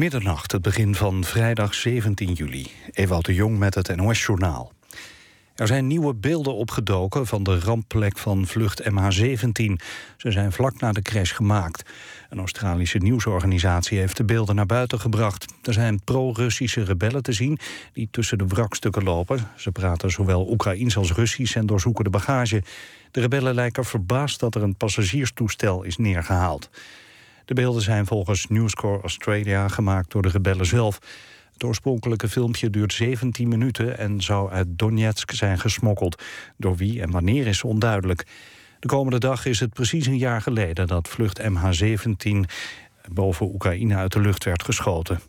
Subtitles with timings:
[0.00, 2.66] Middernacht, het begin van vrijdag 17 juli.
[2.90, 4.72] Ewout de Jong met het NOS-journaal.
[5.54, 9.72] Er zijn nieuwe beelden opgedoken van de rampplek van vlucht MH17.
[10.16, 11.90] Ze zijn vlak na de crash gemaakt.
[12.30, 15.52] Een Australische nieuwsorganisatie heeft de beelden naar buiten gebracht.
[15.62, 17.58] Er zijn pro-Russische rebellen te zien
[17.92, 19.48] die tussen de wrakstukken lopen.
[19.56, 22.62] Ze praten zowel Oekraïens als Russisch en doorzoeken de bagage.
[23.10, 26.70] De rebellen lijken verbaasd dat er een passagierstoestel is neergehaald.
[27.44, 30.98] De beelden zijn volgens News Corp Australia gemaakt door de rebellen zelf.
[31.52, 36.22] Het oorspronkelijke filmpje duurt 17 minuten en zou uit Donetsk zijn gesmokkeld.
[36.56, 38.26] Door wie en wanneer is onduidelijk.
[38.78, 42.50] De komende dag is het precies een jaar geleden dat vlucht MH17
[43.12, 45.20] boven Oekraïne uit de lucht werd geschoten.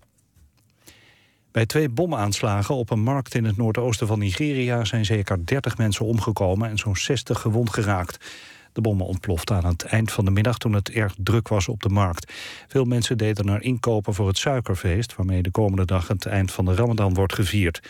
[1.51, 6.05] Bij twee bomaanslagen op een markt in het noordoosten van Nigeria zijn zeker 30 mensen
[6.05, 8.25] omgekomen en zo'n 60 gewond geraakt.
[8.73, 11.81] De bommen ontploften aan het eind van de middag toen het erg druk was op
[11.81, 12.33] de markt.
[12.67, 15.15] Veel mensen deden er inkopen voor het suikerfeest...
[15.15, 17.81] waarmee de komende dag het eind van de ramadan wordt gevierd.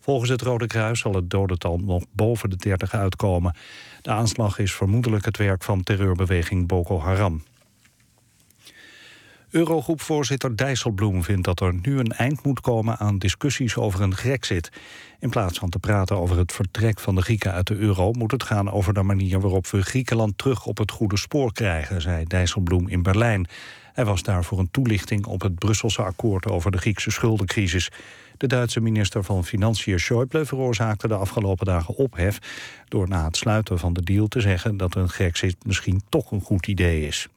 [0.00, 3.54] Volgens het Rode Kruis zal het dodental nog boven de 30 uitkomen.
[4.02, 7.42] De aanslag is vermoedelijk het werk van terreurbeweging Boko Haram.
[9.54, 14.70] Eurogroepvoorzitter Dijsselbloem vindt dat er nu een eind moet komen aan discussies over een grexit.
[15.18, 18.12] In plaats van te praten over het vertrek van de Grieken uit de euro...
[18.12, 22.00] moet het gaan over de manier waarop we Griekenland terug op het goede spoor krijgen...
[22.00, 23.46] zei Dijsselbloem in Berlijn.
[23.92, 27.90] Hij was daar voor een toelichting op het Brusselse akkoord over de Griekse schuldencrisis.
[28.36, 32.38] De Duitse minister van Financiën Schäuble veroorzaakte de afgelopen dagen ophef...
[32.88, 36.40] door na het sluiten van de deal te zeggen dat een grexit misschien toch een
[36.40, 37.28] goed idee is.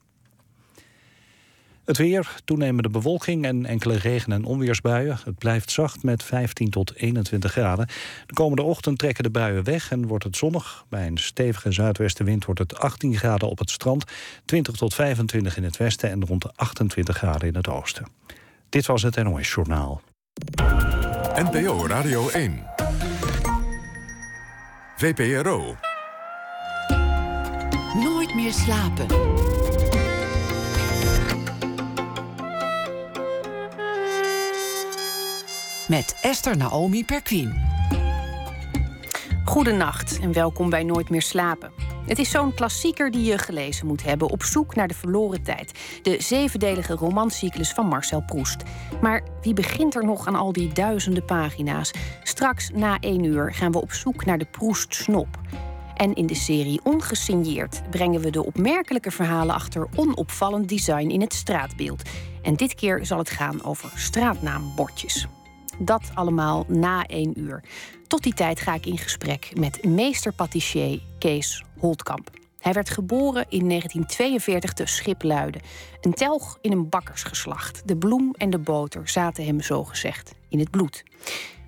[1.88, 5.20] Het weer, toenemende bewolking en enkele regen- en onweersbuien.
[5.24, 7.88] Het blijft zacht met 15 tot 21 graden.
[8.26, 10.86] De komende ochtend trekken de buien weg en wordt het zonnig.
[10.90, 14.04] Bij een stevige zuidwestenwind wordt het 18 graden op het strand...
[14.46, 18.08] 20 tot 25 in het westen en rond de 28 graden in het oosten.
[18.70, 20.02] Dit was het NOS Journaal.
[21.36, 22.64] NPO Radio 1.
[24.98, 25.76] VPRO.
[27.94, 29.08] Nooit meer slapen.
[35.88, 37.54] Met Esther Naomi Perquin.
[39.46, 41.72] Goedenacht en welkom bij Nooit meer slapen.
[42.06, 46.00] Het is zo'n klassieker die je gelezen moet hebben op zoek naar de verloren tijd.
[46.02, 48.64] De zevendelige romancyclus van Marcel Proust.
[49.02, 51.92] Maar wie begint er nog aan al die duizenden pagina's?
[52.24, 55.40] Straks na één uur gaan we op zoek naar de Proust-snop.
[55.96, 61.34] En in de serie Ongesigneerd brengen we de opmerkelijke verhalen achter onopvallend design in het
[61.34, 62.10] straatbeeld.
[62.42, 65.28] En dit keer zal het gaan over straatnaambordjes.
[65.80, 67.64] Dat allemaal na één uur.
[68.08, 72.30] Tot die tijd ga ik in gesprek met meester patissier Kees Holtkamp.
[72.60, 75.62] Hij werd geboren in 1942 te Schipluiden.
[76.02, 77.82] Een telg in een bakkersgeslacht.
[77.86, 81.04] De bloem en de boter zaten hem zogezegd in het bloed.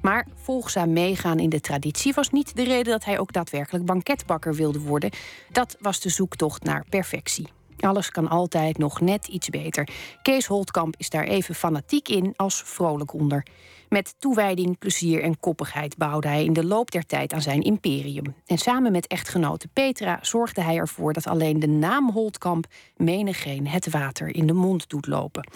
[0.01, 4.55] Maar volgzaam meegaan in de traditie was niet de reden dat hij ook daadwerkelijk banketbakker
[4.55, 5.09] wilde worden.
[5.51, 7.47] Dat was de zoektocht naar perfectie.
[7.79, 9.89] Alles kan altijd nog net iets beter.
[10.21, 13.45] Kees Holtkamp is daar even fanatiek in als vrolijk onder.
[13.89, 18.35] Met toewijding, plezier en koppigheid bouwde hij in de loop der tijd aan zijn imperium.
[18.45, 23.89] En samen met echtgenote Petra zorgde hij ervoor dat alleen de naam Holtkamp menigeen het
[23.89, 25.50] water in de mond doet lopen.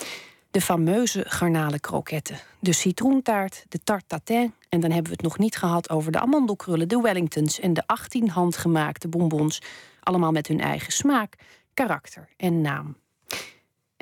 [0.52, 4.54] De fameuze garnalenkroketten, de citroentaart, de tarte tatin...
[4.70, 7.60] en dan hebben we het nog niet gehad over de amandelkrullen, de Wellingtons...
[7.60, 9.62] en de 18 handgemaakte bonbons,
[10.00, 11.36] allemaal met hun eigen smaak,
[11.74, 12.96] karakter en naam.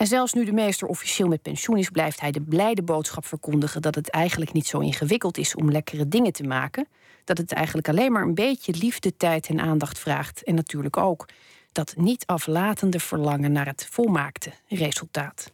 [0.02, 3.82] En zelfs nu de meester officieel met pensioen is, blijft hij de blijde boodschap verkondigen
[3.82, 6.88] dat het eigenlijk niet zo ingewikkeld is om lekkere dingen te maken.
[7.24, 10.44] Dat het eigenlijk alleen maar een beetje liefde, tijd en aandacht vraagt.
[10.44, 11.28] En natuurlijk ook
[11.72, 15.52] dat niet aflatende verlangen naar het volmaakte resultaat.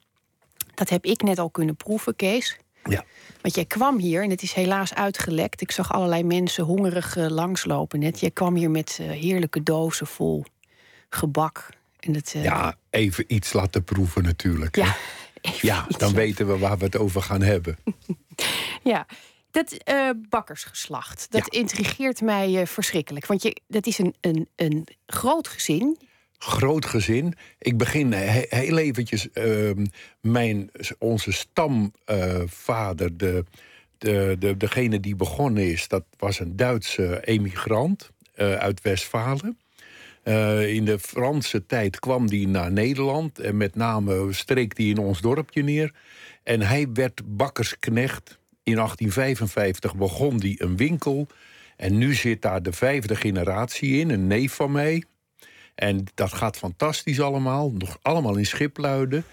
[0.74, 2.58] Dat heb ik net al kunnen proeven, Kees.
[2.84, 3.04] Ja.
[3.42, 5.62] Want jij kwam hier en het is helaas uitgelekt.
[5.62, 8.20] Ik zag allerlei mensen hongerig langslopen net.
[8.20, 10.46] Jij kwam hier met uh, heerlijke dozen vol
[11.10, 11.70] gebak
[12.00, 12.44] uh...
[12.44, 14.76] Ja, even iets laten proeven natuurlijk.
[14.76, 14.96] Ja,
[15.62, 17.78] ja dan weten we waar we het over gaan hebben.
[18.84, 19.06] ja,
[19.52, 23.26] dat uh, bakkersgeslacht, dat intrigeert mij uh, verschrikkelijk.
[23.26, 25.98] Want je, dat is een, een, een groot gezin.
[26.38, 27.34] Groot gezin.
[27.60, 29.28] Ik begin he heel eventjes.
[29.34, 29.72] Uh,
[30.22, 30.70] mijn,
[31.00, 33.44] onze stamvader, de,
[33.98, 35.88] de, de, degene die begonnen is...
[35.88, 39.58] dat was een Duitse emigrant uit Westfalen.
[40.28, 43.40] Uh, in de Franse tijd kwam hij naar Nederland.
[43.40, 45.94] En met name streek hij in ons dorpje neer.
[46.44, 48.40] En hij werd bakkersknecht.
[48.64, 51.28] In 1855 begon hij een winkel.
[51.78, 55.04] En nu zit daar de vijfde generatie in, een neef van mij.
[55.76, 57.72] En dat gaat fantastisch allemaal.
[57.72, 59.24] Nog allemaal in Schipluiden.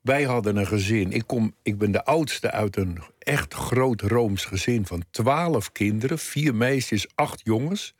[0.00, 1.12] Wij hadden een gezin.
[1.12, 6.18] Ik, kom, ik ben de oudste uit een echt groot Rooms gezin van twaalf kinderen.
[6.18, 7.94] Vier meisjes, acht jongens.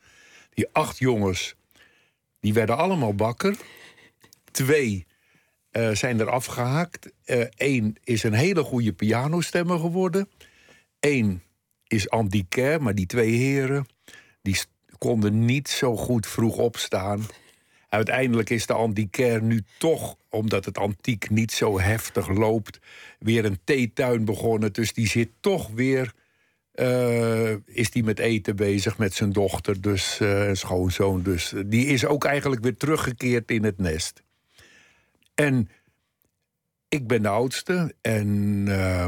[0.54, 1.55] Die acht jongens,
[2.46, 3.56] die werden allemaal bakker.
[4.50, 5.06] Twee
[5.70, 7.12] eh, zijn er afgehaakt.
[7.56, 10.28] Eén is een hele goede pianostemmer geworden.
[11.00, 11.42] Eén
[11.86, 13.86] is antiquair, maar die twee heren...
[14.42, 14.58] die
[14.98, 17.26] konden niet zo goed vroeg opstaan.
[17.88, 22.78] Uiteindelijk is de antiquair nu toch, omdat het antiek niet zo heftig loopt,
[23.18, 24.72] weer een theetuin begonnen.
[24.72, 26.12] Dus die zit toch weer.
[26.80, 31.22] Uh, is die met eten bezig met zijn dochter, dus uh, schoonzoon.
[31.22, 34.22] Dus die is ook eigenlijk weer teruggekeerd in het nest.
[35.34, 35.70] En
[36.88, 37.94] ik ben de oudste.
[38.00, 38.28] En
[38.66, 39.06] uh,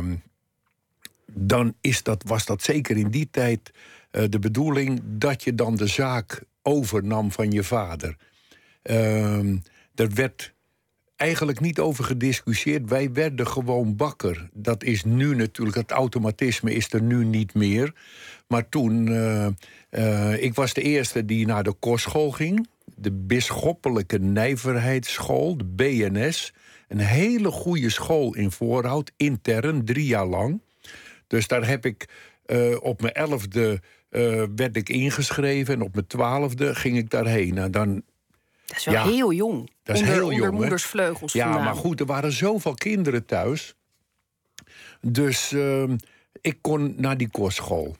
[1.32, 3.70] dan is dat, was dat zeker in die tijd
[4.10, 8.16] de bedoeling dat je dan de zaak overnam van je vader.
[8.82, 9.52] Uh,
[9.94, 10.54] er werd
[11.18, 12.88] eigenlijk niet over gediscussieerd.
[12.88, 14.48] Wij werden gewoon bakker.
[14.52, 17.92] Dat is nu natuurlijk, het automatisme is er nu niet meer.
[18.46, 19.46] Maar toen, uh,
[19.90, 22.68] uh, ik was de eerste die naar de kostschool ging.
[22.96, 26.54] De Bisschoppelijke Nijverheidsschool, de BNS.
[26.88, 30.60] Een hele goede school in Voorhout, intern, drie jaar lang.
[31.26, 32.08] Dus daar heb ik
[32.46, 33.80] uh, op mijn elfde
[34.54, 35.74] werd ik ingeschreven...
[35.74, 37.54] en op mijn twaalfde ging ik daarheen.
[37.54, 38.02] Nou, dan
[38.68, 39.70] dat is wel ja, heel jong.
[39.82, 40.58] Dat is onder, heel onder jong.
[40.58, 41.64] moeders vleugels Ja, vandaan.
[41.64, 43.74] maar goed, er waren zoveel kinderen thuis.
[45.00, 45.84] Dus uh,
[46.40, 47.96] ik kon naar die kostschool.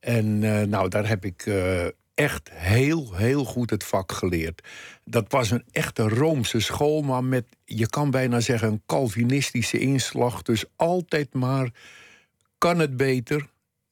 [0.00, 4.68] En uh, nou, daar heb ik uh, echt heel, heel goed het vak geleerd.
[5.04, 10.42] Dat was een echte Roomse school, maar met, je kan bijna zeggen, een Calvinistische inslag.
[10.42, 11.70] Dus altijd maar,
[12.58, 13.50] kan het beter?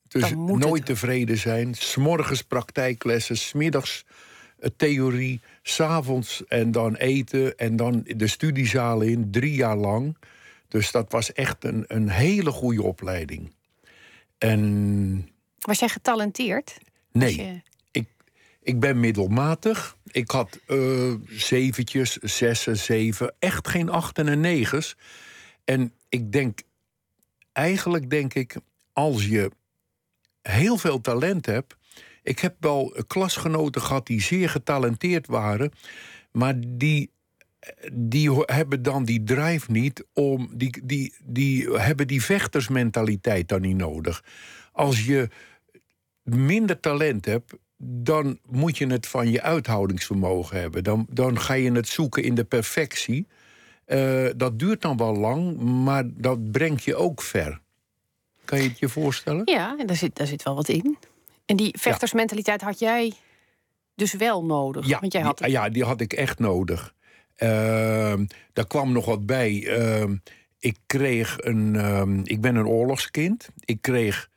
[0.08, 1.74] Dus nooit tevreden zijn.
[1.74, 4.04] S'morgens praktijklessen, smiddags
[4.76, 5.40] theorie,
[5.70, 10.16] s'avonds en dan eten en dan de studiezaal in, drie jaar lang.
[10.68, 13.54] Dus dat was echt een, een hele goede opleiding.
[14.38, 15.28] En.
[15.58, 16.78] Was jij getalenteerd?
[17.12, 17.36] Nee.
[17.36, 17.60] Je...
[17.90, 18.08] Ik,
[18.62, 19.96] ik ben middelmatig.
[20.04, 23.34] Ik had uh, zeventjes, zessen, zeven.
[23.38, 24.96] Echt geen achten en negens.
[25.64, 26.62] En ik denk,
[27.52, 28.56] eigenlijk denk ik,
[28.92, 29.50] als je
[30.42, 31.76] heel veel talent hebt
[32.22, 35.70] ik heb wel klasgenoten gehad die zeer getalenteerd waren,
[36.32, 37.10] maar die,
[37.92, 40.50] die hebben dan die drive niet om.
[40.54, 44.24] Die, die, die hebben die vechtersmentaliteit dan niet nodig.
[44.72, 45.28] Als je
[46.22, 47.52] minder talent hebt,
[47.82, 50.84] dan moet je het van je uithoudingsvermogen hebben.
[50.84, 53.26] Dan, dan ga je het zoeken in de perfectie.
[53.86, 57.60] Uh, dat duurt dan wel lang, maar dat brengt je ook ver.
[58.44, 59.42] Kan je het je voorstellen?
[59.44, 60.98] Ja, daar zit, daar zit wel wat in.
[61.50, 63.12] En die vechtersmentaliteit had jij
[63.94, 64.86] dus wel nodig?
[64.86, 66.94] Ja, Want jij had die, ja die had ik echt nodig.
[67.36, 68.14] Uh,
[68.52, 69.52] daar kwam nog wat bij.
[69.52, 70.16] Uh,
[70.58, 71.74] ik kreeg een.
[71.74, 73.48] Uh, ik ben een oorlogskind.
[73.64, 74.28] Ik kreeg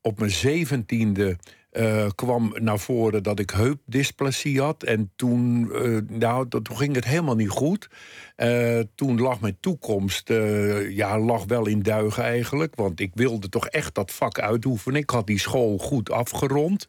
[0.00, 1.38] op mijn zeventiende.
[1.72, 4.82] Uh, kwam naar voren dat ik heupdysplasie had.
[4.82, 7.88] En toen, uh, nou, dat, toen ging het helemaal niet goed.
[8.36, 10.28] Uh, toen lag mijn toekomst
[10.88, 12.74] ja, lag wel in duigen eigenlijk.
[12.74, 15.00] Want ik wilde toch echt dat vak uitoefenen.
[15.00, 16.88] Ik had die school goed afgerond.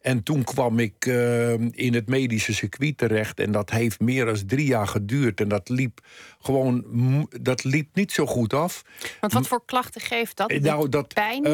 [0.00, 3.40] En toen kwam ik uh, in het medische circuit terecht.
[3.40, 5.40] En dat heeft meer dan drie jaar geduurd.
[5.40, 6.00] En dat liep
[6.40, 6.84] gewoon
[7.40, 8.84] dat liep niet zo goed af.
[9.20, 10.52] Want wat voor klachten geeft dat?
[10.60, 11.46] Nou, dat pijn?
[11.46, 11.52] Uh,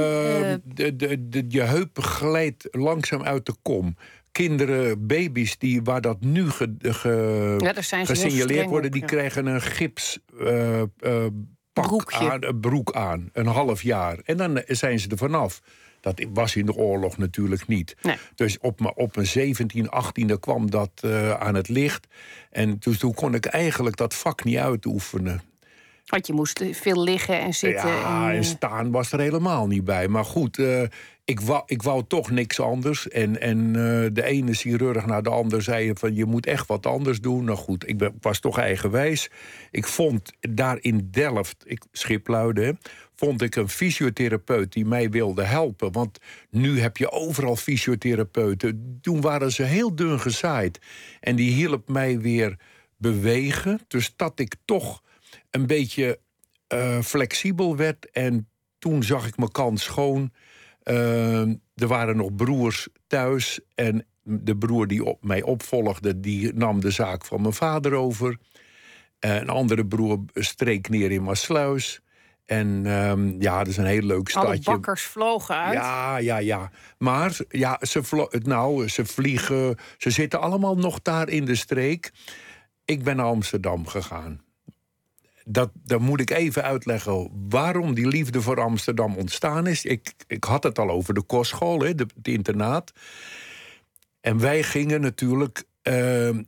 [0.65, 3.97] de, de, de, je heup glijdt langzaam uit de kom.
[4.33, 9.07] Kinderen, baby's die, waar dat nu ge, ge, ja, gesignaleerd worden, op, die ja.
[9.07, 10.19] krijgen een gips.
[10.41, 10.83] Uh,
[11.73, 12.31] pak Broekje.
[12.31, 14.19] aan, broek aan, een half jaar.
[14.25, 15.61] En dan zijn ze er vanaf.
[16.05, 17.97] Dat was in de oorlog natuurlijk niet.
[18.03, 18.17] Nee.
[18.35, 22.07] Dus op op mijn 17, 18e kwam dat uh, aan het licht.
[22.51, 25.43] En dus toen kon ik eigenlijk dat vak niet uitoefenen.
[26.05, 27.89] Want je moest veel liggen en zitten.
[27.89, 30.09] Ja, en, en staan was er helemaal niet bij.
[30.09, 30.83] Maar goed, uh,
[31.25, 33.09] ik, wou, ik wou toch niks anders.
[33.09, 36.87] En, en uh, de ene chirurg naar de ander zei van je moet echt wat
[36.87, 37.45] anders doen.
[37.45, 39.31] Nou goed, ik, ben, ik was toch eigenwijs.
[39.71, 42.77] Ik vond daar in Delft, ik schipluide,
[43.17, 45.93] vond ik een fysiotherapeut die mij wilde helpen.
[45.93, 46.19] Want
[46.51, 48.99] nu heb je overal fysiotherapeuten.
[49.01, 50.79] Toen waren ze heel dun gezaaid.
[51.21, 52.59] En die hielp mij weer
[52.97, 53.81] bewegen.
[53.89, 55.03] Dus dat ik toch
[55.51, 56.19] een beetje
[56.75, 58.11] uh, flexibel werd.
[58.11, 60.33] En toen zag ik mijn kans schoon.
[60.85, 61.41] Uh,
[61.75, 63.61] er waren nog broers thuis.
[63.75, 68.39] En de broer die op mij opvolgde, die nam de zaak van mijn vader over.
[69.19, 72.01] Een andere broer streek neer in Maasluis.
[72.45, 74.49] En um, ja, dat is een heel leuk stadje.
[74.49, 75.73] Alle bakkers vlogen uit.
[75.73, 76.71] Ja, ja, ja.
[76.99, 79.77] Maar ja, ze, vlo nou, ze vliegen.
[79.99, 82.13] Ze zitten allemaal nog daar in de streek.
[82.85, 84.41] Ik ben naar Amsterdam gegaan.
[85.45, 89.85] dat, dan moet ik even uitleggen waarom die liefde voor Amsterdam ontstaan is.
[89.85, 92.93] Ik, ik had het al over de kostschool, hè, de, het internaat.
[94.21, 96.39] En wij gingen natuurlijk uh,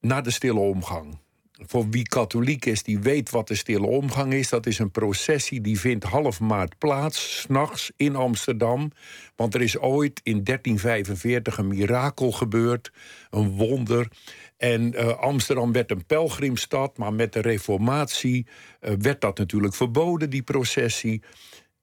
[0.00, 1.18] naar de stille omgang.
[1.64, 4.48] Voor wie katholiek is, die weet wat de stille omgang is.
[4.48, 8.90] Dat is een processie die vindt half maart plaats, s'nachts in Amsterdam.
[9.36, 12.92] Want er is ooit in 1345 een mirakel gebeurd,
[13.30, 14.08] een wonder.
[14.56, 18.46] En uh, Amsterdam werd een pelgrimstad, maar met de reformatie
[18.80, 21.22] uh, werd dat natuurlijk verboden, die processie.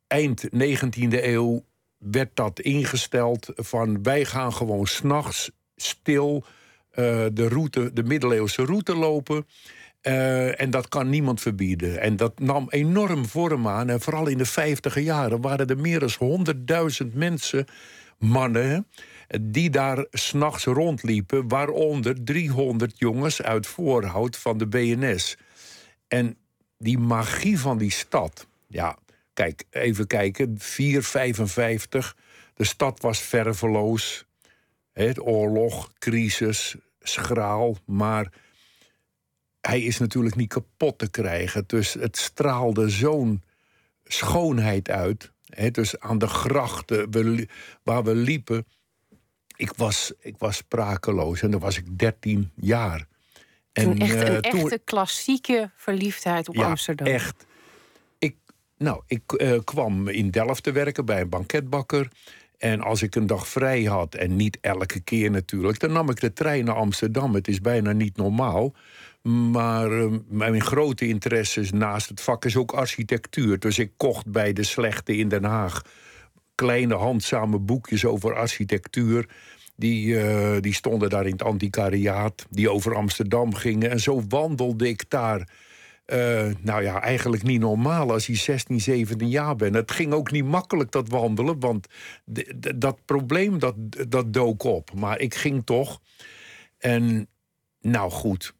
[0.07, 1.65] Eind 19e eeuw
[1.97, 6.45] werd dat ingesteld van wij gaan gewoon s'nachts stil
[6.95, 9.45] uh, de, route, de middeleeuwse route lopen.
[10.01, 12.01] Uh, en dat kan niemand verbieden.
[12.01, 13.89] En dat nam enorm vorm aan.
[13.89, 16.45] En vooral in de vijftiger jaren waren er meer dan
[17.03, 17.65] 100.000 mensen,
[18.17, 18.87] mannen,
[19.41, 21.47] die daar s'nachts rondliepen.
[21.47, 25.37] Waaronder 300 jongens uit voorhoud van de BNS.
[26.07, 26.37] En
[26.77, 28.47] die magie van die stad.
[28.67, 28.97] Ja,
[29.33, 30.55] kijk, even kijken.
[30.59, 32.15] 455.
[32.55, 34.25] De stad was verveloos.
[34.93, 37.77] Het oorlog, crisis, schraal.
[37.85, 38.31] Maar
[39.61, 41.63] hij is natuurlijk niet kapot te krijgen.
[41.67, 43.43] Dus het straalde zo'n
[44.03, 45.31] schoonheid uit.
[45.45, 47.47] He, dus aan de grachten we,
[47.83, 48.65] waar we liepen.
[49.55, 53.07] Ik was, ik was sprakeloos en dan was ik 13 jaar.
[53.71, 57.07] En, toen echt een uh, toen, echte klassieke verliefdheid op ja, Amsterdam.
[57.07, 57.45] Echt.
[58.19, 58.35] Ik,
[58.77, 62.11] nou, ik uh, kwam in Delft te werken bij een banketbakker.
[62.63, 66.19] En als ik een dag vrij had, en niet elke keer natuurlijk, dan nam ik
[66.19, 67.33] de trein naar Amsterdam.
[67.33, 68.73] Het is bijna niet normaal.
[69.51, 73.59] Maar uh, mijn grote interesses naast het vak is ook architectuur.
[73.59, 75.81] Dus ik kocht bij de slechte in Den Haag
[76.55, 79.29] kleine handzame boekjes over architectuur.
[79.75, 83.89] Die, uh, die stonden daar in het antiquariaat, die over Amsterdam gingen.
[83.89, 85.49] En zo wandelde ik daar
[86.05, 89.75] uh, nou ja, eigenlijk niet normaal als je 16, 17 jaar bent.
[89.75, 91.87] Het ging ook niet makkelijk, dat wandelen, want
[92.75, 93.75] dat probleem dat,
[94.09, 94.93] dat dook op.
[94.93, 96.01] Maar ik ging toch.
[96.77, 97.27] En
[97.81, 98.53] nou goed,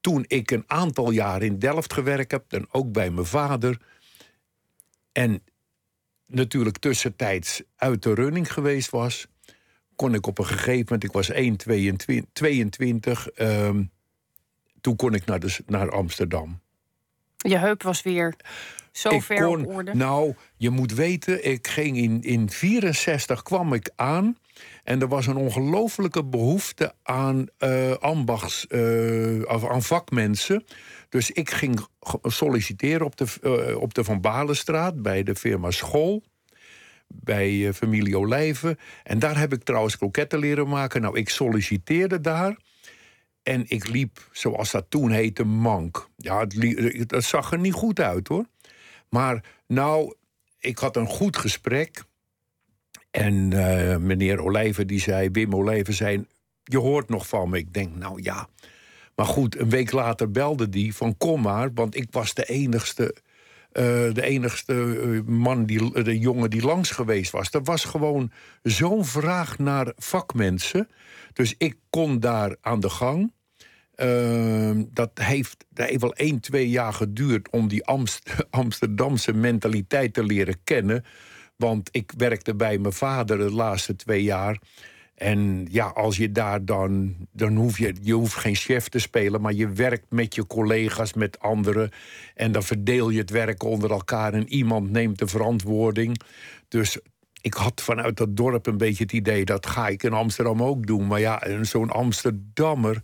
[0.00, 3.80] toen ik een aantal jaar in Delft gewerkt heb, en ook bij mijn vader.
[5.12, 5.42] En
[6.26, 9.26] natuurlijk tussentijds uit de running geweest was,
[9.96, 13.90] kon ik op een gegeven moment, ik was 1,22, 22, um,
[14.80, 16.60] toen kon ik naar, de, naar Amsterdam.
[17.36, 18.36] Je heup was weer
[18.92, 19.94] zo ik ver kon, op orde.
[19.94, 24.36] Nou, je moet weten, ik ging in, in 64 kwam ik aan.
[24.84, 30.64] En er was een ongelofelijke behoefte aan uh, ambachts, uh, aan vakmensen.
[31.08, 31.86] Dus ik ging
[32.22, 36.22] solliciteren op de, uh, op de Van Balenstraat bij de firma School.
[37.06, 38.78] Bij familie Olijven.
[39.04, 41.00] En daar heb ik trouwens kroketten leren maken.
[41.00, 42.56] Nou, ik solliciteerde daar.
[43.48, 46.08] En ik liep, zoals dat toen heette, mank.
[46.16, 48.44] Ja, het, het zag er niet goed uit hoor.
[49.08, 50.14] Maar nou,
[50.58, 52.04] ik had een goed gesprek.
[53.10, 56.26] En uh, meneer Olijven die zei, Wim Olijven zei...
[56.64, 57.58] je hoort nog van me.
[57.58, 58.48] Ik denk, nou ja.
[59.14, 61.70] Maar goed, een week later belde die van kom maar...
[61.74, 63.14] want ik was de enigste,
[63.72, 63.82] uh,
[64.14, 64.72] de enigste
[65.26, 67.50] man, die, de jongen die langs geweest was.
[67.50, 70.88] Er was gewoon zo'n vraag naar vakmensen.
[71.32, 73.36] Dus ik kon daar aan de gang.
[74.02, 80.24] Uh, dat, heeft, heeft wel één, twee jaar geduurd om die Amst Amsterdamse mentaliteit te
[80.24, 81.04] leren kennen.
[81.56, 84.58] Want ik werkte bij mijn vader de laatste twee jaar.
[85.14, 87.16] En ja, als je daar dan.
[87.32, 91.12] dan hoef je, je hoeft geen chef te spelen, maar je werkt met je collega's,
[91.12, 91.90] met anderen.
[92.34, 96.20] En dan verdeel je het werk onder elkaar en iemand neemt de verantwoording.
[96.68, 96.98] Dus
[97.40, 100.86] ik had vanuit dat dorp een beetje het idee dat ga ik in Amsterdam ook
[100.86, 101.06] doen.
[101.06, 103.00] Maar ja, zo'n Amsterdammer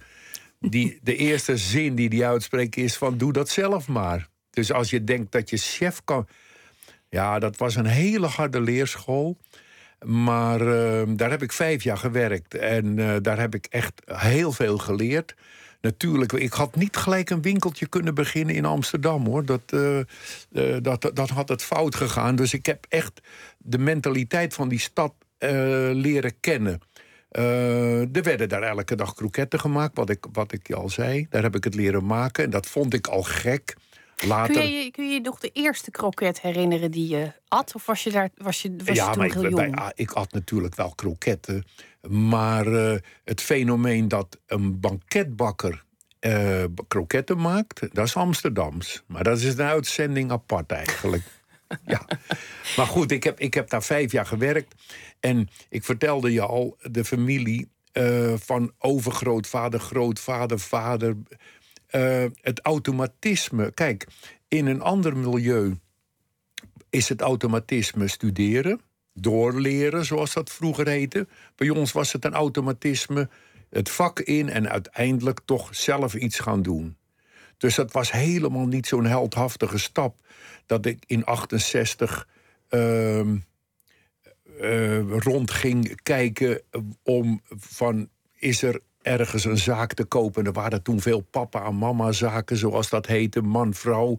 [0.71, 4.29] die, de eerste zin die die uitspreekt is van doe dat zelf maar.
[4.51, 6.27] Dus als je denkt dat je chef kan...
[7.09, 9.39] Ja, dat was een hele harde leerschool.
[10.05, 12.55] Maar uh, daar heb ik vijf jaar gewerkt.
[12.55, 15.35] En uh, daar heb ik echt heel veel geleerd.
[15.81, 19.45] Natuurlijk, ik had niet gelijk een winkeltje kunnen beginnen in Amsterdam hoor.
[19.45, 19.99] Dat, uh,
[20.83, 22.37] dat, dat had het fout gegaan.
[22.37, 23.21] Dus ik heb echt
[23.59, 25.15] de mentaliteit van die stad
[25.93, 26.81] leren kennen.
[27.39, 31.27] Uh, er werden daar elke dag kroketten gemaakt, wat ik, wat ik al zei.
[31.31, 33.77] Daar heb ik het leren maken en dat vond ik al gek.
[34.27, 34.55] Later...
[34.55, 37.75] Kun, je, kun je nog de eerste kroket herinneren die je at?
[37.75, 39.75] Of was je, daar, was je, was ja, je toen maar heel ik, jong?
[39.77, 41.65] bij, ik at natuurlijk wel kroketten.
[42.09, 45.85] Maar uh, het fenomeen dat een banketbakker
[46.21, 49.03] uh, kroketten maakt, dat is Amsterdams.
[49.07, 51.23] Maar dat is een uitzending apart eigenlijk.
[51.87, 52.07] ja.
[52.77, 54.75] Maar goed, ik heb, ik heb daar vijf jaar gewerkt.
[55.21, 61.17] En ik vertelde je al, de familie uh, van overgrootvader, grootvader, vader.
[61.87, 63.73] eh, het automatisme.
[63.75, 64.07] Kijk,
[64.49, 65.79] in een ander milieu
[66.91, 68.81] is het automatisme studeren,
[69.13, 71.27] doorleren, zoals dat vroeger heette.
[71.57, 73.29] Bij ons was het een automatisme,
[73.71, 76.97] het vak in en uiteindelijk toch zelf iets gaan doen.
[77.57, 80.17] Dus dat was helemaal niet zo'n heldhaftige stap
[80.67, 82.29] dat ik in 68
[82.71, 83.21] uh,
[84.61, 86.63] uh, rond ging kijken
[87.03, 88.09] om van
[88.39, 90.47] is er ergens een zaak te kopen.
[90.47, 94.19] Er waren toen veel papa en mama zaken, zoals dat heette, man-vrouw.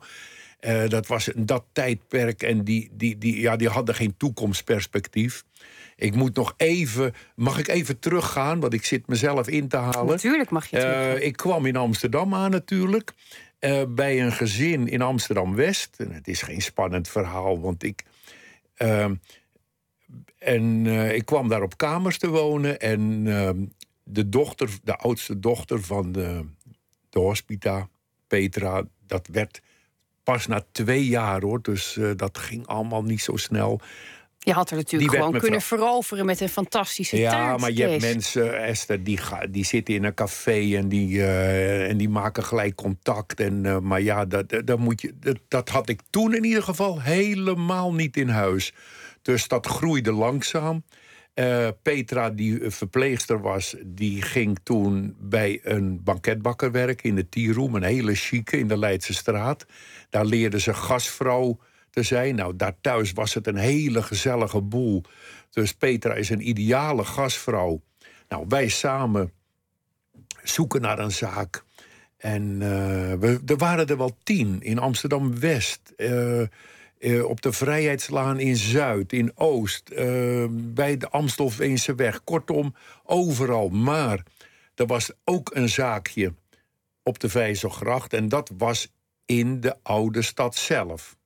[0.61, 5.43] Uh, dat was dat tijdperk en die, die, die, ja, die hadden geen toekomstperspectief.
[5.95, 7.13] Ik moet nog even.
[7.35, 8.59] Mag ik even teruggaan?
[8.59, 10.05] Want ik zit mezelf in te halen.
[10.05, 11.17] Natuurlijk mag je terug.
[11.17, 13.13] Uh, ik kwam in Amsterdam aan natuurlijk.
[13.59, 15.95] Uh, bij een gezin in Amsterdam West.
[15.97, 18.03] En het is geen spannend verhaal, want ik.
[18.77, 19.09] Uh,
[20.37, 20.85] en
[21.15, 22.79] ik kwam daar op kamers te wonen.
[22.79, 23.65] En ehm,
[24.03, 26.45] de dochter, de oudste dochter van de,
[27.09, 27.89] de hospita,
[28.27, 29.61] Petra, dat werd
[30.23, 31.61] pas na twee jaar hoor.
[31.61, 33.81] Dus uh, dat ging allemaal niet zo snel.
[34.45, 37.45] Je had er natuurlijk gewoon kunnen veroveren met een fantastische ja, taart.
[37.45, 41.09] Ja, maar je hebt mensen, Esther, die, ga, die zitten in een café en die,
[41.09, 43.39] uh, en die maken gelijk contact.
[43.39, 46.63] En, uh, maar ja, dat, dat, moet je, dat, dat had ik toen in ieder
[46.63, 48.73] geval helemaal niet in huis.
[49.21, 50.83] Dus dat groeide langzaam.
[51.35, 57.53] Uh, Petra, die verpleegster was, die ging toen bij een banketbakker werken in de Tea
[57.53, 59.65] Room, een hele chique in de Leidse straat.
[60.09, 61.59] Daar leerde ze gastvrouw
[61.95, 62.35] te zijn.
[62.35, 65.03] Nou, daar thuis was het een hele gezellige boel.
[65.49, 67.81] Dus Petra is een ideale gastvrouw.
[68.29, 69.31] Nou, wij samen
[70.43, 71.63] zoeken naar een zaak.
[72.17, 72.59] En uh,
[73.13, 75.93] we, er waren er wel tien in Amsterdam West.
[75.97, 76.41] Uh,
[76.99, 79.89] uh, op de Vrijheidslaan in Zuid, in Oost,
[80.49, 82.23] bij de Amstelveense weg.
[82.23, 83.69] Kortom, overal.
[83.69, 84.23] Maar
[84.75, 86.33] er was ook een zaakje
[87.03, 88.13] op de Vijzelgracht.
[88.13, 88.91] En dat was
[89.25, 91.17] in de oude stad zelf.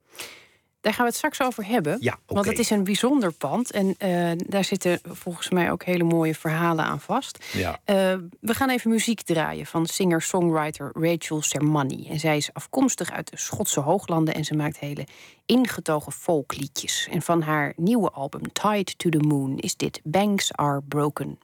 [0.81, 1.98] Daar gaan we het straks over hebben.
[2.00, 2.24] Ja, okay.
[2.25, 3.71] Want het is een bijzonder pand.
[3.71, 7.45] En uh, daar zitten volgens mij ook hele mooie verhalen aan vast.
[7.53, 7.71] Ja.
[7.71, 7.95] Uh,
[8.39, 12.08] we gaan even muziek draaien van singer-songwriter Rachel Sermani.
[12.10, 15.08] En zij is afkomstig uit de Schotse hooglanden en ze maakt hele
[15.45, 17.08] ingetogen folkliedjes.
[17.12, 21.39] En van haar nieuwe album Tied to the Moon is dit Banks Are Broken.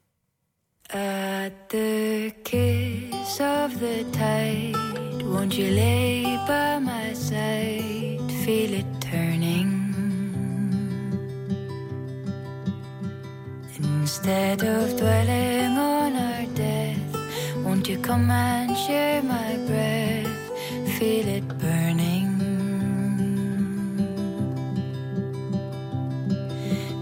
[0.86, 8.32] At the kiss of the tide, won't you lay by my side?
[8.44, 9.05] Feel it
[14.06, 17.18] Instead of dwelling on our death,
[17.64, 20.30] won't you come and share my breath?
[21.00, 22.30] Feel it burning.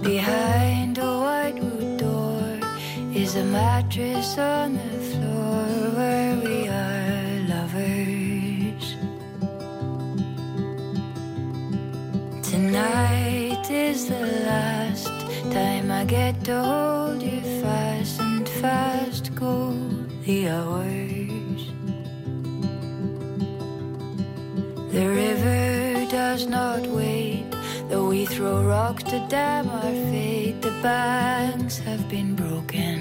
[0.01, 2.47] Behind a white wood door
[3.13, 5.65] is a mattress on the floor
[5.97, 8.95] where we are lovers.
[12.49, 15.22] Tonight is the last
[15.53, 19.71] time I get to hold you fast, and fast go
[20.25, 21.61] the hours.
[24.93, 27.45] The river does not wait,
[27.87, 30.59] though we throw rocks to dam our fate.
[30.63, 32.97] The banks have been broken.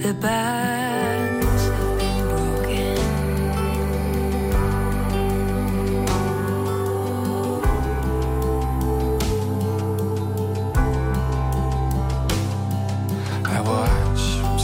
[0.00, 1.31] The banks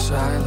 [0.09, 0.38] side.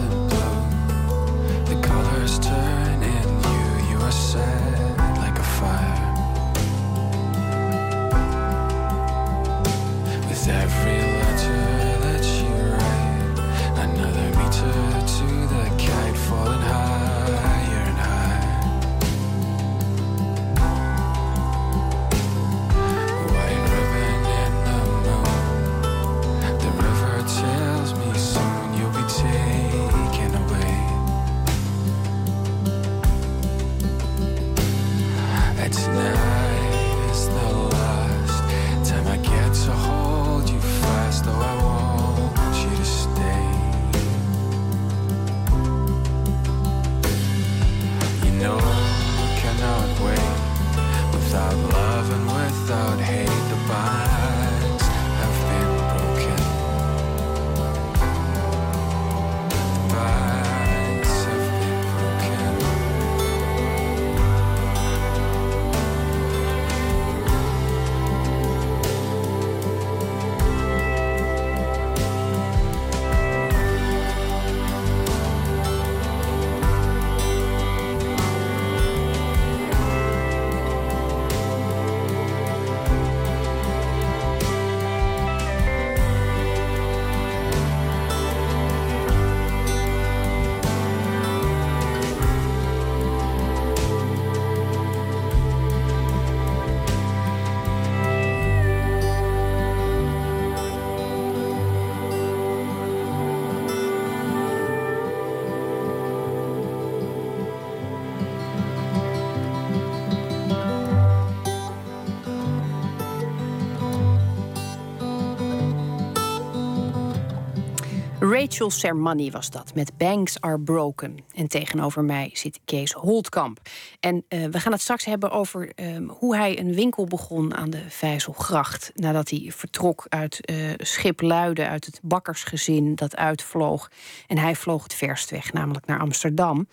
[118.42, 121.18] Rachel Sermani was dat, met Banks Are Broken.
[121.36, 123.60] En tegenover mij zit Kees Holtkamp.
[124.00, 127.70] En uh, we gaan het straks hebben over um, hoe hij een winkel begon aan
[127.70, 128.92] de Vijzelgracht.
[128.96, 133.92] Nadat hij vertrok uit uh, Schipluiden, uit het bakkersgezin dat uitvloog.
[134.28, 136.68] En hij vloog het verst weg, namelijk naar Amsterdam.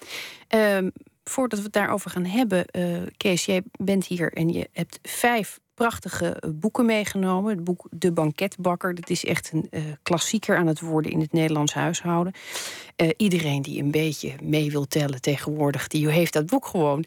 [0.48, 0.92] Um,
[1.28, 5.58] voordat we het daarover gaan hebben, uh, Kees, jij bent hier en je hebt vijf
[5.74, 7.50] prachtige boeken meegenomen.
[7.50, 8.94] Het boek De Banketbakker.
[8.94, 12.32] Dat is echt een uh, klassieker aan het worden in het Nederlands huishouden.
[13.16, 17.04] Iedereen die een beetje mee wil tellen tegenwoordig, die heeft dat boek gewoon.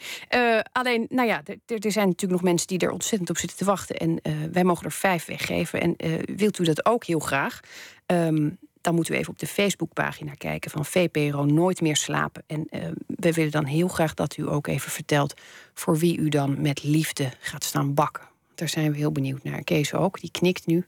[0.72, 3.98] Alleen, nou ja, er zijn natuurlijk nog mensen die er ontzettend op zitten te wachten.
[3.98, 5.82] En wij mogen er vijf weggeven.
[5.82, 5.96] En
[6.36, 7.60] wilt u dat ook heel graag?
[8.06, 12.44] Um, dan moeten we even op de Facebookpagina kijken van VPRO Nooit meer slapen.
[12.48, 12.68] En
[13.08, 15.34] we willen dan heel graag dat u ook even vertelt
[15.74, 18.30] voor wie u dan met liefde gaat staan bakken.
[18.56, 19.64] Daar zijn we heel benieuwd naar.
[19.64, 20.86] Kees ook, die knikt nu.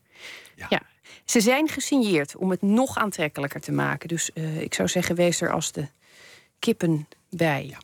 [0.55, 0.65] Ja.
[0.69, 0.81] ja.
[1.25, 4.07] Ze zijn gesigneerd om het nog aantrekkelijker te maken.
[4.07, 5.87] Dus uh, ik zou zeggen, wees er als de
[6.59, 7.65] kippen bij.
[7.65, 7.77] Ja.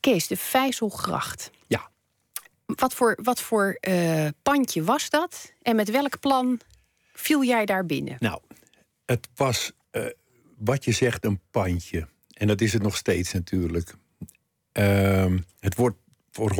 [0.00, 1.50] Kees, de Vijzelgracht.
[1.66, 1.88] Ja.
[2.66, 5.52] Wat voor, wat voor uh, pandje was dat?
[5.62, 6.60] En met welk plan
[7.12, 8.16] viel jij daar binnen?
[8.18, 8.40] Nou,
[9.06, 10.06] het was uh,
[10.56, 12.08] wat je zegt een pandje.
[12.32, 13.94] En dat is het nog steeds natuurlijk.
[14.72, 15.96] Ehm, het wordt
[16.30, 16.54] voor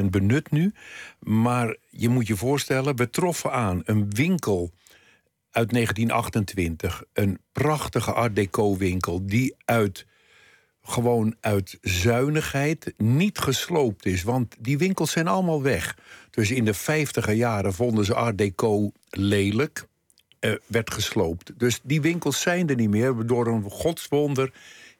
[0.00, 0.72] 100% benut nu.
[1.18, 4.70] Maar je moet je voorstellen, we troffen aan een winkel
[5.50, 7.04] uit 1928.
[7.12, 10.06] Een prachtige Art Deco winkel die uit
[10.82, 14.22] gewoon uit zuinigheid niet gesloopt is.
[14.22, 15.96] Want die winkels zijn allemaal weg.
[16.30, 19.86] Dus in de 50 jaren vonden ze Art Deco lelijk.
[20.40, 21.52] Uh, werd gesloopt.
[21.56, 23.26] Dus die winkels zijn er niet meer.
[23.26, 24.52] Door een godswonder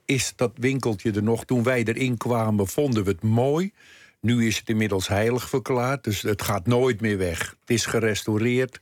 [0.04, 1.44] is dat winkeltje er nog.
[1.44, 3.72] Toen wij erin kwamen, vonden we het mooi.
[4.20, 7.56] Nu is het inmiddels heilig verklaard, dus het gaat nooit meer weg.
[7.60, 8.80] Het is gerestaureerd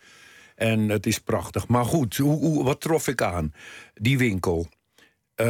[0.55, 1.69] en het is prachtig.
[1.69, 3.53] Maar goed, hoe, wat trof ik aan?
[3.95, 4.69] Die winkel.
[5.37, 5.47] Uh,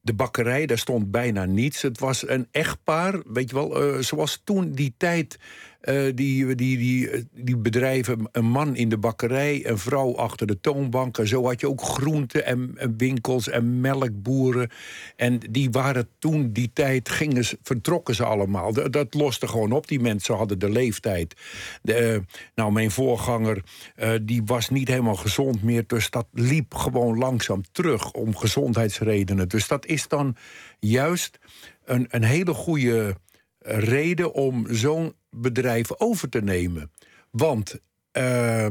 [0.00, 1.82] de bakkerij, daar stond bijna niets.
[1.82, 5.38] Het was een echtpaar, weet je wel, uh, zoals toen die tijd
[5.80, 11.18] die, die, die, die bedrijven, een man in de bakkerij, een vrouw achter de toonbank.
[11.18, 14.70] En zo had je ook groenten en, winkels en melkboeren.
[15.16, 18.72] En die waren toen, die tijd, gingen, vertrokken ze allemaal.
[18.72, 19.88] Dat, loste gewoon op.
[19.88, 21.34] Die mensen hadden de leeftijd.
[21.82, 23.62] De, uh, nou, mijn voorganger,
[24.22, 25.84] die was niet helemaal gezond meer.
[25.86, 29.48] Dus dat liep gewoon langzaam terug om gezondheidsredenen.
[29.48, 30.36] Dus dat is dan
[30.80, 31.38] juist
[31.84, 33.16] een, een hele goede
[33.60, 36.90] reden om zo'n bedrijf over te nemen.
[37.30, 37.80] Want
[38.12, 38.66] uh,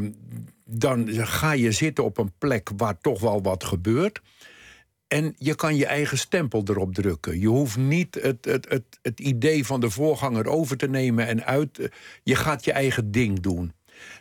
[0.66, 4.22] dan ga je zitten op een plek waar toch wel wat gebeurt.
[5.08, 7.40] En je kan je eigen stempel erop drukken.
[7.40, 11.46] Je hoeft niet het, het, het, het idee van de voorganger over te nemen en
[11.46, 11.90] uit.
[12.24, 13.74] Je gaat je eigen ding doen.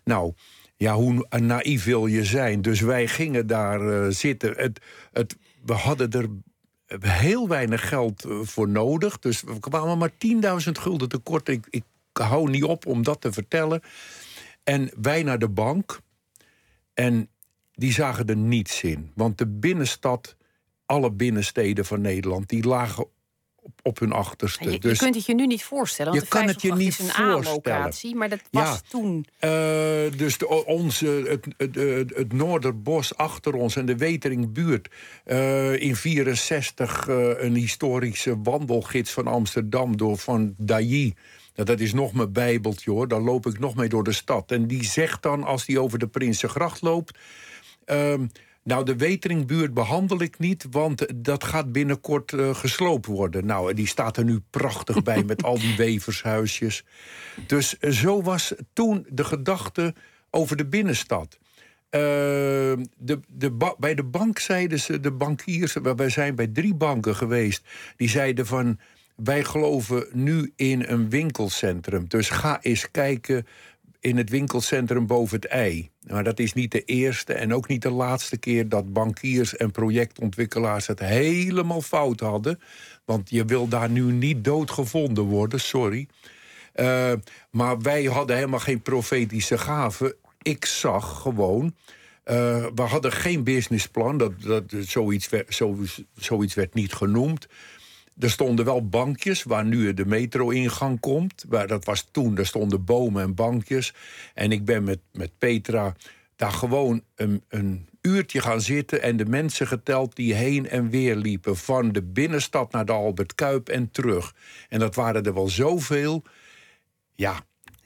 [0.04, 0.32] Nou,
[0.76, 2.62] ja, hoe naïef wil je zijn?
[2.62, 4.54] Dus wij gingen daar uh, zitten.
[4.56, 4.80] Het,
[5.12, 6.28] het, we hadden er
[7.00, 9.18] heel weinig geld eh, voor nodig.
[9.18, 11.48] Dus we kwamen maar 10.000 gulden tekort.
[11.48, 11.84] Ik
[12.22, 13.80] hou niet op om dat te vertellen.
[14.64, 16.00] En wij naar de bank.
[16.94, 17.28] En
[17.72, 19.10] die zagen er niets in.
[19.14, 20.36] Want de binnenstad,
[20.86, 23.06] alle binnensteden van Nederland, die lagen
[23.82, 24.64] op, hun achterste.
[24.64, 26.12] Je, je dus kunt het je nu niet voorstellen.
[26.12, 28.16] Want je kan het je niet is een voorstellen.
[28.16, 28.80] Maar dat was Ja.
[28.88, 29.26] toen.
[29.40, 29.50] Uh,
[30.18, 34.88] dus de, onze, het, het, het, het Noorderbos achter ons en de Weteringbuurt.
[35.26, 41.14] Uh, in 64 uh, een historische wandelgids van Amsterdam door van Dailly.
[41.56, 43.08] Nou, dat is nog mijn bijbeltje hoor.
[43.08, 44.50] Daar loop ik nog mee door de stad.
[44.50, 47.18] En die zegt dan, als die over de Prinsengracht loopt.
[47.84, 48.26] ehm,
[48.62, 53.46] nou, de Weteringbuurt behandel ik niet, want dat gaat binnenkort uh, gesloopt worden.
[53.46, 56.84] Nou, die staat er nu prachtig bij met al die wevershuisjes.
[57.46, 59.94] Dus uh, zo was toen de gedachte
[60.30, 61.38] over de binnenstad.
[61.90, 62.00] Uh,
[62.96, 67.64] de, de bij de bank zeiden ze, de bankiers, wij zijn bij drie banken geweest,
[67.96, 68.78] die zeiden van
[69.16, 72.08] wij geloven nu in een winkelcentrum.
[72.08, 73.46] Dus ga eens kijken
[74.00, 75.90] in het winkelcentrum boven het ei.
[76.06, 79.70] Maar dat is niet de eerste en ook niet de laatste keer dat bankiers en
[79.70, 82.60] projectontwikkelaars het helemaal fout hadden.
[83.04, 86.08] Want je wil daar nu niet doodgevonden worden, sorry.
[86.74, 87.12] Uh,
[87.50, 90.14] maar wij hadden helemaal geen profetische gaven.
[90.42, 91.64] Ik zag gewoon.
[91.64, 94.18] Uh, we hadden geen businessplan.
[94.18, 95.78] Dat, dat, zoiets, werd, zo,
[96.16, 97.46] zoiets werd niet genoemd.
[98.18, 101.44] Er stonden wel bankjes waar nu de metro-ingang komt.
[101.48, 103.94] Maar dat was toen, er stonden bomen en bankjes.
[104.34, 105.94] En ik ben met, met Petra
[106.36, 109.02] daar gewoon een, een uurtje gaan zitten...
[109.02, 111.56] en de mensen geteld die heen en weer liepen...
[111.56, 114.34] van de binnenstad naar de Albert Kuip en terug.
[114.68, 116.22] En dat waren er wel zoveel.
[117.14, 117.40] Ja,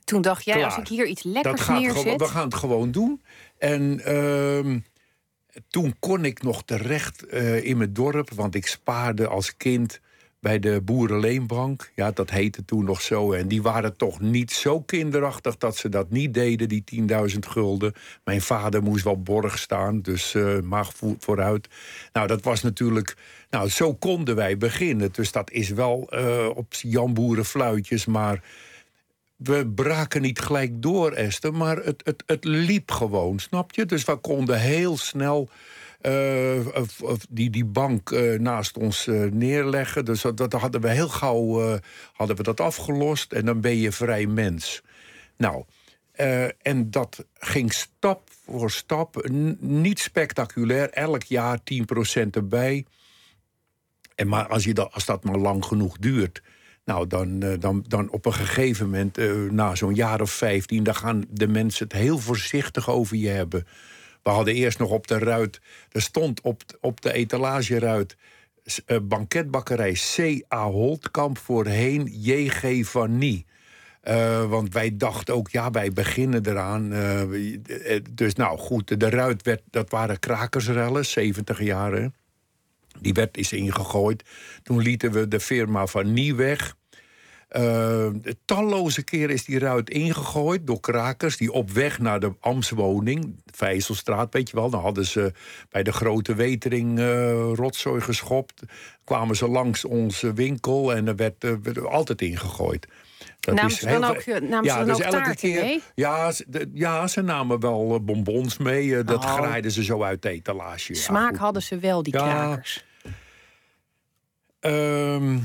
[0.05, 0.67] Toen dacht jij, Klaar.
[0.67, 2.03] als ik hier iets lekkers dat neerzet...
[2.03, 3.23] gewoon, we gaan het gewoon doen.
[3.59, 4.77] En, uh,
[5.69, 10.01] toen kon ik nog terecht eh, in mijn dorp, want ik spaarde als kind
[10.41, 11.93] bij de Boerenleenbank.
[11.95, 13.33] Ja, dat heette toen nog zo.
[13.33, 16.85] En die waren toch niet zo kinderachtig dat ze dat niet deden, die
[17.33, 17.93] 10.000 gulden.
[18.25, 21.69] Mijn vader moest wel borg staan, dus mag vo- vooruit.
[22.13, 23.17] Nou, dat was natuurlijk.
[23.51, 25.13] Nou, zo konden wij beginnen.
[25.13, 28.43] Dus dat is wel eh, op Jan Boeren fluitjes, maar
[29.37, 33.87] we braken niet gelijk door, Esther, maar het, het, het liep gewoon, snap je?
[33.87, 35.49] Dus we konden heel snel
[37.31, 40.05] die, die bank eh, naast ons eh, neerleggen.
[40.05, 41.79] Dus dat, hadden we heel gauw eh,
[42.13, 44.83] hadden we dat afgelost en dan ben je vrij mens.
[45.37, 45.65] Nou,
[46.21, 52.85] eh, en dat ging stap voor stap, niet spectaculair, elk jaar 10% erbij.
[54.15, 56.43] En maar als, je dat, als dat maar lang genoeg duurt,
[56.85, 60.83] nou dan, eh, dan, dan op een gegeven moment, eh, na zo'n jaar of 15,
[60.83, 63.67] dan gaan de mensen het heel voorzichtig over je hebben.
[64.23, 68.17] We hadden eerst nog op de ruit, er stond op, op de etalageruit
[68.87, 70.65] eh, banketbakkerij C.A.
[70.65, 72.87] Holtkamp voorheen J.G.
[72.87, 73.47] van Nie.
[74.01, 76.93] Eh, want wij dachten ook, ja, wij beginnen eraan.
[76.93, 81.93] eh, dus nou goed, de ruit werd, dat waren krakersrellen, 70 jaar.
[81.93, 82.07] hè.
[83.01, 84.25] Die werd is ingegooid.
[84.63, 86.77] Toen lieten we de firma van Nie weg.
[87.51, 88.07] Eh,
[88.45, 94.33] talloze keren is die ruit ingegooid door krakers die op weg naar de Amswoning, Vijzelstraat,
[94.33, 94.71] weet je wel.
[94.71, 95.33] Dan hadden ze
[95.71, 97.05] bij de grote wetering eh,
[97.55, 98.63] rotzooi geschopt.
[99.05, 102.87] Kwamen ze langs onze winkel en er werd, eh, werd altijd ingegooid.
[103.41, 105.83] Dat Namen is ze dan heel ook, namen ze dan ook taarten mee?
[105.95, 109.05] Ja, de- ja, ze namen wel bonbons mee.
[109.05, 109.35] dat Oh.
[109.35, 110.95] graaiden ze zo uit de etalage.
[110.95, 112.85] Ja, Smaak hadden ze wel, die Ja, krakers.
[114.61, 115.39] Ehm,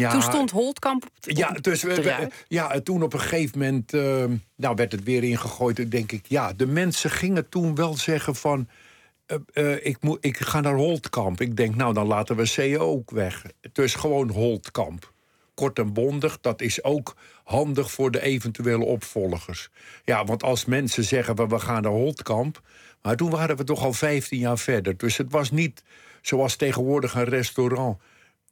[0.00, 3.20] ja, Toen stond Holtkamp op de, Ja, dus we, we- ja, en toen op een
[3.20, 5.78] gegeven moment ehm, nou werd het weer ingegooid.
[5.78, 8.68] En denk ik, ja, de mensen gingen toen wel zeggen van...
[9.26, 11.40] eh, eh, ik, moet, ik ga naar Holtkamp.
[11.40, 13.44] Ik denk, nou, dan laten we CEO ook weg.
[13.72, 15.12] Dus gewoon Holtkamp.
[15.54, 19.68] Kort en bondig, dat is ook handig voor de eventuele opvolgers.
[20.04, 22.62] Ja, want als mensen zeggen, we, we gaan naar Holtkamp...
[23.02, 24.96] maar toen waren we toch al 15 jaar verder.
[24.96, 25.82] Dus het was niet
[26.22, 27.98] zoals tegenwoordig een restaurant...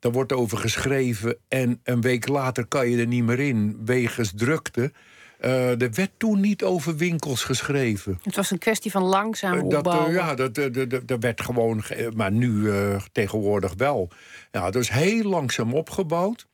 [0.05, 4.33] Daar wordt over geschreven en een week later kan je er niet meer in, wegens
[4.37, 4.93] drukte.
[5.39, 8.19] Eh, er werd toen niet over winkels geschreven.
[8.23, 10.09] Het was een kwestie van langzaam Eh, dat, opbouwen.
[10.09, 14.09] eh, ja, dat, dat, dat, dat werd gewoon, ge- maar nu eh, tegenwoordig wel.
[14.53, 16.47] Ja, dus heel langzaam opgebouwd.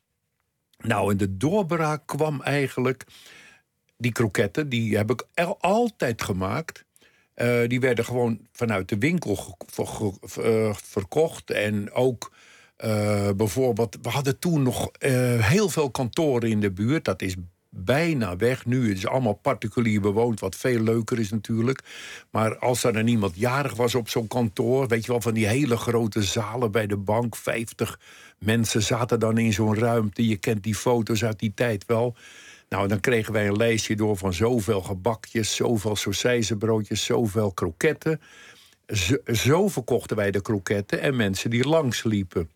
[0.79, 3.05] Nou, en de doorbraak kwam eigenlijk.
[3.97, 5.25] Die kroketten, die heb ik
[5.61, 6.85] altijd gemaakt.
[7.35, 11.51] Eh, die werden gewoon vanuit de winkel ver- eh, verkocht.
[11.51, 12.33] En ook
[12.81, 15.13] eh, bijvoorbeeld, we hadden toen nog eh,
[15.47, 17.05] heel veel kantoren in de buurt.
[17.05, 17.35] Dat is
[17.69, 18.89] bijna weg nu.
[18.89, 21.81] Het is allemaal particulier bewoond, wat veel leuker is natuurlijk.
[22.31, 25.47] Maar als er dan iemand jarig was op zo'n kantoor, weet je wel, van die
[25.47, 28.01] hele grote zalen bij de bank, 50
[28.39, 30.29] mensen zaten dan in zo'n ruimte.
[30.29, 32.17] Je kent die foto's uit die tijd wel.
[32.69, 38.21] Nou, dan kregen wij een lijstje door van zoveel gebakjes, zoveel sausijzenbroodjes, zoveel kroketten.
[38.87, 42.51] Zo, zo verkochten wij de kroketten en mensen die langs liepen.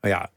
[0.00, 0.30] Nou ja,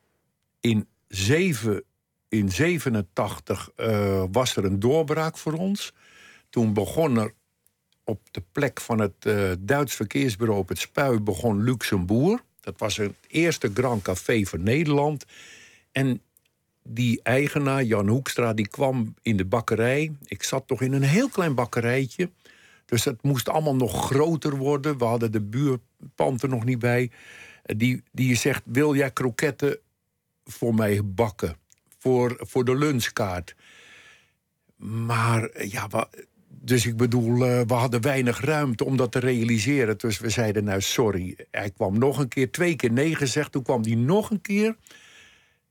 [0.59, 1.83] in, zeven,
[2.27, 5.93] in 87 eh, was er een doorbraak voor ons.
[6.49, 7.33] Toen begon er
[8.03, 12.43] op de plek van het eh, Duits verkeersbureau op het Spui begon Luxembourg.
[12.59, 15.25] Dat was het eerste Grand Café van Nederland.
[15.91, 16.21] En
[16.83, 20.11] die eigenaar, Jan Hoekstra, die kwam in de bakkerij.
[20.25, 22.29] Ik zat toch in een heel klein bakkerijtje.
[22.85, 24.97] Dus het moest allemaal nog groter worden.
[24.97, 27.11] We hadden de buurpand er nog niet bij.
[27.63, 29.79] Die, die zegt, wil jij kroketten
[30.43, 31.55] voor mij bakken?
[31.97, 33.55] Voor, voor de lunchkaart.
[34.75, 35.87] Maar eh, ja,
[36.47, 39.97] dus ik bedoel, eh, we hadden weinig ruimte om dat te realiseren.
[39.97, 41.35] Dus we zeiden, nou sorry.
[41.51, 43.51] Hij kwam nog een keer, twee keer nee gezegd.
[43.51, 44.75] Toen kwam hij nog een keer.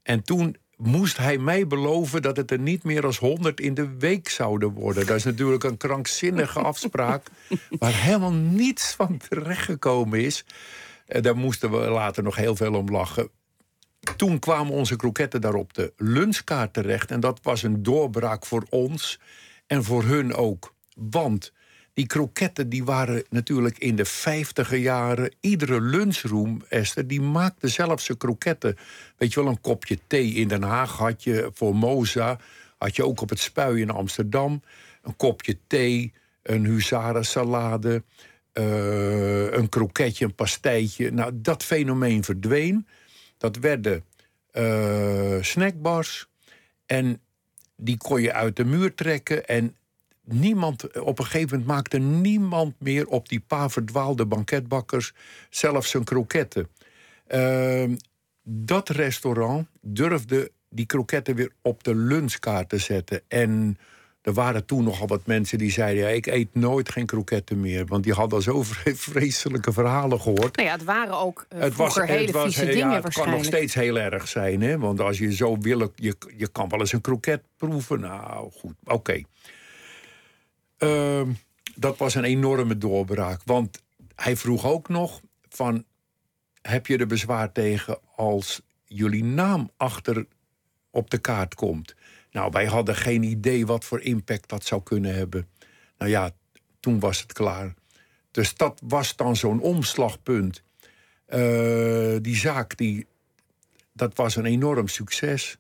[0.03, 3.96] En toen moest hij mij beloven dat het er niet meer als 100 in de
[3.98, 5.07] week zouden worden.
[5.07, 7.26] Dat is natuurlijk een krankzinnige afspraak...
[7.79, 10.44] waar helemaal niets van terechtgekomen is.
[11.11, 13.31] Eh, Daar moesten we later nog heel veel om lachen.
[14.16, 17.11] Toen kwamen onze kroketten daar op de lunchkaart terecht.
[17.11, 19.20] En dat was een doorbraak voor ons
[19.66, 20.75] en voor hun ook.
[20.94, 21.53] Want
[21.92, 25.35] die kroketten die waren natuurlijk in de vijftiger jaren...
[25.40, 28.77] iedere lunchroom, Esther, die maakte zelf zijn kroketten.
[29.16, 32.38] Weet je wel, een kopje thee in Den Haag had je voor Moza...
[32.79, 34.62] had je ook op het Spui in Amsterdam.
[35.03, 38.03] Een kopje thee, een huzarensalade...
[38.53, 41.11] eh, een kroketje, een pastijtje.
[41.11, 42.87] Nou, dat fenomeen verdween.
[43.39, 44.05] Dat werden
[44.51, 46.29] eh, snackbars.
[46.87, 47.21] En
[47.77, 49.47] die kon je uit de muur trekken.
[49.47, 49.77] En
[50.25, 55.13] niemand, op een gegeven moment maakte niemand meer op die paar verdwaalde banketbakkers
[55.51, 56.69] zelfs zijn kroketten.
[57.27, 57.97] Ehm,
[58.43, 63.23] dat restaurant durfde die kroketten weer op de lunchkaart te zetten.
[63.29, 63.79] En
[64.23, 67.87] er waren toen nogal wat mensen die zeiden: ja, ik eet nooit geen kroketten meer.
[67.87, 70.57] Want die hadden zo vre- vreselijke verhalen gehoord.
[70.57, 73.03] Nou ja, het waren ook eh, Het was, hele het was, vieze eh, dingen ja,
[73.03, 74.61] het kan nog steeds heel erg zijn.
[74.61, 74.79] Hè?
[74.79, 78.01] Want als je zo wil, je, je kan wel eens een kroket proeven.
[78.01, 79.23] Nou, goed, oké.
[80.79, 81.29] Ehm,
[81.75, 83.41] dat was een enorme doorbraak.
[83.45, 83.83] Want
[84.15, 85.85] hij vroeg ook nog van...
[86.63, 90.27] heb je er bezwaar tegen als jullie naam achter
[90.91, 91.95] op de kaart komt?
[92.31, 95.49] Nou, wij hadden geen idee wat voor impact dat zou kunnen hebben.
[95.99, 96.31] Nou ja,
[96.81, 97.75] toen was het klaar.
[98.31, 100.62] Dus dat was dan zo'n omslagpunt.
[101.27, 103.07] Eh, die zaak, die,
[103.93, 105.59] dat was een enorm succes.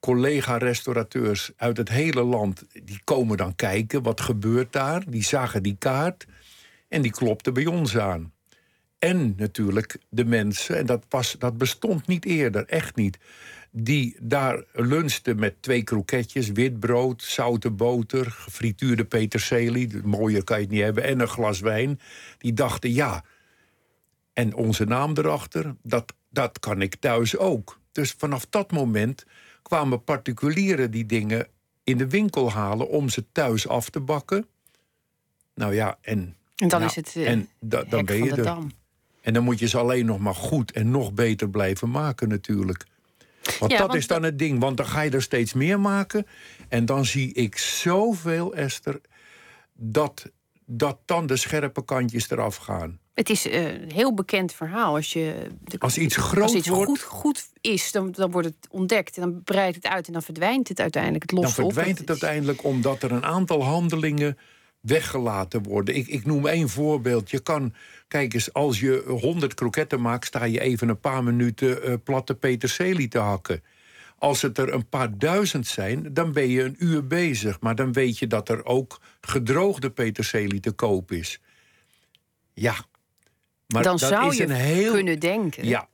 [0.00, 4.02] Collega-restaurateurs uit het hele land, die komen dan kijken.
[4.02, 5.10] Wat gebeurt daar?
[5.10, 6.26] Die zagen die kaart
[6.88, 8.32] en die klopten bij ons aan.
[8.98, 13.18] En natuurlijk de mensen, en dat, was, dat bestond niet eerder, echt niet.
[13.80, 20.62] Die daar lunchten met twee kroketjes, wit brood, zoute boter, gefrituurde peterselie, mooier kan je
[20.62, 22.00] het niet hebben, en een glas wijn.
[22.38, 23.24] Die dachten, ja,
[24.32, 27.80] en onze naam erachter, dat, dat kan ik thuis ook.
[27.92, 29.24] Dus vanaf dat moment
[29.62, 31.46] kwamen particulieren die dingen
[31.84, 34.46] in de winkel halen om ze thuis af te bakken.
[35.54, 38.42] Nou ja, en, En dan nou, is het eh, en da- dan ben je er.
[38.42, 38.70] dam.
[39.20, 42.84] En dan moet je ze alleen nog maar goed en nog beter blijven maken natuurlijk.
[43.58, 45.80] Want Ja, dat want is dan het ding, want dan ga je er steeds meer
[45.80, 46.26] maken.
[46.68, 49.00] En dan zie ik zoveel, Esther,
[49.74, 50.30] dat,
[50.66, 52.98] dat dan de scherpe kantjes eraf gaan.
[53.14, 54.94] Het is eh, een heel bekend verhaal.
[54.94, 58.46] Als, je, de- Als iets groot als iets wordt- goed, goed is, dan, dan wordt
[58.48, 59.16] het ontdekt.
[59.16, 61.22] En dan breidt het uit en dan verdwijnt het uiteindelijk.
[61.22, 61.52] Het Dan op.
[61.54, 64.38] verdwijnt het uiteindelijk omdat er een aantal handelingen
[64.88, 65.94] weggelaten worden.
[65.94, 67.30] Ik, ik noem één voorbeeld.
[67.30, 67.74] Je kan,
[68.08, 72.34] kijk eens, als je 100 kroketten maakt, sta je even een paar minuten eh, platte
[72.34, 73.62] peterselie te hakken.
[74.18, 77.60] Als het er een paar duizend zijn, dan ben je een uur bezig.
[77.60, 81.40] Maar dan weet je dat er ook gedroogde peterselie te koop is.
[82.54, 82.74] Ja.
[83.66, 85.66] Maar dan dat zou is je een heel, kunnen denken.
[85.66, 85.88] ja.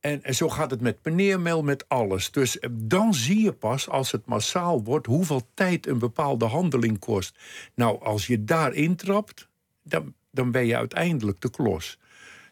[0.00, 2.30] En, en zo gaat het met paneermeel, met alles.
[2.30, 6.98] Dus eh, dan zie je pas, als het massaal wordt, hoeveel tijd een bepaalde handeling
[6.98, 7.38] kost.
[7.74, 9.48] Nou, als je daar intrapt,
[9.82, 11.98] dan, dan ben je uiteindelijk de klos.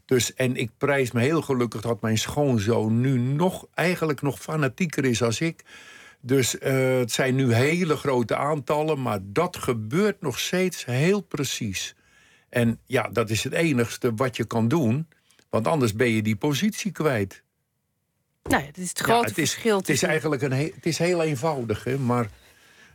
[0.04, 5.04] Dus, en ik prijs me heel gelukkig dat mijn schoonzoon nu nog, eigenlijk nog fanatieker
[5.04, 5.64] is als ik.
[6.20, 11.94] Dus eh, het zijn nu hele grote aantallen, maar dat gebeurt nog steeds heel precies.
[12.48, 15.08] En ja, dat is het enigste wat je kan doen.
[15.50, 17.42] Want anders ben je die positie kwijt.
[18.42, 19.78] Nou ja, dat is het Ja, grote het is, verschil.
[19.78, 22.30] Het is eigenlijk een he- het is heel eenvoudig, hè, maar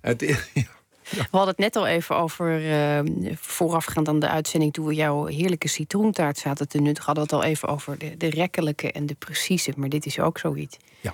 [0.02, 0.64] het is, ja.
[1.12, 3.00] We hadden het net al even over, eh,
[3.36, 4.74] voorafgaand aan de uitzending...
[4.74, 7.06] toen we jouw heerlijke citroentaart zaten te nuttigen...
[7.06, 9.74] hadden we het al even over de, de rekkelijke en de precieze.
[9.76, 10.78] Maar dit is ook zoiets.
[11.02, 11.14] Ja.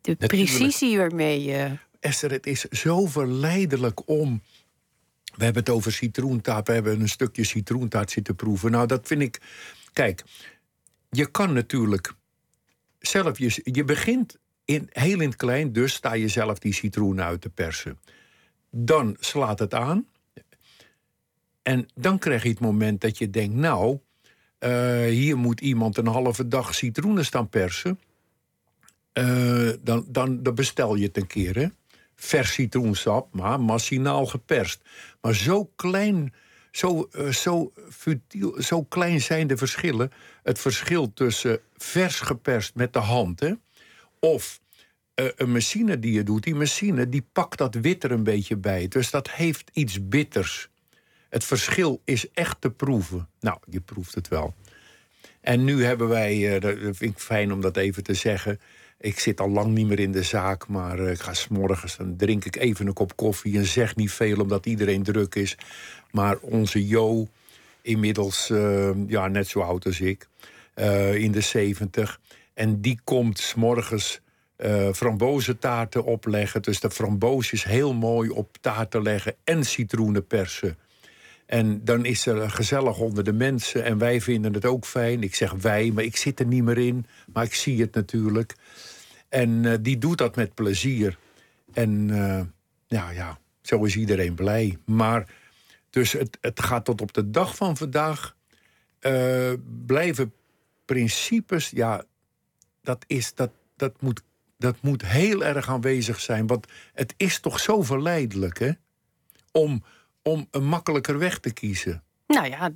[0.00, 0.48] De Natuurlijk.
[0.48, 1.70] precisie waarmee je...
[2.00, 4.42] Esther, het is zo verleidelijk om.
[5.36, 6.66] We hebben het over citroentaart.
[6.66, 8.70] We hebben een stukje citroentaart zitten proeven.
[8.70, 9.40] Nou, dat vind ik.
[9.92, 10.22] Kijk,
[11.10, 12.12] je kan natuurlijk
[12.98, 13.38] zelf.
[13.38, 17.40] Je, je begint in, heel in het klein, dus sta je zelf die citroen uit
[17.40, 17.98] te persen.
[18.70, 20.06] Dan slaat het aan.
[21.62, 23.98] En dan krijg je het moment dat je denkt: Nou,
[24.58, 28.00] eh, hier moet iemand een halve dag citroenen staan persen.
[29.12, 31.66] Eh, dan, dan, dan bestel je het een keer, hè?
[32.14, 34.80] Vers citroensap, maar machinaal geperst.
[35.20, 36.34] Maar zo klein,
[36.76, 37.72] zo, eh, zo,
[38.58, 40.10] zo klein zijn de verschillen.
[40.42, 43.52] Het verschil tussen vers geperst met de hand, hè?
[44.20, 44.60] Of
[45.14, 48.56] eh, een machine die je doet, die machine die pakt dat wit er een beetje
[48.56, 48.88] bij.
[48.88, 50.68] Dus dat heeft iets bitters.
[51.28, 53.28] Het verschil is echt te proeven.
[53.40, 54.54] Nou, je proeft het wel.
[55.40, 58.60] En nu hebben wij, eh, vind ik fijn om dat even te zeggen.
[58.98, 62.44] Ik zit al lang niet meer in de zaak, maar ik ga s'morgens, dan drink
[62.44, 65.56] ik even een kop koffie en zeg niet veel omdat iedereen druk is.
[66.16, 67.28] Maar onze Jo,
[67.82, 70.28] inmiddels eh, ja, net zo oud als ik,
[70.74, 72.20] eh, in de zeventig.
[72.54, 74.20] En die komt s'morgens
[74.56, 76.62] eh frambozentaarten opleggen.
[76.62, 80.78] Dus de framboosjes heel mooi op taarten leggen en citroenen persen.
[81.46, 85.22] En dan is er gezellig onder de mensen en wij vinden het ook fijn.
[85.22, 88.54] Ik zeg wij, maar ik zit er niet meer in, maar ik zie het natuurlijk.
[89.28, 91.18] En eh, die doet dat met plezier.
[91.72, 92.08] En
[92.86, 94.78] ja, ja, zo is iedereen blij.
[94.84, 95.26] Maar
[95.96, 98.36] dus het, het gaat tot op de dag van vandaag
[98.98, 99.52] eh,
[99.86, 100.32] blijven
[100.84, 102.04] principes, ja,
[102.82, 104.22] dat, is, dat, dat, moet,
[104.58, 106.46] dat moet heel erg aanwezig zijn.
[106.46, 108.70] Want het is toch zo verleidelijk, hè?
[109.52, 109.84] om,
[110.22, 112.02] om een makkelijker weg te kiezen.
[112.26, 112.70] Nou ja,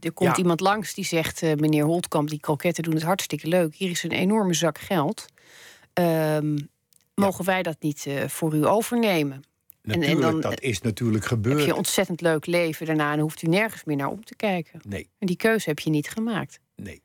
[0.00, 0.36] er komt Ja.
[0.36, 1.42] iemand langs die zegt...
[1.42, 3.74] eh, meneer Holtkamp, die kroketten doen het hartstikke leuk.
[3.74, 5.26] Hier is een enorme zak geld.
[5.92, 6.58] Ehm,
[7.14, 9.42] mogen wij dat niet eh, voor u overnemen?
[9.92, 11.64] En Natuurlijk, dan, dat is natuurlijk Heb gebeurd.
[11.64, 13.12] je een ontzettend leuk leven daarna...
[13.12, 14.80] en hoeft u nergens meer naar om te kijken.
[14.88, 16.60] Nee, En die keuze heb je niet gemaakt.
[16.76, 17.02] nee.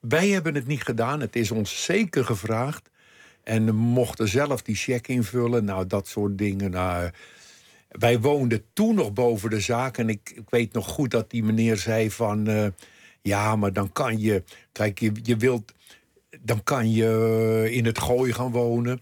[0.00, 1.20] Wij hebben het niet gedaan.
[1.20, 2.90] Het is ons zeker gevraagd.
[3.42, 5.64] En we mochten zelf die check invullen.
[5.64, 6.70] Nou, dat soort dingen.
[6.70, 7.10] Nou,
[7.88, 9.98] wij woonden toen nog boven de zaak.
[9.98, 12.46] En ik, ik weet nog goed dat die meneer zei van...
[12.46, 12.66] eh,
[13.22, 14.42] ja, maar dan kan je...
[14.72, 15.72] Kijk, je, je wilt...
[16.40, 19.00] Dan kan je in het gooi gaan wonen.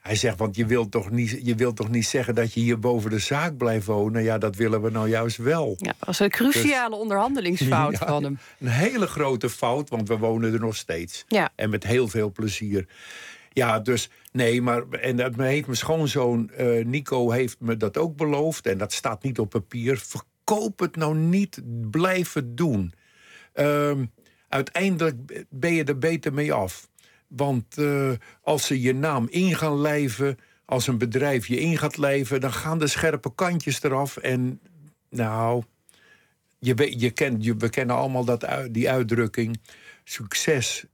[0.00, 2.78] Hij zegt, want je wilt, toch niet, je wilt toch niet zeggen dat je hier
[2.78, 4.22] boven de zaak blijft wonen?
[4.22, 5.74] Ja, dat willen we nou juist wel.
[5.76, 8.38] Ja, dat was een cruciale onderhandelingsfout Ja, van hem.
[8.58, 11.24] Een hele grote fout, want we wonen er nog steeds.
[11.28, 11.50] Ja.
[11.54, 12.86] En met heel veel plezier.
[13.52, 14.88] Ja, dus nee, maar.
[14.88, 18.66] En dat heeft mijn schoonzoon eh, Nico heeft me dat ook beloofd.
[18.66, 19.98] En dat staat niet op papier.
[19.98, 21.60] Verkoop het nou niet.
[21.90, 22.92] Blijf het doen.
[23.52, 24.04] Ehm,
[24.48, 26.88] uiteindelijk ben je er beter mee af.
[27.30, 28.12] Want eh,
[28.42, 30.38] als ze je naam in gaan lijven.
[30.64, 32.40] Als een bedrijf je in gaat lijven.
[32.40, 34.16] dan gaan de scherpe kantjes eraf.
[34.16, 34.60] En
[35.08, 35.62] nou.
[36.58, 39.60] Je, weet- je kent, je, we kennen allemaal dat, die uitdrukking.
[40.04, 40.84] Succes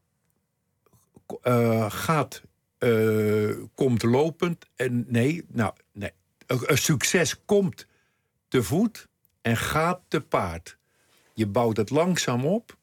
[1.43, 2.43] eh, gaat,
[2.79, 4.67] eh, komt lopend.
[4.77, 6.11] En nee, nou, nee.
[6.67, 7.87] Succes komt
[8.49, 9.09] te voet
[9.43, 10.79] en gaat te paard.
[11.35, 12.77] Je bouwt het langzaam op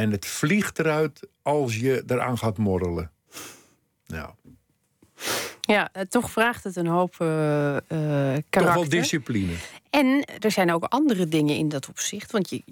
[0.00, 3.10] en het vliegt eruit als je eraan gaat morrelen.
[4.06, 4.30] Nou,
[5.60, 7.82] Ja, eh, toch vraagt het een hoop eh, eh,
[8.34, 8.80] toch karakter.
[8.80, 9.52] wel discipline.
[9.90, 12.32] En er zijn ook andere dingen in dat opzicht.
[12.32, 12.62] Want je,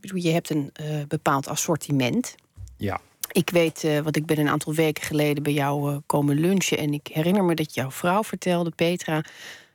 [0.00, 0.72] je hebt een
[1.08, 2.34] bepaald assortiment.
[2.76, 3.00] Ja.
[3.32, 6.78] Ik weet, eh want ik ben een aantal weken geleden bij jou komen lunchen.
[6.78, 9.24] En ik herinner me dat jouw vrouw vertelde, Petra,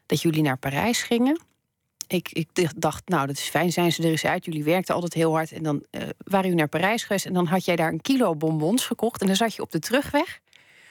[0.06, 1.40] dat jullie naar Parijs gingen.
[2.08, 2.48] Ik, ik
[2.78, 4.46] dacht, nou, dat is fijn, zijn ze er eens uit.
[4.46, 5.52] Jullie werkten altijd heel hard.
[5.52, 7.26] En dan eh, waren jullie naar Parijs geweest.
[7.26, 9.22] En dan had jij daar een kilo bonbons gekocht.
[9.22, 10.40] En dan zat je op de terugweg.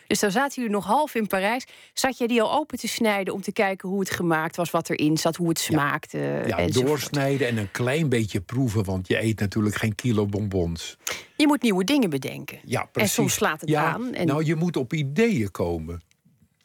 [0.07, 1.67] Dus dan zaten jullie nog half in Parijs.
[1.93, 4.91] Zat jij die al open te snijden om te kijken hoe het gemaakt was, wat
[4.91, 6.19] erin zat, hoe het smaakte?
[6.47, 6.89] Ja, enzovoort.
[6.89, 10.97] doorsnijden en een klein beetje proeven, want je eet natuurlijk geen kilo bonbons.
[11.37, 12.59] Je moet nieuwe dingen bedenken.
[12.65, 13.12] Ja, precies.
[13.12, 16.03] soms slaat het ja, aan en- Nou, je moet op ideeën komen.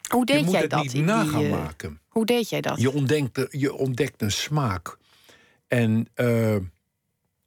[0.09, 0.83] Hoe deed je moet jij het dat?
[0.83, 1.99] niet in na gaan eh, maken.
[2.07, 2.81] Hoe deed jij dat?
[2.81, 4.97] Je ontdekt, je ontdekt een smaak.
[5.67, 6.55] En eh,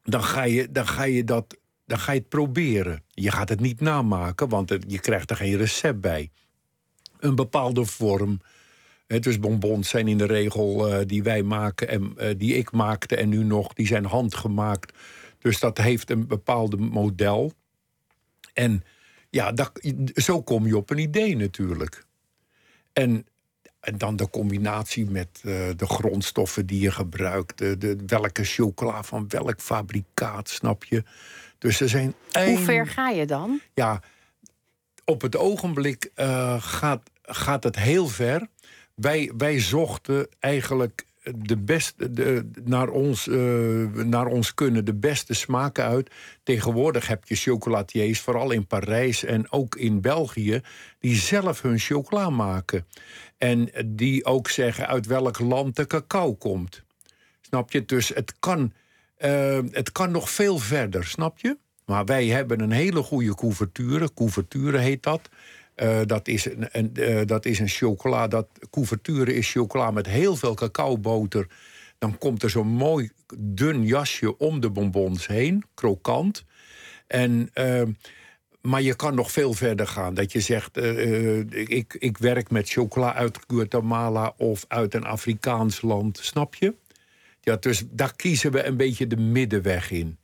[0.02, 1.56] dan, ga je, dan, ga je dat,
[1.86, 3.02] dan ga je het proberen.
[3.08, 6.30] Je gaat het niet namaken, want het- je krijgt er geen recept bij.
[7.18, 8.40] Een bepaalde vorm.
[9.06, 13.16] Dus bonbons zijn in de regel eh, die wij maken en eh, die ik maakte
[13.16, 14.92] en nu nog, die zijn handgemaakt.
[15.38, 17.52] Dus dat heeft een bepaalde model.
[18.52, 18.84] En
[19.30, 19.72] ja, dat,
[20.14, 22.06] zo kom je op een idee natuurlijk.
[22.92, 23.26] En,
[23.80, 27.58] en dan de combinatie met eh, de grondstoffen die je gebruikt.
[27.58, 31.02] De, de, welke chocola van welk fabrikaat, snap je?
[31.58, 33.60] Dus er zijn Hoe ver ga je dan?
[33.74, 34.00] ja,
[35.04, 38.46] op het ogenblik eh, gaat, gaat het heel ver.
[38.94, 45.34] Wij, wij zochten eigenlijk de beste, de, naar, ons, eh, naar ons kunnen de beste
[45.34, 46.10] smaken uit.
[46.42, 50.60] Tegenwoordig heb je chocolatiers, vooral in Parijs en ook in België,
[50.98, 52.86] die zelf hun chocola maken.
[53.38, 56.82] En die ook zeggen uit welk land de cacao komt.
[57.40, 57.84] Snap je?
[57.84, 58.72] Dus het kan,
[59.16, 61.56] eh, het kan nog veel verder, snap je?
[61.84, 64.14] Maar wij hebben een hele goede couverture.
[64.14, 65.28] Couverture heet dat.
[65.74, 68.28] Eh, dat, is een, een, eh, dat is een chocola.
[68.28, 71.46] Dat, couverture is chocola met heel veel cacaoboter.
[71.98, 76.44] Dan komt er zo'n mooi dun jasje om de bonbons heen, krokant.
[77.06, 77.82] En, eh,
[78.60, 80.14] maar je kan nog veel verder gaan.
[80.14, 80.76] Dat je zegt,
[81.50, 86.18] ik, ik werk met chocola uit Guatemala of uit een Afrikaans land.
[86.18, 86.74] Snap je?
[87.40, 90.18] Ja, dus daar kiezen we een beetje de middenweg in.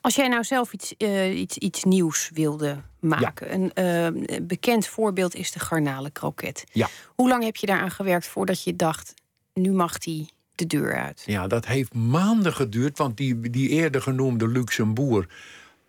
[0.00, 3.54] Als jij nou zelf iets, eh, iets, iets nieuws wilde maken.
[3.54, 6.64] Een eh, bekend voorbeeld is de garnalenkroket.
[6.72, 6.88] Ja.
[7.14, 9.14] Hoe lang heb je daaraan gewerkt voordat je dacht...
[9.54, 11.22] nu mag die de deur uit?
[11.26, 15.26] Ja, dat heeft maanden geduurd, want die, die eerder genoemde Luxembourg...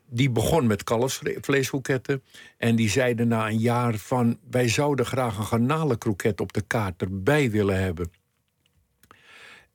[0.09, 2.23] die begon met kalfsvleeskroketten.
[2.57, 4.39] En die zeiden na een jaar van...
[4.49, 8.11] wij zouden graag een garnalenkroket op de kaart erbij willen hebben.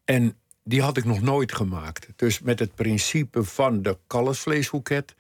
[0.05, 0.38] En
[0.69, 2.09] die had ik nog nooit gemaakt.
[2.17, 5.15] Dus met het principe van de kalfsvleeskroket...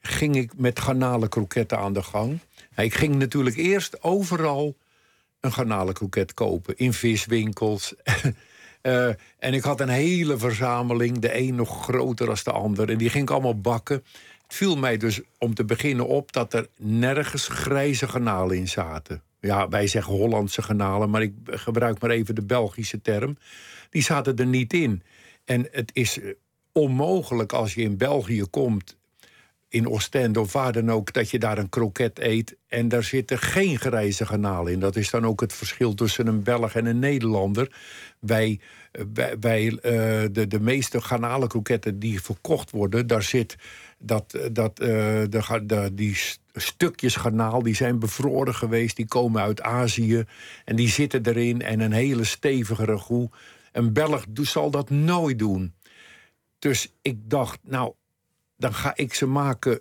[0.00, 2.38] ging ik met garnalenkroketten aan de gang.
[2.76, 4.76] Ik ging natuurlijk eerst overal
[5.40, 6.76] een garnalenkroket kopen.
[6.76, 7.94] In viswinkels.
[8.82, 9.08] Eh,
[9.38, 11.18] en ik had een hele verzameling.
[11.18, 12.90] De een nog groter dan de ander.
[12.90, 14.04] En die ging ik allemaal bakken.
[14.42, 19.22] Het viel mij dus om te beginnen op dat er nergens grijze garnalen in zaten.
[19.40, 23.36] ja, wij zeggen Hollandse garnalen, maar ik gebruik maar even de Belgische term.
[23.90, 25.02] Die zaten er niet in.
[25.44, 26.30] En het is eh,
[26.72, 28.96] onmogelijk als je in België komt,
[29.68, 33.38] in Oostende of waar dan ook, dat je daar een kroket eet en daar zitten
[33.38, 34.80] geen gereisde garnalen in.
[34.80, 37.76] Dat is dan ook het verschil tussen een Belg en een Nederlander.
[38.18, 38.60] Wij,
[38.92, 39.92] eh, wij, eh,
[40.32, 43.56] de, de meeste garnalenkroketten die verkocht worden, daar zit
[43.98, 46.16] dat, dat de, de, die
[46.52, 50.24] stukjes garnaal die zijn bevroren geweest, die komen uit Azië
[50.64, 53.34] en die zitten erin en een hele stevige ragout.
[53.78, 55.74] Een Belg zal dat nooit doen.
[56.58, 57.92] Dus ik dacht, nou,
[58.56, 59.80] dan ga ik ze maken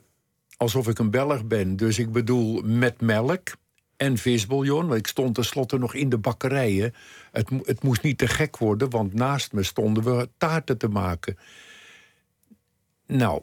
[0.58, 1.76] alsof ik een Belg ben.
[1.76, 3.56] Dus ik bedoel met melk
[3.96, 4.88] en visbouillon.
[4.88, 6.94] Want ik stond tenslotte nog in de bakkerijen.
[7.32, 11.38] Het, het moest niet te gek worden, want naast me stonden we taarten te maken.
[13.08, 13.42] Nou,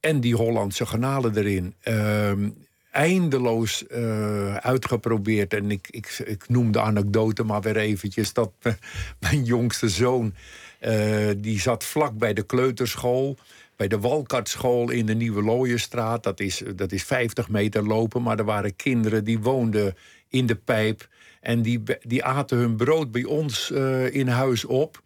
[0.00, 1.74] en die Hollandse garnalen erin.
[1.80, 2.50] Ehm,
[2.90, 5.54] eindeloos eh, uitgeprobeerd.
[5.54, 8.32] En ik, ik, ik noem de anekdote maar weer eventjes...
[8.32, 8.52] dat
[9.20, 10.34] mijn jongste zoon,
[10.78, 13.36] eh, die zat vlak bij de kleuterschool...
[13.76, 16.22] bij de Walkartschool in de Nieuwe Looienstraat.
[16.22, 19.94] Dat is, dat is 50 meter lopen, maar er waren kinderen die woonden
[20.28, 21.08] in de pijp...
[21.40, 25.02] en die, die aten hun brood bij ons eh, in huis op...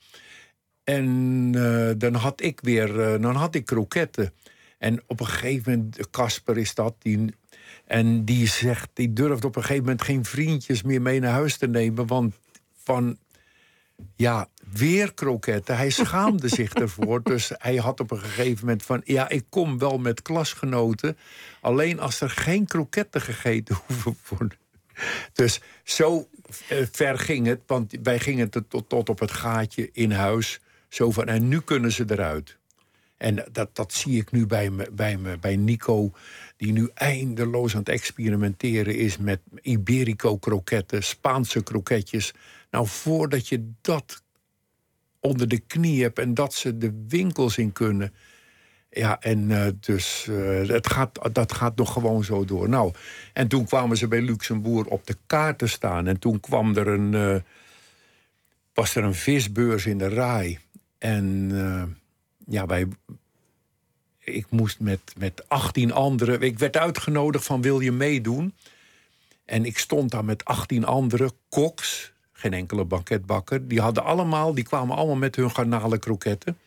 [0.85, 1.53] En
[1.99, 4.33] dan had ik weer, dan had ik kroketten.
[4.79, 7.35] En op een gegeven moment, Casper is dat, die,
[7.85, 11.57] en die zegt, die durft op een gegeven moment geen vriendjes meer mee naar huis
[11.57, 12.35] te nemen, want
[12.83, 13.19] van,
[14.17, 15.77] ja, weer kroketten.
[15.77, 19.79] Hij schaamde zich ervoor, dus hij had op een gegeven moment van, ja, ik kom
[19.79, 21.17] wel met klasgenoten,
[21.61, 24.59] alleen als er geen kroketten gegeten hoeven worden.
[25.33, 26.29] Dus zo
[26.69, 30.61] eh, ver ging het, want wij gingen tot, tot, tot op het gaatje in huis.
[30.89, 32.59] Zo van, en nu kunnen ze eruit.
[33.17, 36.13] En dat, dat zie ik nu bij, me, bij, me, bij Nico,
[36.57, 42.35] die nu eindeloos aan het experimenteren is met Iberico-kroketten, Spaanse kroketjes.
[42.71, 44.23] Nou, voordat je dat
[45.21, 48.13] onder de knie hebt en dat ze de winkels in kunnen.
[48.91, 52.69] Ja, en eh, dus eh, het gaat, dat gaat nog gewoon zo door.
[52.69, 52.93] Nou,
[53.33, 56.07] en toen kwamen ze bij Luxemburg op de kaart te staan.
[56.07, 57.37] En toen kwam er een, eh,
[58.75, 60.59] was er een visbeurs in de Rai.
[60.99, 61.51] En
[62.47, 62.87] ja, wij,
[64.25, 66.41] ik moest met, met 18 anderen...
[66.41, 68.55] Ik werd uitgenodigd van wil je meedoen?
[69.45, 73.69] En ik stond daar met 18 andere koks, geen enkele banketbakker.
[73.69, 76.59] Die hadden allemaal, die kwamen allemaal met hun garnalen kroketten.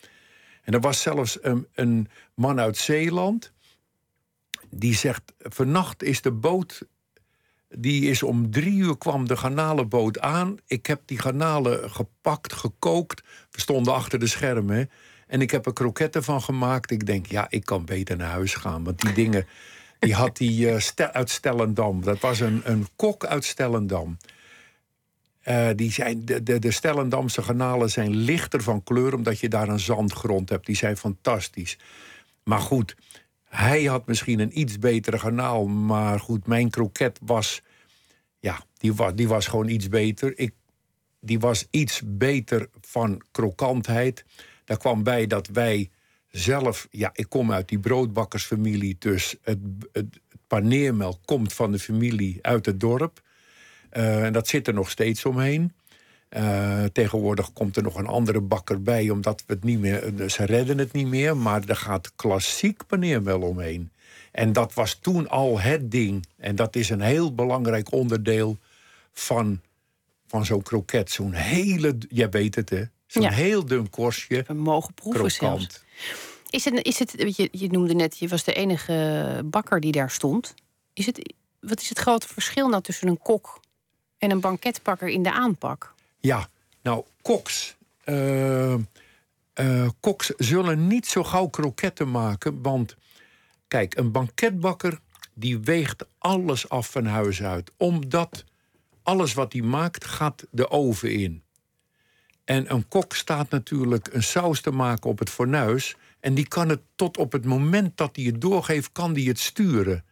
[0.63, 3.51] En er was zelfs een, een man uit Zeeland.
[4.69, 6.81] Die zegt, vannacht is de boot...
[7.69, 10.57] Die is om drie uur kwam de garnalenboot aan.
[10.67, 13.23] Ik heb die garnalen gepakt, gekookt.
[13.51, 14.89] We stonden achter de schermen.
[15.27, 16.91] En ik heb er kroketten van gemaakt.
[16.91, 18.83] Ik denk, ja, ik kan beter naar huis gaan.
[18.83, 19.47] Want die dingen,
[19.99, 22.03] die had die eh, Stel- uit Stellendam.
[22.03, 24.17] Dat was een, een kok uit Stellendam.
[25.41, 29.13] Eh, die zijn, de, de, de Stellendamse garnalen zijn lichter van kleur...
[29.13, 30.65] omdat je daar een zandgrond hebt.
[30.65, 31.77] Die zijn fantastisch.
[32.43, 32.95] Maar goed,
[33.43, 35.65] hij had misschien een iets betere garnaal.
[35.65, 37.61] Maar goed, mijn kroket was...
[38.39, 40.39] Ja, die was, die was gewoon iets beter.
[40.39, 40.53] Ik,
[41.19, 44.25] die was iets beter van krokantheid.
[44.67, 45.89] Daar kwam bij dat wij
[46.29, 46.87] zelf...
[46.91, 48.95] Ja, ik kom uit die broodbakkersfamilie.
[48.99, 49.59] Dus het,
[49.91, 53.21] het, paneermelk komt van de familie uit het dorp.
[53.89, 55.73] Eh, en dat zit er nog steeds omheen.
[56.29, 60.45] Eh, tegenwoordig komt er nog een andere bakker bij, omdat we het niet meer, ze
[60.45, 61.37] redden het niet meer.
[61.37, 63.91] Maar er gaat klassiek paneermel omheen.
[64.31, 66.25] En dat was toen al het ding.
[66.37, 68.57] En dat is een heel belangrijk onderdeel
[69.13, 69.61] van,
[70.27, 71.11] van zo'n kroket.
[71.11, 73.29] Zo'n hele, jij weet het hè, zo'n Ja.
[73.31, 75.37] heel dun korstje, We mogen proeven zelfs.
[75.67, 75.83] krokant.
[76.49, 80.11] Is het, is het je, je noemde net, je was de enige bakker die daar
[80.11, 80.53] stond.
[80.93, 83.59] Is het, wat is het grote verschil nou tussen een kok
[84.17, 85.93] en een banketbakker in de aanpak?
[86.19, 86.49] Ja,
[86.81, 87.75] nou, koks.
[88.03, 88.79] eh, eh,
[89.99, 92.61] koks zullen niet zo gauw kroketten maken.
[92.61, 92.95] Want
[93.67, 94.99] kijk, een banketbakker
[95.33, 97.71] die weegt alles af van huis uit.
[97.77, 98.43] Omdat
[99.03, 101.43] alles wat hij maakt gaat de oven in.
[102.47, 105.95] En een kok staat natuurlijk een saus te maken op het fornuis.
[106.19, 109.39] En die kan het tot op het moment dat hij het doorgeeft, kan hij het
[109.39, 110.03] sturen.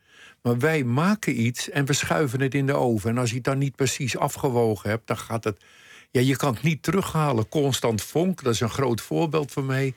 [0.42, 3.10] Maar wij maken iets en we schuiven het in de oven.
[3.10, 5.64] En als je het dan niet precies afgewogen hebt, dan gaat het.
[6.12, 7.50] Ja, je kan het niet terughalen.
[7.50, 9.94] Constant Vonk, dat is een groot voorbeeld voor mij.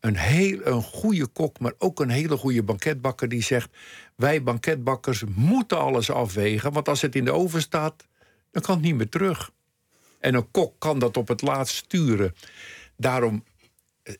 [0.00, 3.70] Een heel een goede kok, maar ook een hele goede banketbakker die zegt:
[4.16, 6.72] Wij banketbakkers moeten alles afwegen.
[6.72, 8.06] Want als het in de oven staat,
[8.50, 9.50] dan kan het niet meer terug.
[10.22, 12.34] En een kok kan dat op het laatst sturen.
[12.96, 13.44] Daarom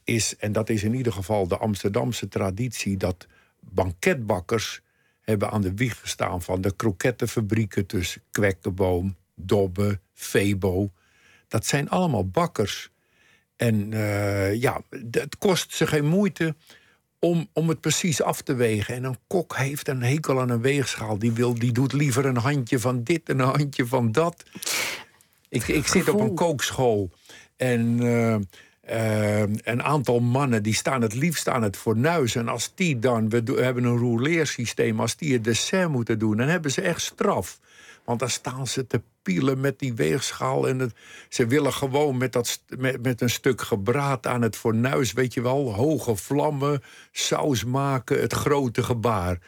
[0.04, 3.26] is, en dat is in ieder geval de Amsterdamse traditie, dat
[3.60, 4.80] banketbakkers
[5.20, 10.92] hebben aan de wieg gestaan van de krokettenfabrieken tussen Kwekkenboom, Dobbe, Febo.
[11.48, 12.90] Dat zijn allemaal bakkers.
[13.56, 16.54] En eh, ja, het kost ze geen moeite
[17.18, 18.94] om, om het precies af te wegen.
[18.94, 21.18] En een kok heeft een hekel aan een weegschaal.
[21.18, 24.44] Die, wil, die doet liever een handje van dit en een handje van dat.
[25.52, 27.10] Ik, ik zit op een kookschool.
[27.56, 28.34] En eh,
[29.42, 32.34] eh, een aantal mannen die staan het liefst aan het fornuis.
[32.34, 36.36] En als die dan, we do- hebben een rouleersysteem, als die het dessert moeten doen,
[36.36, 37.60] dan hebben ze echt straf.
[38.04, 40.68] Want dan staan ze te pielen met die weegschaal.
[40.68, 40.94] En het,
[41.28, 45.42] ze willen gewoon met, dat, met, met een stuk gebraad aan het fornuis, weet je
[45.42, 49.38] wel, hoge vlammen, saus maken, het grote gebaar.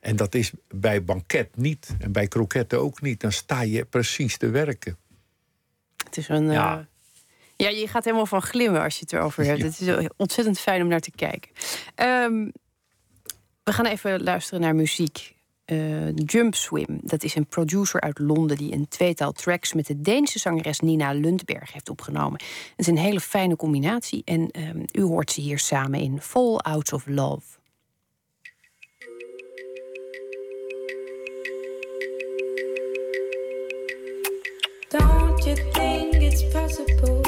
[0.00, 3.20] En dat is bij banket niet en bij kroketten ook niet.
[3.20, 4.96] Dan sta je precies te werken.
[6.04, 6.44] Het is een.
[6.44, 6.52] Ja.
[6.52, 6.86] Ja.
[7.56, 9.62] ja, je gaat helemaal van glimmen als je het erover hebt.
[9.62, 11.50] Het is ontzettend fijn om naar te kijken.
[11.94, 12.48] Ehm,
[13.64, 15.34] we gaan even luisteren naar muziek.
[15.64, 20.00] Eh, Jump Swim, dat is een producer uit Londen die een tweetal tracks met de
[20.00, 22.40] Deense zangeres Nina Lundberg heeft opgenomen.
[22.42, 26.56] Het is een hele fijne combinatie en ehm, u hoort ze hier samen in Fall
[26.56, 27.46] Out of Love.
[36.76, 37.23] Possible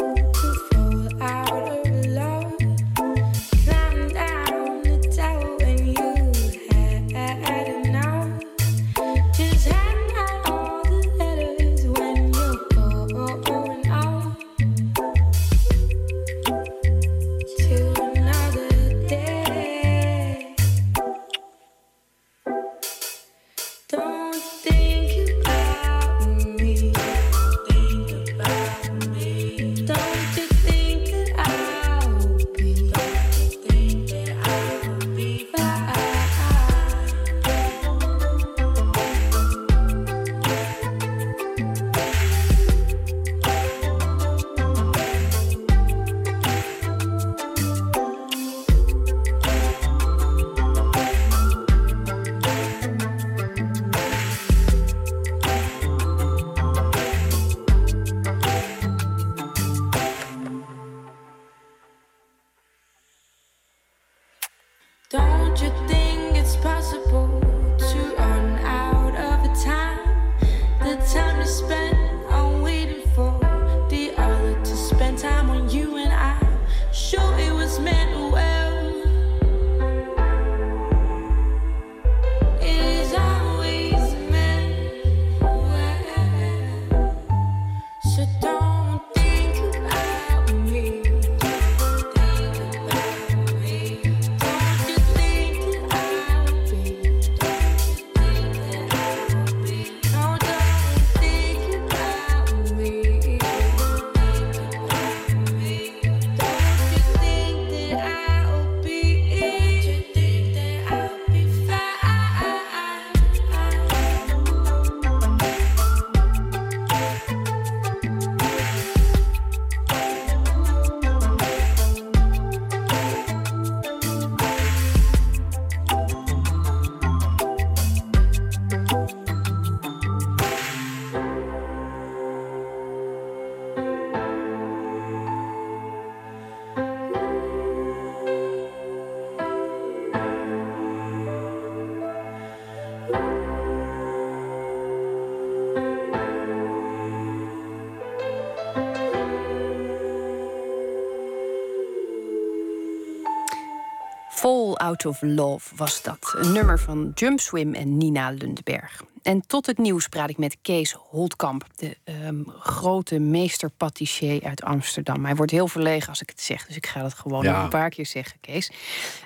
[154.87, 156.35] Out of Love was dat.
[156.37, 159.03] Een nummer van Jump Swim en Nina Lundberg.
[159.23, 164.63] En tot het nieuws praat ik met Kees Holtkamp, de ehm, grote meester patissier uit
[164.63, 165.25] Amsterdam.
[165.25, 167.53] Hij wordt heel verlegen als ik het zeg, dus ik ga dat gewoon Ja.
[167.53, 168.71] nog een paar keer zeggen, Kees.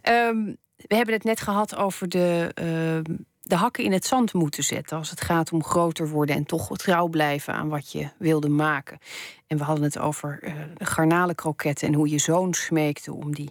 [0.02, 0.36] Ehm,
[0.76, 4.96] we hebben het net gehad over de, ehm, de hakken in het zand moeten zetten
[4.96, 8.98] als het gaat om groter worden en toch trouw blijven aan wat je wilde maken.
[9.46, 13.50] En we hadden het over eh garnalenkroketten en hoe je zoon smeekte om die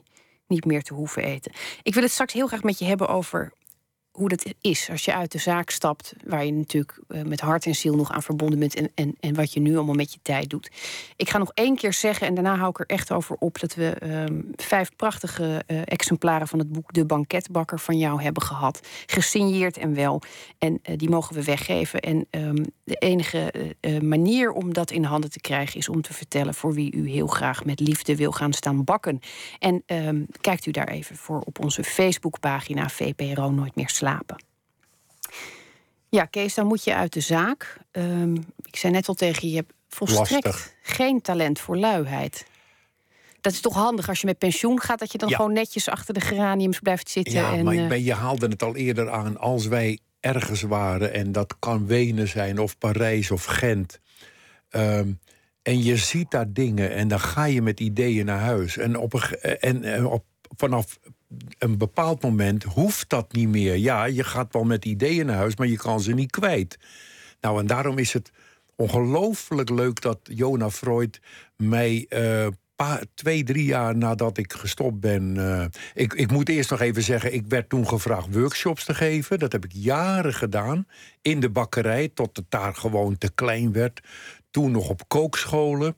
[0.50, 1.52] niet meer te hoeven eten.
[1.84, 3.54] Ik wil het straks heel graag met je hebben over
[4.20, 7.66] hoe dat is als je uit de zaak stapt, waar je natuurlijk eh, met hart
[7.66, 10.20] en ziel nog aan verbonden bent en, en, en wat je nu allemaal met je
[10.22, 10.72] tijd doet.
[11.16, 13.76] Ik ga nog één keer zeggen, en daarna hou ik er echt over op, dat
[13.76, 18.80] we ehm, vijf prachtige eh, exemplaren van het boek De Banketbakker van jou hebben gehad.
[19.06, 20.22] Gesigneerd en wel.
[20.58, 22.00] En eh, die mogen we weggeven.
[22.00, 23.54] En ehm, de enige
[24.02, 27.28] manier om dat in handen te krijgen is om te vertellen voor wie u heel
[27.28, 29.20] graag met liefde wil gaan staan bakken.
[29.60, 34.09] En ehm, kijkt u daar even voor op onze Facebookpagina VPRO Nooit meer slapen.
[36.10, 37.78] Ja, Kees, dan moet je uit de zaak.
[37.92, 38.34] Ehm,
[38.64, 40.74] ik zei net al tegen je, je hebt volstrekt Lastig.
[40.82, 42.46] geen talent voor luiheid.
[43.42, 45.36] Dat is toch handig als je met pensioen gaat, dat je dan Ja.
[45.36, 47.34] gewoon netjes achter de geraniums blijft zitten.
[47.34, 49.38] Ja, en, maar eh, ik ben- je haalde het al eerder aan.
[49.38, 54.00] Als wij ergens waren, en dat kan Wenen zijn, of Parijs of Gent.
[54.70, 55.12] ehm,
[55.62, 58.78] en je ziet daar dingen en dan ga je met ideeën naar huis.
[58.78, 60.24] En, op een, ge- en, en op,
[60.58, 61.00] vanaf
[61.58, 63.76] een bepaald moment hoeft dat niet meer.
[63.76, 66.80] Ja, je gaat wel met ideeën naar huis, maar je kan ze niet kwijt.
[67.42, 68.32] Nou, en daarom is het
[68.76, 71.22] ongelooflijk leuk dat Jona Freud
[71.56, 72.48] mij eh,
[73.14, 75.38] twee, drie jaar nadat ik gestopt ben.
[75.38, 79.40] eh, ik, ik moet eerst nog even zeggen, ik werd toen gevraagd workshops te geven.
[79.40, 80.88] Dat heb ik jaren gedaan
[81.22, 84.02] in de bakkerij, tot het daar gewoon te klein werd.
[84.52, 85.96] Toen nog op kookscholen.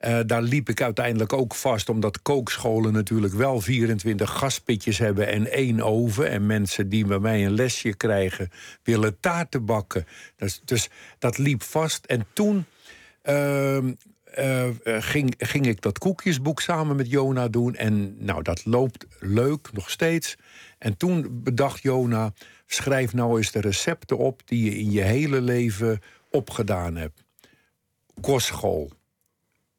[0.00, 5.50] Eh, daar liep ik uiteindelijk ook vast, omdat kookscholen natuurlijk wel 24 gaspitjes hebben en
[5.52, 6.30] één oven.
[6.30, 8.50] En mensen die bij mij een lesje krijgen,
[8.82, 10.06] willen taarten bakken.
[10.36, 10.88] Dus, dus
[11.18, 12.06] dat liep vast.
[12.06, 12.64] En toen
[13.22, 13.92] ehm,
[14.24, 17.74] eh, eh, ging, ging ik dat koekjesboek samen met Jona doen.
[17.74, 20.36] En nou, dat loopt leuk, nog steeds.
[20.78, 22.32] En toen bedacht Jona,
[22.66, 24.42] schrijf nou eens de recepten op...
[24.44, 27.24] die je in je hele leven opgedaan hebt.
[28.20, 28.90] Kostschool,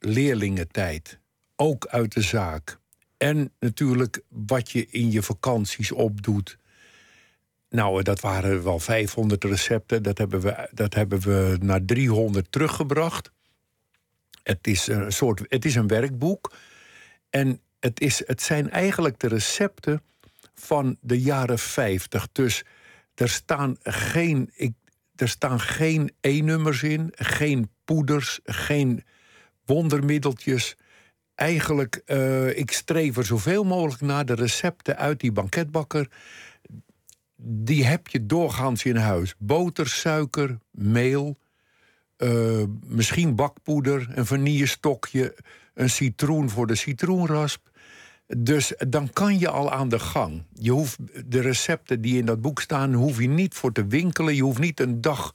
[0.01, 1.19] leerlingentijd,
[1.55, 2.79] ook uit de zaak.
[3.17, 6.57] En natuurlijk wat je in je vakanties opdoet.
[7.69, 10.03] Nou, dat waren wel 500 recepten.
[10.03, 13.31] Dat hebben we, dat hebben we naar 300 teruggebracht.
[14.43, 16.53] Het is een soort, het is een werkboek.
[17.29, 20.01] En het, is, het zijn eigenlijk de recepten
[20.53, 22.27] van de jaren 50.
[22.31, 22.63] Dus
[23.15, 24.73] er staan geen, ik,
[25.15, 29.03] er staan geen E-nummers in, geen poeders, geen
[29.73, 30.75] wondermiddeltjes.
[31.35, 36.07] Eigenlijk, eh, ik streef er zoveel mogelijk naar de recepten uit die banketbakker.
[37.43, 39.35] Die heb je doorgaans in huis.
[39.37, 41.37] Boter, suiker, meel,
[42.17, 45.35] eh, misschien bakpoeder, een vanillestokje,
[45.73, 47.69] een citroen voor de citroenrasp.
[48.37, 50.43] Dus dan kan je al aan de gang.
[50.53, 54.35] Je hoeft de recepten die in dat boek staan, hoef je niet voor te winkelen.
[54.35, 55.33] Je hoeft niet een dag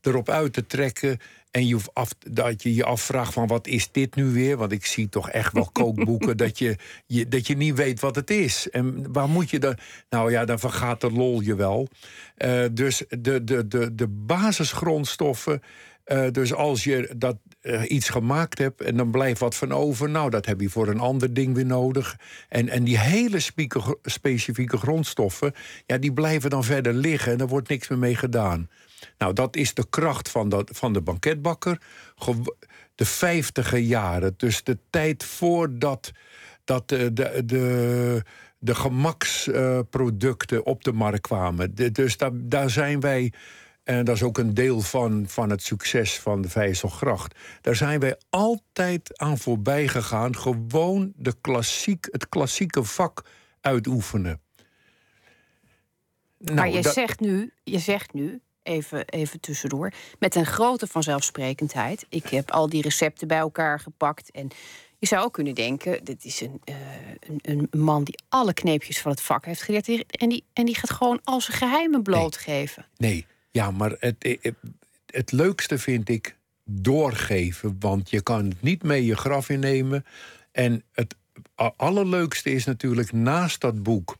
[0.00, 1.18] erop uit te trekken.
[1.56, 4.56] En je hoeft af, dat je je afvraagt van wat is dit nu weer?
[4.56, 6.76] Want ik zie toch echt wel kookboeken dat, je,
[7.06, 8.70] je, dat je niet weet wat het is.
[8.70, 9.76] En waar moet je dan?
[10.10, 11.88] Nou ja, dan vergaat de lol je wel.
[12.36, 15.62] Eh, dus de, de, de, de basisgrondstoffen.
[16.04, 20.10] eh, dus als je dat, eh, iets gemaakt hebt en dan blijft wat van over,
[20.10, 22.16] nou, dat heb je voor een ander ding weer nodig.
[22.48, 23.38] En, en die hele
[24.02, 25.52] specifieke grondstoffen,
[25.86, 28.68] ja, die blijven dan verder liggen en er wordt niks meer mee gedaan.
[29.18, 31.80] Nou, dat is de kracht van, dat, van de banketbakker.
[32.94, 36.10] De vijftiger jaren, dus de tijd voordat
[36.64, 38.22] dat de, de, de,
[38.58, 41.74] de gemaksproducten op de markt kwamen.
[41.92, 43.32] Dus daar, daar zijn wij,
[43.82, 47.38] en dat is ook een deel van, van het succes van de Vijzelgracht...
[47.60, 50.36] daar zijn wij altijd aan voorbij gegaan.
[50.36, 53.24] Gewoon de klassiek, het klassieke vak
[53.60, 54.40] uitoefenen.
[56.38, 60.86] Nou, maar je dat- zegt nu, je zegt nu, even, even tussendoor, met een grote
[60.86, 62.06] vanzelfsprekendheid.
[62.08, 64.30] Ik heb al die recepten bij elkaar gepakt.
[64.30, 64.50] En
[64.98, 66.76] je zou ook kunnen denken, dit is een, eh,
[67.20, 70.06] een, een man die alle kneepjes van het vak heeft geleerd.
[70.06, 72.86] En die, en die gaat gewoon al zijn geheimen blootgeven.
[72.96, 74.54] Nee, ja, maar het, het,
[75.06, 77.76] het leukste vind ik doorgeven.
[77.80, 80.04] Want je kan het niet mee je graf innemen.
[80.52, 81.14] En het
[81.76, 84.16] allerleukste is natuurlijk naast dat boek...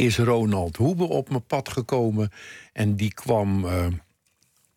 [0.00, 2.30] is Ronald Hoebe op mijn pad gekomen.
[2.72, 3.64] En die kwam...
[3.64, 3.86] eh,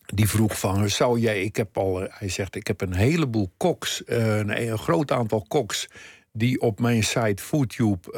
[0.06, 3.50] die vroeg van, zou jij, ik heb al, eh, hij zegt, ik heb een heleboel
[3.56, 5.88] koks, eh, een, groot aantal koks,
[6.32, 8.12] die op mijn site Foodtube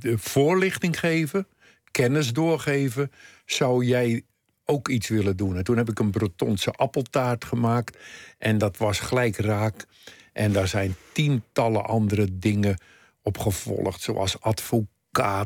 [0.00, 1.46] de voorlichting geven,
[1.90, 3.10] kennis doorgeven.
[3.46, 4.22] Zou jij
[4.64, 5.56] ook iets willen doen?
[5.56, 7.98] En toen heb ik een Bretonse appeltaart gemaakt
[8.38, 9.86] en dat was gelijk raak.
[10.32, 12.78] En daar zijn tientallen andere dingen
[13.22, 14.96] op gevolgd, zoals advocaat.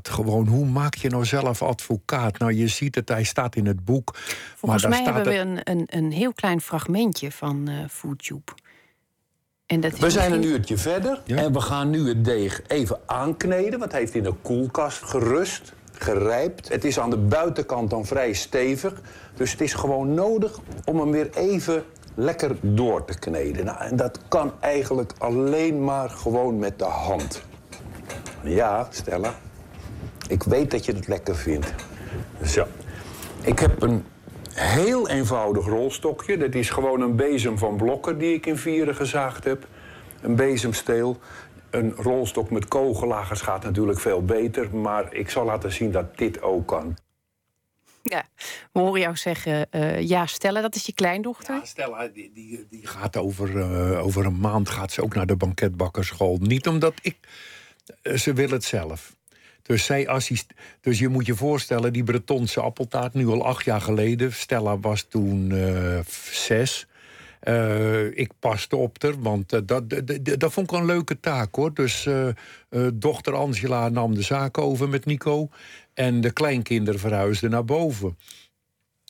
[0.02, 2.38] Gewoon, hoe maak je nou zelf advocaat?
[2.38, 4.16] Nou, je ziet het, hij staat in het boek.
[4.56, 7.74] Volgens maar mij daar hebben staat we een, een, een heel klein fragmentje van eh
[7.90, 8.52] Foodtube.
[9.66, 11.36] En dat is We zijn een uurtje verder Ja.
[11.36, 13.78] en we gaan nu het deeg even aankneden.
[13.78, 16.68] Want hij heeft in de koelkast gerust, gerijpt.
[16.68, 19.00] Het is aan de buitenkant dan vrij stevig.
[19.34, 21.84] Dus het is gewoon nodig om hem weer even
[22.14, 23.64] lekker door te kneden.
[23.64, 27.42] Nou, en dat kan eigenlijk alleen maar gewoon met de hand.
[28.42, 29.34] Ja, Stella.
[30.28, 31.74] Ik weet dat je het lekker vindt.
[32.44, 32.66] Zo.
[33.42, 34.04] Ik heb een
[34.54, 36.36] heel eenvoudig rolstokje.
[36.36, 39.66] Dat is gewoon een bezem van blokken die ik in vieren gezaagd heb.
[40.20, 41.18] Een bezemsteel.
[41.70, 44.76] Een rolstok met kogellagers gaat natuurlijk veel beter.
[44.76, 46.96] Maar ik zal laten zien dat dit ook kan.
[48.02, 48.24] Ja,
[48.72, 51.54] we horen jou zeggen, eh, ja, Stella, dat is je kleindochter.
[51.54, 55.26] Ja, Stella, die, die, die gaat over, eh, over een maand gaat ze ook naar
[55.26, 56.38] de banketbakkerschool.
[56.40, 57.16] Niet omdat ik...
[58.02, 59.14] eh, ze wil het zelf.
[59.62, 63.80] Dus, zij assist, dus je moet je voorstellen, die Bretonse appeltaart, nu al acht jaar
[63.80, 64.32] geleden.
[64.32, 65.98] Stella was toen eh,
[66.32, 66.86] zes.
[67.40, 69.84] Eh, ik paste op haar, want eh, dat,
[70.22, 71.74] dat, vond ik een leuke taak hoor.
[71.74, 72.08] Dus
[72.94, 75.48] dochter Angela nam de zaak over met Nico.
[75.94, 78.16] En de kleinkinderen verhuisden naar boven.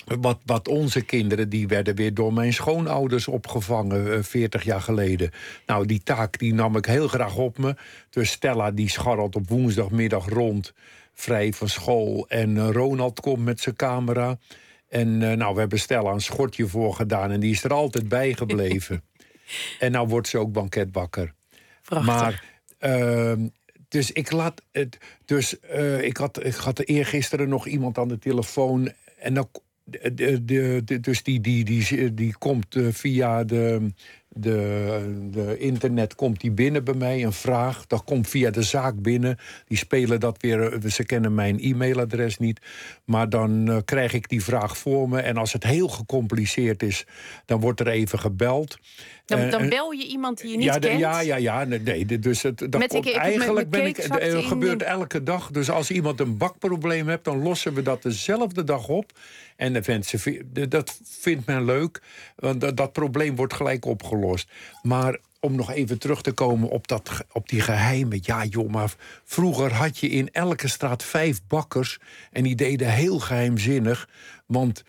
[0.04, 5.30] Wat, wat onze kinderen, die werden weer door mijn schoonouders opgevangen, eh, 40 jaar geleden.
[5.66, 7.74] Nou, die taak die nam ik heel graag op me.
[8.10, 10.72] Dus Stella die scharrelt op woensdagmiddag rond,
[11.14, 12.28] vrij van school.
[12.28, 14.38] En eh, Ronald komt met zijn camera.
[14.88, 18.08] En eh, nou, we hebben Stella een schortje voor gedaan en die is er altijd
[18.08, 19.02] bij gebleven.
[19.78, 21.34] en nou wordt ze ook banketbakker.
[21.82, 22.06] Prachtig.
[22.06, 22.44] Maar,
[22.78, 23.46] ehm,
[23.88, 24.98] dus ik laat het.
[25.24, 28.92] Dus eh, ik, had, ik had eergisteren nog iemand aan de telefoon.
[29.18, 29.48] En dan.
[31.00, 33.92] Dus die, die, die, die komt eh, via de,
[34.28, 37.86] de, de internet komt die binnen bij mij, een vraag.
[37.86, 39.38] Dat komt via de zaak binnen.
[39.66, 42.60] Die spelen dat weer, eh, ze kennen mijn e-mailadres niet.
[43.04, 45.20] Maar dan eh, krijg ik die vraag voor me.
[45.20, 47.06] En als het heel gecompliceerd is,
[47.44, 48.78] dan wordt er even gebeld.
[49.24, 50.98] Dan, Eh, dan eh, bel je iemand die je niet ja, kent.
[50.98, 51.64] ja, ja, ja.
[51.64, 53.96] Nee, dus het, dat komt- ik- eigenlijk ben ik.
[53.96, 55.50] Het in gebeurt elke dag.
[55.50, 59.12] Dus als iemand een bakprobleem heeft, dan lossen we dat dezelfde dag op.
[59.56, 62.02] En de mensen, dat vindt men leuk,
[62.36, 64.50] want dat, dat probleem wordt gelijk opgelost.
[64.82, 68.18] Maar om nog even terug te komen op, dat, op die geheimen.
[68.22, 68.94] Ja, joh, maar
[69.24, 71.98] vroeger had je in elke straat vijf bakkers.
[72.32, 74.08] En die deden heel geheimzinnig.
[74.46, 74.82] Want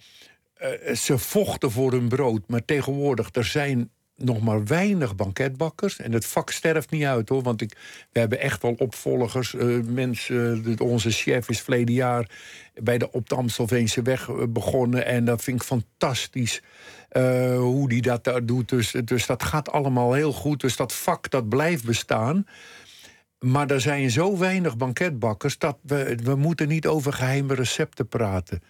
[0.53, 2.41] eh, ze vochten voor hun brood.
[2.47, 5.99] Maar tegenwoordig, er zijn nog maar weinig banketbakkers.
[5.99, 7.41] En het vak sterft niet uit hoor.
[7.41, 7.77] Want ik,
[8.11, 9.55] we hebben echt wel opvolgers.
[9.55, 12.29] Eh, mensen, onze chef is verleden jaar
[12.73, 15.05] bij de, op de Amstelveense weg eh, begonnen.
[15.05, 16.61] En dat vind ik fantastisch.
[17.09, 18.69] eh, hoe die dat daar doet.
[18.69, 20.61] Dus, dus dat gaat allemaal heel goed.
[20.61, 22.45] Dus dat vak dat blijft bestaan.
[23.39, 28.63] Maar er zijn zo weinig banketbakkers dat we, we moeten niet over geheime recepten praten.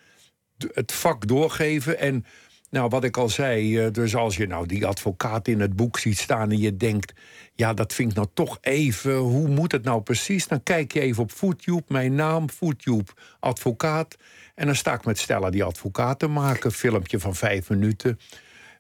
[0.74, 2.26] Het vak doorgeven en
[2.74, 6.00] nou, wat ik al zei, eh, dus als je nou die advocaat in het boek
[6.00, 7.14] ziet staan en je denkt,
[7.54, 10.48] ja, dat vind ik nou toch even, hoe moet het nou precies?
[10.48, 14.16] Dan kijk je even op Foodtube, mijn naam, Foodtube, advocaat.
[14.56, 18.20] En dan sta ik met Stella die advocaat te maken, filmpje van vijf minuten.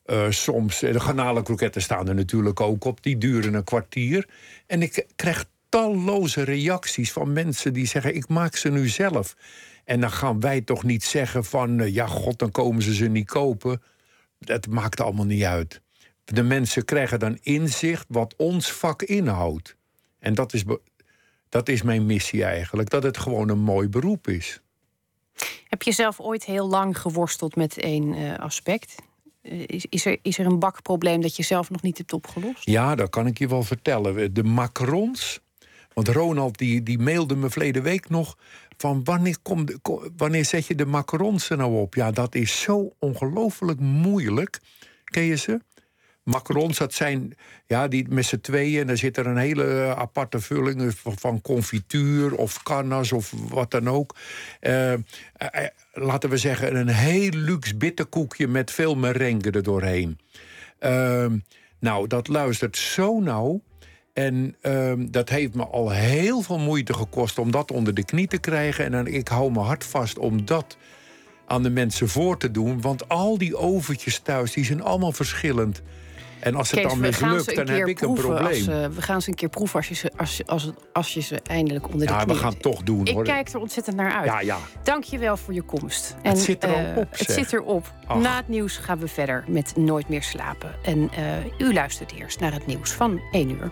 [0.05, 3.03] Eh, soms, eh, de garnalenkroketten staan er natuurlijk ook op.
[3.03, 4.27] Die duren een kwartier.
[4.67, 8.15] En ik krijg talloze reacties van mensen die zeggen...
[8.15, 9.35] ik maak ze nu zelf.
[9.83, 11.79] En dan gaan wij toch niet zeggen van...
[11.79, 13.81] eh, ja, god, dan komen ze ze niet kopen.
[14.39, 15.81] Dat maakt allemaal niet uit.
[16.23, 19.75] De mensen krijgen dan inzicht wat ons vak inhoudt.
[20.19, 20.63] En dat is,
[21.49, 22.89] dat is mijn missie eigenlijk.
[22.89, 24.61] Dat het gewoon een mooi beroep is.
[25.67, 28.95] Heb je zelf ooit heel lang geworsteld met één eh, aspect?
[29.41, 32.65] Eh, is, is, er, is er een bakprobleem dat je zelf nog niet hebt opgelost?
[32.65, 34.33] Ja, dat kan ik je wel vertellen.
[34.33, 35.39] De macarons.
[35.93, 38.37] Want Ronald die, die mailde me verleden week nog.
[38.83, 39.65] Van wanneer, kom
[40.17, 41.95] wanneer zet je de macarons er nou op?
[41.95, 44.59] Ja, dat is zo ongelooflijk moeilijk.
[45.03, 45.59] Ken je ze?
[46.23, 47.33] Macarons, dat zijn
[47.65, 48.81] ja, die met z'n tweeën.
[48.81, 53.71] En daar zit er een hele eh, aparte vulling van, confituur of cannas of wat
[53.71, 54.15] dan ook.
[54.59, 54.99] Eh, eh,
[55.93, 60.19] laten we zeggen, een heel luxe bitterkoekje met veel merengue er doorheen.
[60.79, 61.37] Ehm,
[61.79, 63.61] nou, dat luistert zo nauw.
[64.13, 68.27] En ehm, dat heeft me al heel veel moeite gekost om dat onder de knie
[68.27, 68.85] te krijgen.
[68.85, 70.77] En dan, ik hou me hard vast om dat
[71.45, 72.81] aan de mensen voor te doen.
[72.81, 75.81] Want al die overtjes thuis, die zijn allemaal verschillend.
[76.39, 78.45] En als het Kees, dan mislukt, dan heb ik een probleem.
[78.45, 81.21] Als, eh, we gaan ze een keer proeven als je ze, als, als, als je
[81.21, 83.23] ze eindelijk onder de ja, knie we gaan het toch doen Ik hoor.
[83.23, 84.25] kijk er ontzettend naar uit.
[84.25, 84.57] Ja, ja.
[84.83, 86.15] Dank je wel voor je komst.
[86.21, 87.35] Het zit er al eh, op, Het zeg.
[87.35, 87.93] zit erop.
[88.05, 88.17] Ach.
[88.17, 90.71] Na het nieuws gaan we verder met Nooit meer slapen.
[90.83, 93.71] En eh, u luistert eerst naar het nieuws van 1 uur.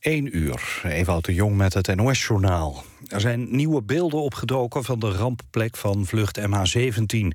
[0.00, 2.84] 1 uur, Ewout de Jong met het NOS-journaal.
[3.08, 7.28] Er zijn nieuwe beelden opgedoken van de rampplek van vlucht MH17.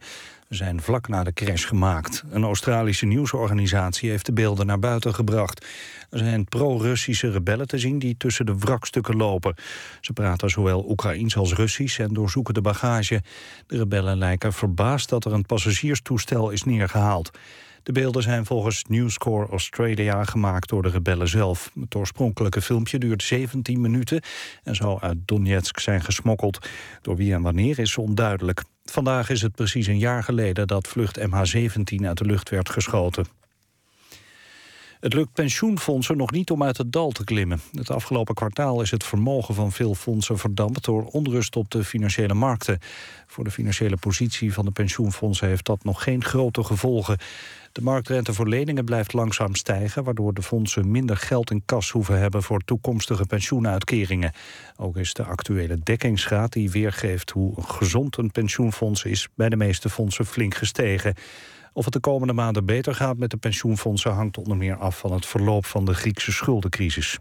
[0.49, 2.23] Ze zijn vlak na de crash gemaakt.
[2.29, 5.65] Een Australische nieuwsorganisatie heeft de beelden naar buiten gebracht.
[6.09, 9.55] Er zijn pro-Russische rebellen te zien die tussen de wrakstukken lopen.
[10.01, 13.23] Ze praten zowel Oekraïens als Russisch en doorzoeken de bagage.
[13.67, 17.31] De rebellen lijken verbaasd dat er een passagierstoestel is neergehaald.
[17.85, 21.71] De beelden zijn volgens News Corps Australia gemaakt door de rebellen zelf.
[21.79, 24.21] Het oorspronkelijke filmpje duurt 17 minuten
[24.63, 26.67] en zou uit Donetsk zijn gesmokkeld.
[27.01, 28.63] Door wie en wanneer is onduidelijk.
[28.83, 33.25] Vandaag is het precies een jaar geleden dat vlucht MH17 uit de lucht werd geschoten.
[34.99, 37.61] Het lukt pensioenfondsen nog niet om uit het dal te klimmen.
[37.71, 40.85] Het afgelopen kwartaal is het vermogen van veel fondsen verdampt...
[40.85, 42.79] door onrust op de financiële markten.
[43.27, 45.47] Voor de financiële positie van de pensioenfondsen...
[45.47, 47.17] heeft dat nog geen grote gevolgen.
[47.75, 50.03] De marktrente voor leningen blijft langzaam stijgen...
[50.03, 52.43] waardoor de fondsen minder geld in kas hoeven hebben...
[52.43, 54.31] voor toekomstige pensioenuitkeringen.
[54.75, 57.29] Ook is de actuele dekkingsgraad die weergeeft...
[57.29, 59.27] hoe gezond een pensioenfonds is...
[59.35, 61.13] bij de meeste fondsen flink gestegen.
[61.73, 64.11] Of het de komende maanden beter gaat met de pensioenfondsen...
[64.11, 67.19] hangt onder meer af van het verloop van de Griekse schuldencrisis.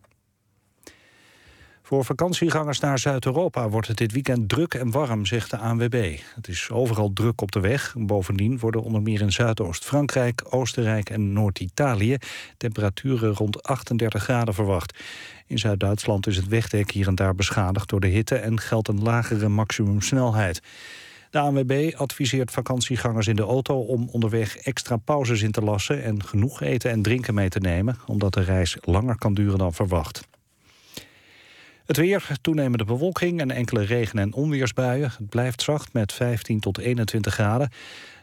[1.86, 6.18] Voor vakantiegangers naar Zuid-Europa wordt het dit weekend druk en warm, zegt de ANWB.
[6.34, 7.94] Het is overal druk op de weg.
[7.98, 12.16] Bovendien worden onder meer in Zuidoost-Frankrijk, Oostenrijk en Noord-Italië
[12.56, 14.98] temperaturen rond 38 graden verwacht.
[15.46, 19.02] In Zuid-Duitsland is het wegdek hier en daar beschadigd door de hitte en geldt een
[19.02, 20.62] lagere maximumsnelheid.
[21.30, 26.24] De ANWB adviseert vakantiegangers in de auto om onderweg extra pauzes in te lassen en
[26.24, 30.33] genoeg eten en drinken mee te nemen, omdat de reis langer kan duren dan verwacht.
[31.86, 35.12] Het weer, toenemende bewolking en enkele regen- en onweersbuien.
[35.18, 37.68] Het blijft zacht met 15 tot 21 graden.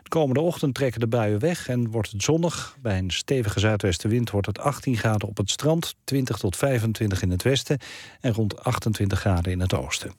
[0.03, 2.75] De komende ochtend trekken de buien weg en wordt het zonnig.
[2.81, 5.95] Bij een stevige zuidwestenwind wordt het 18 graden op het strand...
[6.03, 7.77] 20 tot 25 in het westen
[8.19, 10.13] en rond 28 graden in het oosten.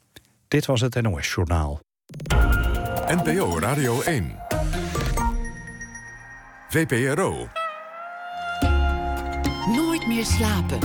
[0.49, 1.81] Dit was het NOS Journaal.
[3.07, 4.39] NPO Radio 1.
[6.69, 7.49] VPRO.
[9.67, 10.79] Nooit meer slapen.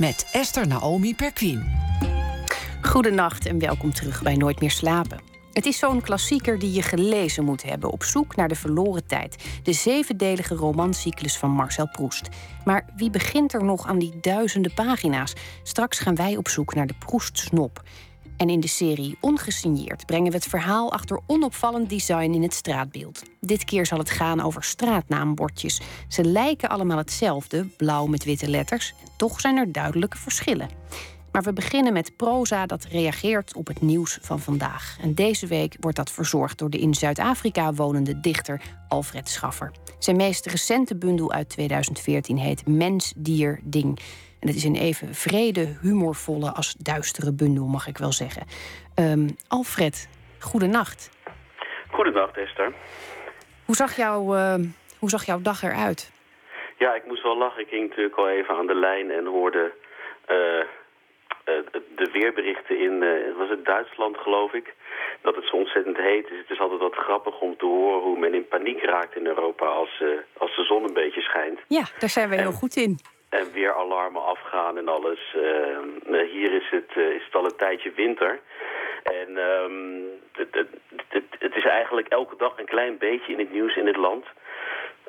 [0.00, 1.64] Met Esther Naomi Perquin.
[2.82, 5.20] Goedenacht en welkom terug bij Nooit meer slapen.
[5.52, 9.44] Het is zo'n klassieker die je gelezen moet hebben op zoek naar de verloren tijd.
[9.62, 12.28] De zevendelige romancyclus van Marcel Proust.
[12.64, 15.32] Maar wie begint er nog aan die duizenden pagina's?
[15.62, 17.82] Straks gaan wij op zoek naar de Proestsnop.
[18.40, 23.22] En in de serie Ongesigneerd brengen we het verhaal achter onopvallend design in het straatbeeld.
[23.40, 25.80] Dit keer zal het gaan over straatnaambordjes.
[26.08, 28.94] Ze lijken allemaal hetzelfde, blauw met witte letters.
[29.16, 30.68] Toch zijn er duidelijke verschillen.
[31.32, 34.96] Maar we beginnen met proza dat reageert op het nieuws van vandaag.
[35.00, 39.70] En deze week wordt dat verzorgd door de in Zuid-Afrika wonende dichter Alfred Schaffer.
[39.98, 44.00] Zijn meest recente bundel uit 2014 heet Mens, Dier, Ding.
[44.40, 48.46] En het is een even vrede, humorvolle als duistere bundel, mag ik wel zeggen.
[48.94, 50.08] Ehm, Alfred,
[50.40, 51.10] goedenacht.
[51.90, 52.72] Goedendag, Esther.
[53.64, 54.54] Hoe zag, jouw, eh,
[54.98, 56.12] hoe zag jouw dag eruit?
[56.78, 57.62] Ja, ik moest wel lachen.
[57.62, 59.72] Ik ging natuurlijk al even aan de lijn en hoorde
[60.26, 60.60] eh,
[61.44, 61.64] eh,
[61.96, 64.74] de weerberichten in, eh, was het Duitsland geloof ik,
[65.22, 66.38] dat het zo ontzettend heet is.
[66.38, 69.66] Het is altijd wat grappig om te horen hoe men in paniek raakt in Europa
[69.66, 70.02] als,
[70.38, 71.60] als de zon een beetje schijnt.
[71.68, 72.98] Ja, daar zijn we heel goed in.
[73.30, 75.34] En weer alarmen afgaan en alles.
[75.34, 78.40] Eh, hier is het, eh, is het al een tijdje winter.
[79.02, 80.00] En ehm,
[80.32, 80.54] het,
[81.08, 84.26] het, het, is eigenlijk elke dag een klein beetje in het nieuws in het land.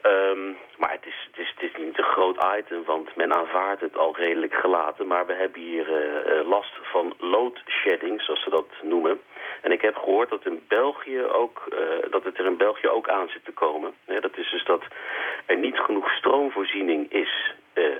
[0.01, 0.45] Ehm,
[0.77, 3.97] maar het is, het, is, het is niet een groot item, want men aanvaardt het
[3.97, 5.07] al redelijk gelaten.
[5.07, 9.21] Maar we hebben hier eh, last van loadshedding, zoals ze dat noemen.
[9.61, 11.61] En ik heb gehoord dat, in België ook,
[12.09, 13.93] dat het er in België ook aan zit te komen.
[14.05, 14.83] Dat is dus dat
[15.45, 17.53] er niet genoeg stroomvoorziening is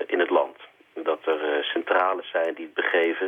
[0.06, 0.56] in het land.
[0.94, 3.26] Dat er eh, centrales zijn die het begeven.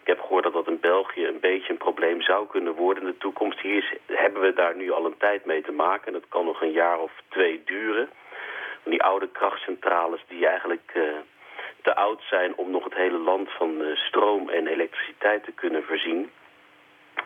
[0.00, 3.10] Ik heb gehoord dat dat in België een beetje een probleem zou kunnen worden in
[3.10, 3.60] de toekomst.
[3.60, 6.12] Hier is, hebben we daar nu al een tijd mee te maken.
[6.12, 8.08] Dat kan nog een jaar of twee duren.
[8.82, 11.02] Van die oude krachtcentrales die eigenlijk eh,
[11.82, 15.82] te oud zijn om nog het hele land van eh, stroom en elektriciteit te kunnen
[15.82, 16.30] voorzien.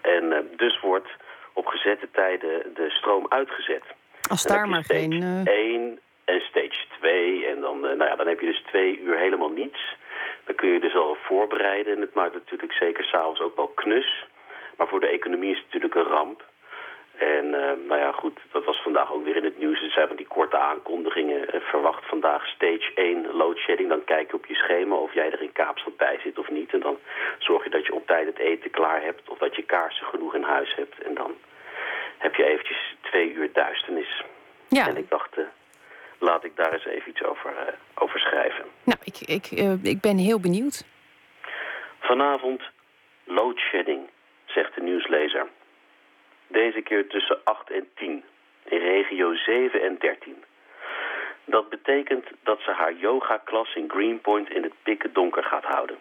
[0.03, 1.09] En eh, dus wordt
[1.53, 3.83] op gezette tijden de stroom uitgezet.
[4.31, 5.13] Als daar maar geen...
[5.23, 5.99] eh, 1
[6.29, 7.47] en stage 2.
[7.47, 9.97] En dan, eh, nou ja, dan heb je dus twee uur helemaal niets.
[10.45, 11.95] Dan kun je dus al voorbereiden.
[11.95, 14.27] En het maakt natuurlijk zeker s'avonds ook wel knus.
[14.77, 16.45] Maar voor de economie is het natuurlijk een ramp.
[17.19, 19.83] En eh, nou ja, goed, dat was vandaag ook weer in het nieuws.
[19.83, 21.53] Er zijn van die korte aankondigingen.
[21.53, 23.89] Eh, verwacht vandaag stage 1 loadshedding.
[23.89, 26.73] Dan kijk je op je schema of jij er in Kaapstad bij zit of niet.
[26.73, 26.99] En dan
[27.39, 29.29] zorg je dat je op tijd het eten klaar hebt.
[29.29, 31.03] Of dat je kaarsen genoeg in huis hebt.
[31.03, 31.35] En dan
[32.19, 34.23] heb je eventjes twee uur duisternis.
[34.69, 34.89] Ja.
[34.89, 35.37] En ik dacht,
[36.19, 38.65] laat ik daar eens even iets over, eh, over schrijven.
[38.85, 40.85] Nou, ik, ik, eh, ik ben heel benieuwd.
[41.99, 42.63] Vanavond
[43.25, 44.09] loadshedding,
[44.45, 45.47] zegt de nieuwslezer.
[46.47, 48.25] Deze keer tussen 8 en 10,
[48.65, 50.45] in regio 7 en 13.
[51.45, 55.99] Dat betekent dat ze haar yogaklas in Greenpoint in het pikken donker gaat houden.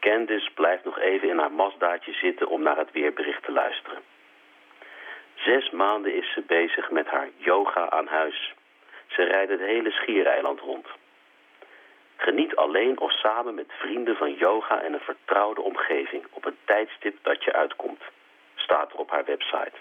[0.00, 4.02] Candice blijft nog even in haar Mazdaatje zitten om naar het weerbericht te luisteren.
[5.34, 8.54] Zes maanden is ze bezig met haar yoga aan huis.
[9.14, 10.86] Ze rijdt het hele schiereiland rond.
[12.16, 17.16] Geniet alleen of samen met vrienden van yoga en een vertrouwde omgeving op het tijdstip
[17.22, 18.02] dat je uitkomt,
[18.54, 19.78] staat er op haar website.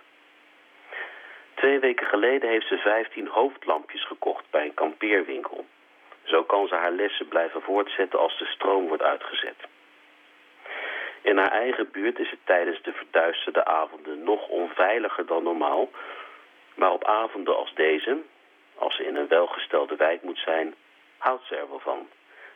[1.53, 5.65] Twee weken geleden heeft ze 15 hoofdlampjes gekocht bij een kampeerwinkel.
[6.23, 9.57] Zo kan ze haar lessen blijven voortzetten als de stroom wordt uitgezet.
[11.21, 15.89] In haar eigen buurt is het tijdens de verduisterde avonden nog onveiliger dan normaal.
[16.75, 18.17] Maar op avonden als deze,
[18.81, 20.75] als ze in een welgestelde wijk moet zijn,
[21.17, 22.07] houdt ze er wel van.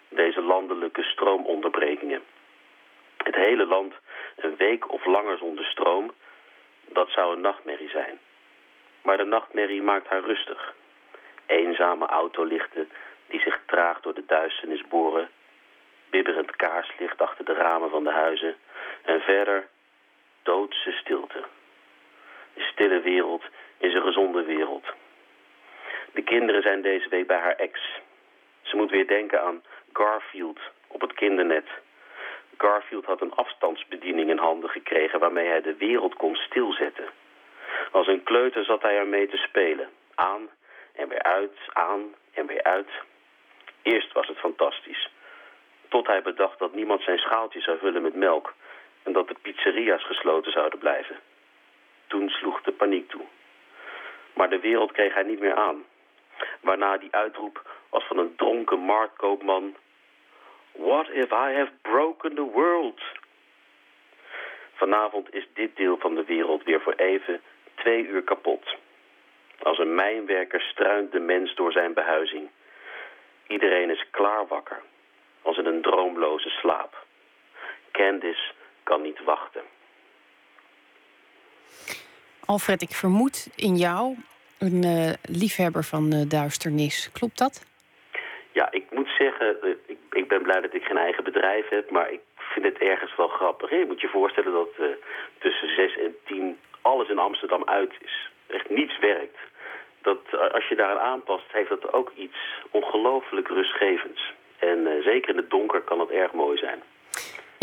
[0.09, 2.23] Deze landelijke stroomonderbrekingen.
[3.17, 3.93] Het hele land
[4.35, 6.13] een week of langer zonder stroom,
[6.85, 8.19] dat zou een nachtmerrie zijn.
[9.01, 10.73] Maar de nachtmerrie maakt haar rustig.
[11.45, 12.89] Eenzame autolichten
[13.27, 15.29] die zich traag door de duisternis boren.
[16.09, 18.55] Bibberend kaarslicht achter de ramen van de huizen.
[19.01, 19.67] En verder
[20.43, 21.43] doodse stilte.
[22.53, 23.43] De stille wereld
[23.77, 24.85] is een gezonde wereld.
[26.15, 27.79] De kinderen zijn deze week bij haar ex.
[28.61, 29.63] Ze moet weer denken aan
[29.93, 31.67] Garfield op het kindernet.
[32.57, 37.05] Garfield had een afstandsbediening in handen gekregen waarmee hij de wereld kon stilzetten.
[37.91, 39.89] Als een kleuter zat hij ermee te spelen.
[40.15, 40.49] Aan
[40.93, 42.89] en weer uit, aan en weer uit.
[43.81, 45.09] Eerst was het fantastisch.
[45.89, 48.53] Tot hij bedacht dat niemand zijn schaaltje zou vullen met melk
[49.03, 51.19] en dat de pizzeria's gesloten zouden blijven.
[52.07, 53.25] Toen sloeg de paniek toe.
[54.33, 55.85] Maar de wereld kreeg hij niet meer aan.
[56.61, 59.75] Waarna die uitroep als van een dronken marktkoopman...
[60.71, 63.01] What if I have broken the world?
[64.73, 67.41] Vanavond is dit deel van de wereld weer voor even
[67.75, 68.75] twee uur kapot.
[69.61, 72.49] Als een mijnwerker struint de mens door zijn behuizing.
[73.47, 74.81] Iedereen is klaar wakker,
[75.41, 77.05] als in een droomloze slaap.
[77.91, 78.51] Candice
[78.83, 79.61] kan niet wachten.
[82.45, 84.15] Alfred, ik vermoed in jou
[84.59, 87.11] een eh, liefhebber van eh, duisternis.
[87.11, 87.65] Klopt dat?
[88.51, 91.89] Ja, ik moet zeggen, eh, ik, ik ben blij dat ik geen eigen bedrijf heb,
[91.89, 93.69] maar ik vind het ergens wel grappig.
[93.69, 94.69] Je moet je voorstellen dat
[95.39, 98.29] tussen 6 en 10 alles in Amsterdam uit is.
[98.47, 99.37] Echt niets werkt.
[100.01, 102.37] Dat, als je daaraan aanpast, heeft dat ook iets
[102.71, 104.33] ongelooflijk rustgevends.
[104.59, 106.81] En zeker in het donker kan het erg mooi zijn.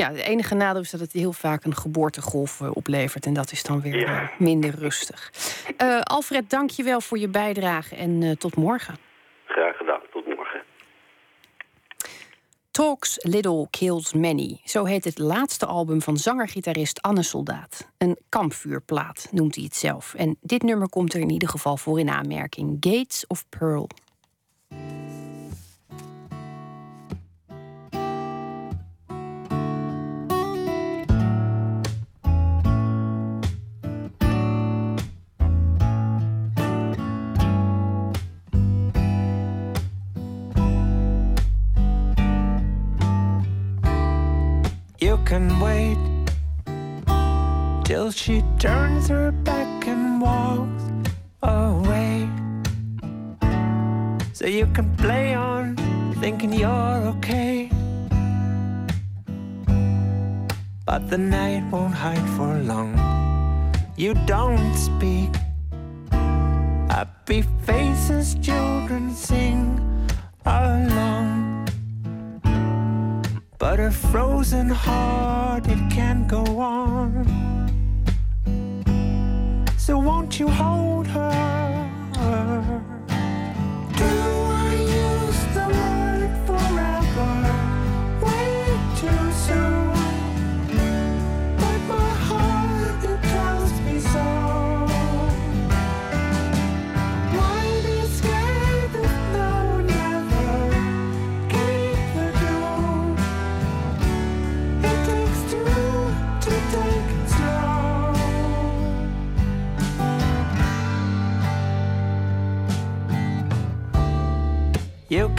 [0.02, 3.26] Ja, de enige nadeel is dat het heel vaak een geboortegolf eh, oplevert.
[3.26, 4.22] En dat is dan weer Ja.
[4.22, 5.30] eh, minder rustig.
[5.76, 8.94] Eh, Alfred, dank je wel voor je bijdrage en tot morgen.
[9.46, 10.00] Graag gedaan.
[10.12, 10.60] Tot morgen.
[12.70, 14.60] Talks Little Kills Many.
[14.64, 17.88] Zo heet het laatste album van zanger-gitarist Anne Soldaat.
[17.98, 20.14] Een kampvuurplaat noemt hij het zelf.
[20.14, 22.76] En dit nummer komt er in ieder geval voor in aanmerking.
[22.80, 23.88] Gates of Pearl.
[45.32, 45.96] Can wait
[47.84, 50.84] till she turns her back and walks
[51.42, 52.28] away.
[54.34, 55.76] So you can play on
[56.20, 57.70] thinking you're okay.
[60.84, 62.92] But the night won't hide for long.
[63.96, 65.32] You don't speak.
[66.90, 69.80] Happy faces, children sing
[70.44, 71.11] along.
[73.62, 77.24] But a frozen heart, it can't go on.
[79.78, 81.32] So won't you hold her?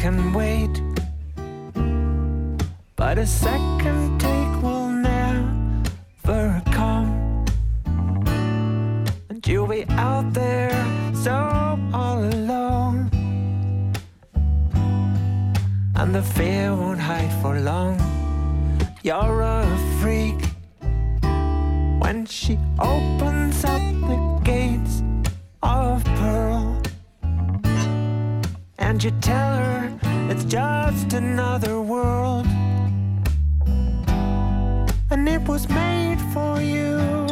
[0.04, 0.82] can wait,
[2.98, 7.46] but a second take will never come.
[9.30, 10.76] And you'll be out there
[11.14, 11.34] so
[11.94, 13.10] all alone,
[15.96, 17.96] and the fear won't hide for long.
[19.04, 19.66] You're a
[20.02, 20.42] freak
[22.02, 23.93] when she opens up
[28.94, 29.92] And you tell her
[30.30, 32.46] it's just another world,
[35.10, 37.23] and it was made for you.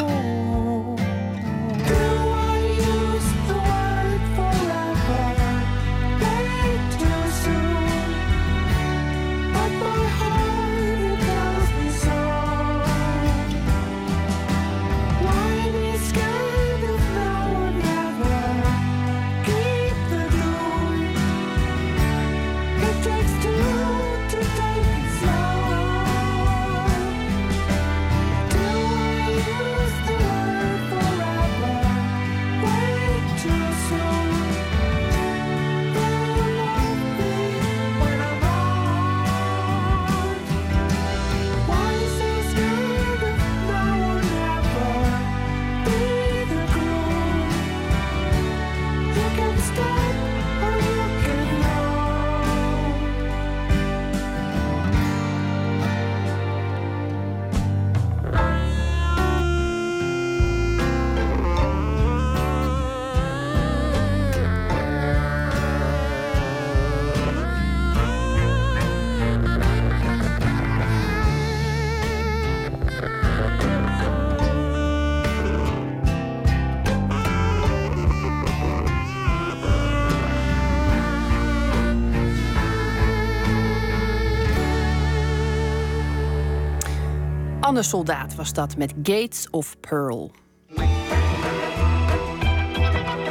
[87.72, 90.32] Anne Soldaat was dat met Gates of Pearl.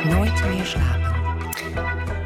[0.04, 1.12] Nooit meer slapen.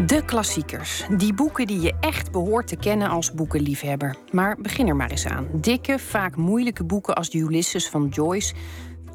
[0.07, 1.05] De klassiekers.
[1.17, 4.17] Die boeken die je echt behoort te kennen als boekenliefhebber.
[4.31, 5.49] Maar begin er maar eens aan.
[5.53, 8.55] Dikke, vaak moeilijke boeken als de Ulysses van Joyce...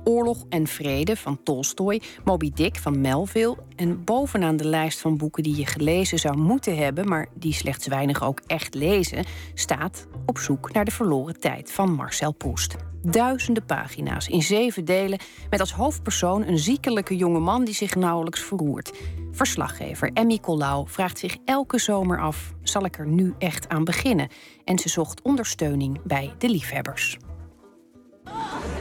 [0.09, 3.57] Oorlog en Vrede van Tolstoy, Moby Dick van Melville...
[3.75, 7.07] en bovenaan de lijst van boeken die je gelezen zou moeten hebben...
[7.07, 9.25] maar die slechts weinig ook echt lezen...
[9.53, 12.75] staat Op zoek naar de verloren tijd van Marcel Proust.
[13.01, 15.19] Duizenden pagina's in zeven delen...
[15.49, 18.91] met als hoofdpersoon een ziekelijke jongeman die zich nauwelijks verroert.
[19.31, 22.53] Verslaggever Emmy Collau vraagt zich elke zomer af...
[22.63, 24.29] zal ik er nu echt aan beginnen?
[24.63, 27.17] En ze zocht ondersteuning bij de liefhebbers.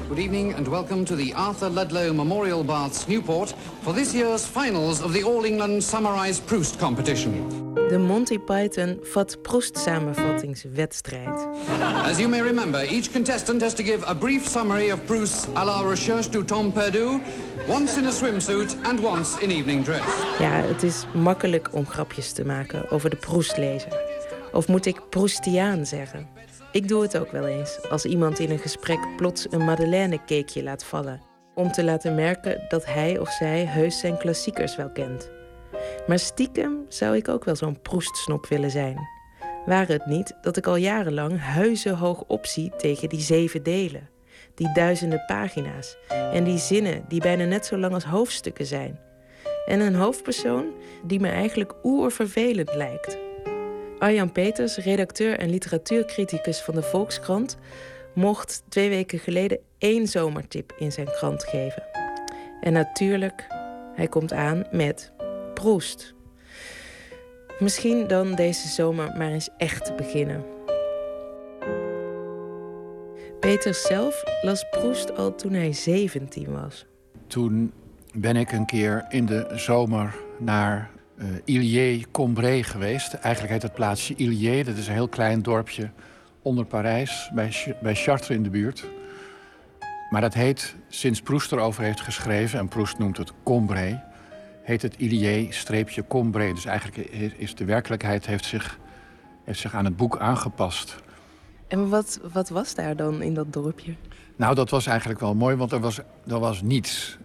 [0.09, 5.01] Good evening and welcome to the Arthur Ludlow Memorial Baths Newport for this year's finals
[5.01, 7.75] of the All England Summarized Proust Competition.
[7.89, 11.49] De Monty Python Vat Proest samenvattingswedstrijd.
[12.05, 15.65] As you may remember, each contestant has to give a brief summary of Proust's à
[15.65, 17.21] la recherche du temps perdu,
[17.69, 20.39] once in a swimsuit and once in evening dress.
[20.39, 23.93] Ja, het is makkelijk om grapjes te maken over de Proestlezer.
[24.53, 26.38] Of moet ik Proustiaan zeggen?
[26.73, 30.85] Ik doe het ook wel eens als iemand in een gesprek plots een Madeleine-cakeje laat
[30.85, 31.21] vallen.
[31.55, 35.31] Om te laten merken dat hij of zij heus zijn klassiekers wel kent.
[36.07, 38.99] Maar stiekem zou ik ook wel zo'n proestsnop willen zijn.
[39.67, 44.09] Waren het niet dat ik al jarenlang huizenhoog opzie tegen die zeven delen.
[44.55, 45.97] Die duizenden pagina's.
[46.09, 49.01] En die zinnen die bijna net zo lang als hoofdstukken zijn.
[49.67, 50.67] En een hoofdpersoon
[51.05, 53.28] die me eigenlijk oervervelend lijkt.
[53.99, 57.57] Arjan Peters, redacteur en literatuurcriticus van de Volkskrant,
[58.15, 61.83] mocht twee weken geleden één zomertip in zijn krant geven.
[62.61, 63.47] En natuurlijk,
[63.95, 65.13] hij komt aan met
[65.55, 66.15] Proest.
[67.59, 70.45] Misschien dan deze zomer maar eens echt te beginnen.
[73.41, 76.87] Peters zelf las Proest al toen hij 17 was.
[77.27, 77.73] Toen
[78.15, 83.15] ben ik een keer in de zomer naar uh, Illier-Combray geweest.
[83.15, 84.65] Eigenlijk heet het plaatsje Illier.
[84.65, 85.91] Dat is een heel klein dorpje
[86.43, 88.85] onder Parijs, bij, bij Chartres in de buurt.
[90.11, 92.59] Maar dat heet, sinds Proust erover heeft geschreven...
[92.59, 94.05] en Proust noemt het Combray...
[94.63, 96.53] heet het Illier-Combray.
[96.53, 96.97] Dus eigenlijk
[97.37, 98.79] is de werkelijkheid heeft zich,
[99.45, 100.97] heeft zich aan het boek aangepast.
[101.69, 103.95] En wat, wat was daar dan in dat dorpje?
[104.37, 107.19] Nou, dat was eigenlijk wel mooi, want er was, er was niets.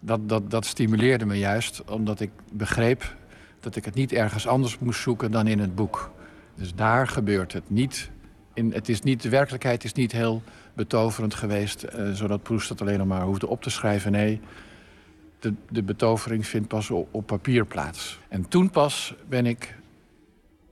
[0.00, 3.14] Dat, dat, dat stimuleerde me juist, omdat ik begreep
[3.60, 6.10] dat ik het niet ergens anders moest zoeken dan in het boek.
[6.54, 8.10] Dus daar gebeurt het niet.
[8.54, 10.42] In, het is niet de werkelijkheid is niet heel
[10.74, 14.12] betoverend geweest, uh, zodat Proust het alleen nog maar hoefde op te schrijven.
[14.12, 14.40] Nee,
[15.38, 18.18] de, de betovering vindt pas op, op papier plaats.
[18.28, 19.74] En toen pas ben ik,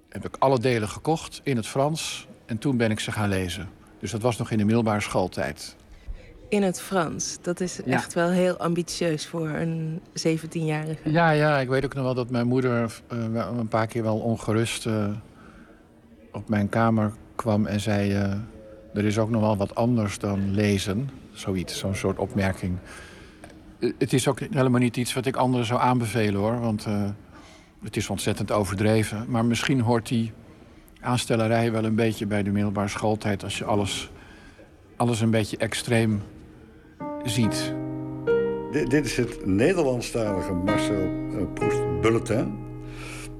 [0.08, 3.68] heb ik alle delen gekocht in het Frans en toen ben ik ze gaan lezen.
[3.98, 5.76] Dus dat was nog in de middelbare schooltijd.
[6.48, 7.38] In het Frans.
[7.42, 7.92] Dat is ja.
[7.92, 11.10] echt wel heel ambitieus voor een 17-jarige.
[11.10, 13.24] Ja, ja, ik weet ook nog wel dat mijn moeder uh,
[13.58, 15.06] een paar keer wel ongerust uh,
[16.32, 18.12] op mijn kamer kwam en zei...
[18.12, 18.32] eh,
[18.94, 21.10] er is ook nog wel wat anders dan lezen.
[21.32, 22.76] Zoiets, zo'n soort opmerking.
[23.78, 26.60] Eh, Het is ook helemaal niet iets wat ik anderen zou aanbevelen, hoor.
[26.60, 27.02] Want eh,
[27.82, 29.24] het is ontzettend overdreven.
[29.28, 30.32] Maar misschien hoort die
[31.00, 33.44] aanstellerij wel een beetje bij de middelbare schooltijd...
[33.44, 34.10] als je alles,
[34.96, 36.22] alles een beetje extreem
[37.24, 37.74] ziet.
[38.72, 42.66] Dit, dit is het Nederlandstalige Marcel eh, Proust Bulletin.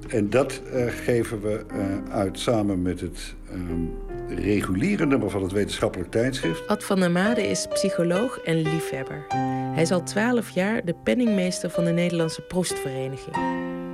[0.07, 5.51] En dat eh, geven we eh, uit samen met het ehm, reguliere nummer van het
[5.51, 6.67] wetenschappelijk tijdschrift.
[6.67, 9.25] Ad van der Made is psycholoog en liefhebber.
[9.73, 13.35] Hij is al twaalf jaar de penningmeester van de Nederlandse Proestvereniging.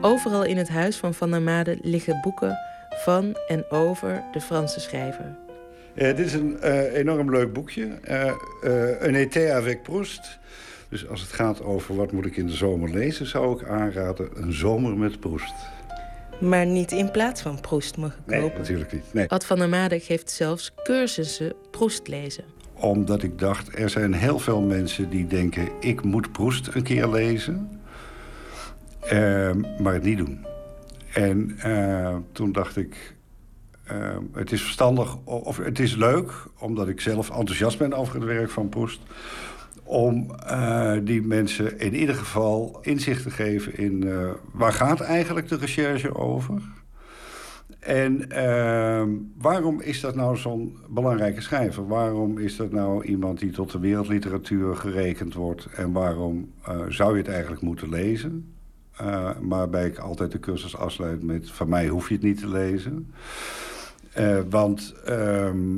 [0.02, 2.58] Overal in het huis van Van der Made liggen boeken
[2.90, 5.45] van en over de Franse schrijver.
[5.96, 7.88] Eh, dit is een eh, enorm leuk boekje.
[8.04, 8.34] Eh, eh,
[9.00, 10.40] een été avec Proust.
[10.90, 13.26] Dus als het gaat over wat moet ik in de zomer lezen...
[13.26, 15.54] zou ik aanraden een zomer met Proust.
[16.40, 18.58] Maar niet in plaats van Proest mogen Nee, kopen.
[18.58, 19.04] natuurlijk niet.
[19.14, 19.28] Nee.
[19.28, 22.44] Ad van der Made geeft zelfs cursussen Proest lezen.
[22.74, 25.70] Omdat ik dacht, er zijn heel veel mensen die denken...
[25.80, 27.70] ik moet Proest een keer lezen,
[29.00, 30.46] Ehm, maar het niet doen.
[31.14, 33.15] En eh, toen dacht ik,
[33.88, 36.32] ehm, het is verstandig, of het is leuk...
[36.60, 39.02] omdat ik zelf enthousiast ben over het werk van Proest...
[39.84, 44.04] om eh, die mensen in ieder geval inzicht te geven in...
[44.08, 46.62] eh, waar gaat eigenlijk de recherche over...
[47.80, 51.88] En ehm, waarom is dat nou zo'n belangrijke schrijver?
[51.88, 55.68] Waarom is dat nou iemand die tot de wereldliteratuur gerekend wordt?
[55.76, 58.54] En waarom eh, zou je het eigenlijk moeten lezen?
[59.40, 61.52] Waarbij ik altijd de cursus afsluit met...
[61.52, 63.14] van mij hoef je het niet te lezen.
[64.16, 65.76] Eh, want ehm,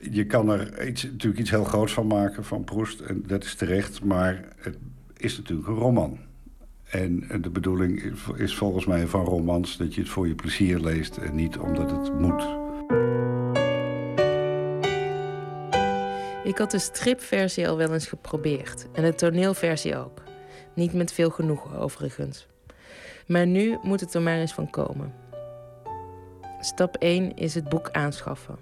[0.00, 3.00] je kan er iets, natuurlijk iets heel groots van maken van Proest.
[3.00, 4.76] En dat is terecht, maar het
[5.16, 6.18] is natuurlijk een roman.
[6.90, 10.34] En eh, de bedoeling is- is volgens mij van romans dat je het voor je
[10.34, 12.42] plezier leest en niet omdat het moet.
[16.44, 18.86] Ik had de stripversie al wel eens geprobeerd.
[18.92, 20.22] En de toneelversie ook.
[20.74, 22.46] Niet met veel genoegen, overigens.
[23.26, 25.12] Maar nu moet het er maar eens van komen.
[26.66, 28.58] Stap 1 is het boek aanschaffen.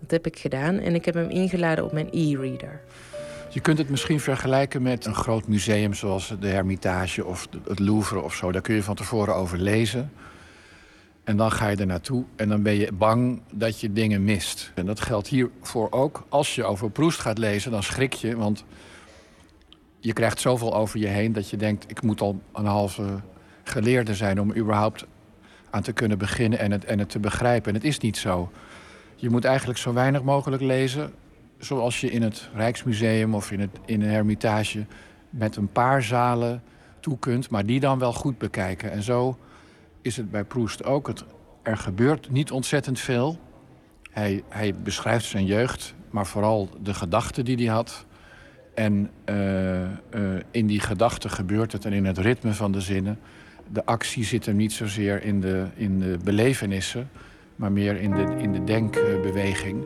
[0.00, 2.80] Dat heb ik gedaan en ik heb hem ingeladen op mijn e-reader.
[3.50, 8.20] Je kunt het misschien vergelijken met een groot museum zoals de Hermitage of het Louvre
[8.20, 8.52] of zo.
[8.52, 10.12] Daar kun je van tevoren over lezen.
[11.24, 14.72] En dan ga je er naartoe en dan ben je bang dat je dingen mist.
[14.74, 16.24] En dat geldt hiervoor ook.
[16.28, 18.36] Als je over Proest gaat lezen, dan schrik je.
[18.36, 18.64] Want
[20.00, 21.90] je krijgt zoveel over je heen dat je denkt...
[21.90, 23.20] ik moet al een halve
[23.64, 25.06] geleerde zijn om überhaupt
[25.70, 27.68] aan te kunnen beginnen en het, en het te begrijpen.
[27.68, 28.50] En het is niet zo.
[29.16, 31.12] Je moet eigenlijk zo weinig mogelijk lezen
[31.58, 34.86] zoals je in het Rijksmuseum of in, het, in een hermitage
[35.30, 36.62] met een paar zalen
[37.00, 38.90] toe kunt, maar die dan wel goed bekijken.
[38.90, 39.38] En zo
[40.02, 41.12] is het bij Proust ook.
[41.62, 43.38] Er gebeurt niet ontzettend veel.
[44.10, 48.06] Hij, hij beschrijft zijn jeugd, maar vooral de gedachten die hij had.
[48.74, 49.90] En eh, eh,
[50.50, 53.18] in die gedachten gebeurt het en in het ritme van de zinnen.
[53.72, 57.10] De actie zit hem niet zozeer in de, in de belevenissen,
[57.56, 59.84] maar meer in de, in de denkbeweging.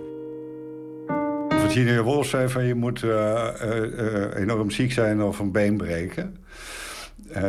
[1.49, 5.77] Virginia Woolf zei van je moet eh, eh, eh, enorm ziek zijn of een been
[5.77, 6.37] breken.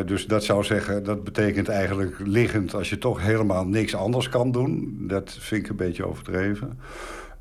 [0.05, 2.73] Dus dat zou zeggen, dat betekent eigenlijk liggend...
[2.73, 4.97] als je toch helemaal niks anders kan doen.
[5.07, 6.79] Dat vind ik een beetje overdreven.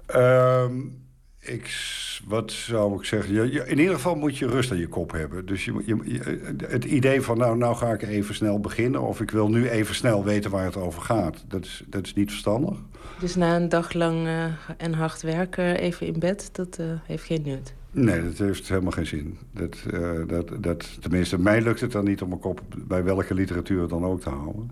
[0.06, 0.72] Ehm,
[1.42, 1.70] ik,
[2.26, 3.66] wat zou ik zeggen?
[3.68, 5.46] In ieder geval moet je rust aan je kop hebben.
[5.46, 9.00] Dus je, je, je- het idee van, nou, nou ga ik even snel beginnen...
[9.00, 11.44] of ik wil nu even snel weten waar het over gaat...
[11.48, 12.78] dat is, dat is niet verstandig.
[13.20, 14.44] Dus na een dag lang eh,
[14.76, 17.74] en hard werken even in bed, dat eh, heeft geen nut.
[17.94, 19.38] Nee, dat heeft helemaal geen zin.
[19.50, 23.34] Dat, eh, dat, dat, tenminste, mij lukt het dan niet om mijn kop bij welke
[23.34, 24.70] literatuur dan ook te houden.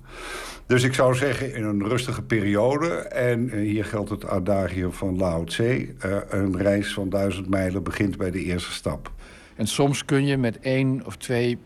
[0.67, 2.89] Dus ik zou zeggen, in een rustige periode...
[2.99, 5.95] en eh, hier geldt het adagium van Lao Tse...
[5.99, 9.13] eh, een reis van duizend mijlen begint bij de eerste stap.
[9.57, 11.59] En soms kun je met één of twee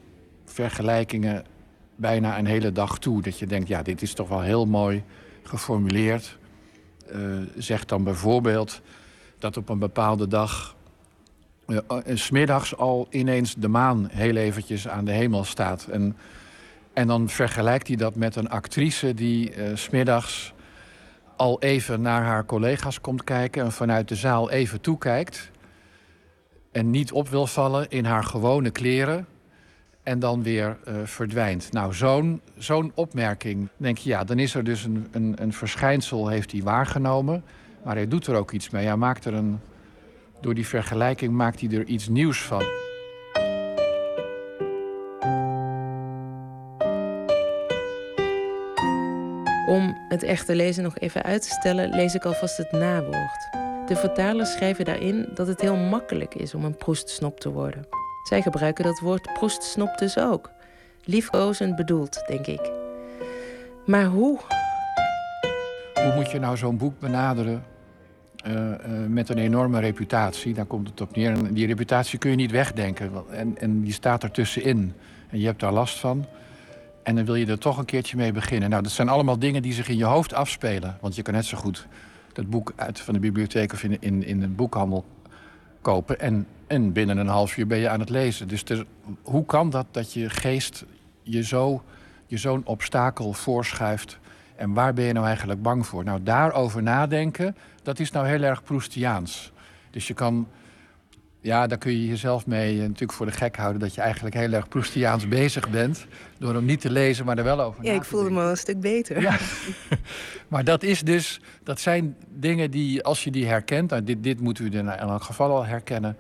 [0.45, 1.45] vergelijkingen
[1.97, 3.23] bijna een hele dag toe.
[3.23, 5.03] Dat je denkt, ja, dit is toch wel heel mooi
[5.43, 6.39] geformuleerd.
[7.07, 7.21] Eh
[7.57, 8.83] zeg dan bijvoorbeeld
[9.39, 10.77] dat op een bepaalde dag...
[12.15, 15.87] s smiddags al ineens de maan heel eventjes aan de hemel staat.
[15.91, 16.17] En,
[16.93, 20.55] en dan vergelijkt hij dat met een actrice die eh, smiddags
[21.37, 23.65] al even naar haar collega's komt kijken...
[23.65, 25.51] en vanuit de zaal even toekijkt
[26.73, 29.27] en niet op wil vallen in haar gewone kleren
[30.03, 31.73] en dan weer eh, verdwijnt.
[31.73, 36.29] Nou, zo'n zo'n opmerking, denk je, ja, dan is er dus een, een, een verschijnsel,
[36.29, 37.45] heeft hij waargenomen,
[37.85, 38.87] maar hij doet er ook iets mee.
[38.87, 39.61] Hij maakt er een,
[40.45, 42.63] door die vergelijking maakt hij er iets nieuws van.
[49.67, 53.51] Om het echte lezen nog even uit te stellen, lees ik alvast het nawoord.
[53.87, 57.87] De vertalers schrijven daarin dat het heel makkelijk is om een proestsnop te worden.
[58.23, 60.51] Zij gebruiken dat woord proestsnop dus ook.
[61.05, 62.71] Liefkozend bedoeld, denk ik.
[63.87, 64.39] Maar hoe?
[65.95, 67.65] Hoe moet je nou zo'n boek benaderen
[69.09, 70.55] met een enorme reputatie?
[70.55, 71.31] Daar komt het op neer.
[71.31, 73.11] En die reputatie kun je niet wegdenken.
[73.31, 74.93] En, en die staat er tussenin.
[75.31, 76.27] En je hebt daar last van.
[77.03, 78.71] En dan wil je er toch een keertje mee beginnen.
[78.71, 80.97] Nou, dat zijn allemaal dingen die zich in je hoofd afspelen.
[81.01, 81.87] Want je kan net zo goed
[82.33, 85.05] dat boek uit van de bibliotheek of in, in, een boekhandel
[85.81, 86.21] kopen.
[86.21, 88.49] En, en binnen een half uur ben je aan het lezen.
[88.49, 88.65] Dus
[89.23, 90.85] hoe kan dat dat je geest
[91.23, 91.83] je zo
[92.27, 94.19] je zo'n obstakel voorschuift?
[94.57, 96.05] En waar ben je nou eigenlijk bang voor?
[96.05, 99.53] Nou, daarover nadenken, dat is nou heel erg Proustiaans.
[99.91, 100.49] Dus je kan,
[101.41, 103.81] ja, daar kun je jezelf mee eh, natuurlijk voor de gek houden...
[103.81, 106.07] dat je eigenlijk heel erg Proustiaans bezig bent...
[106.39, 108.37] door hem niet te lezen, maar er wel over Ja, na ik te voelde me
[108.37, 109.21] wel een stuk beter.
[109.21, 109.37] Ja.
[110.49, 114.41] Maar dat is dus, dat zijn dingen die, als je die herkent, nou, dit, dit
[114.41, 116.17] moeten we in elk geval al herkennen,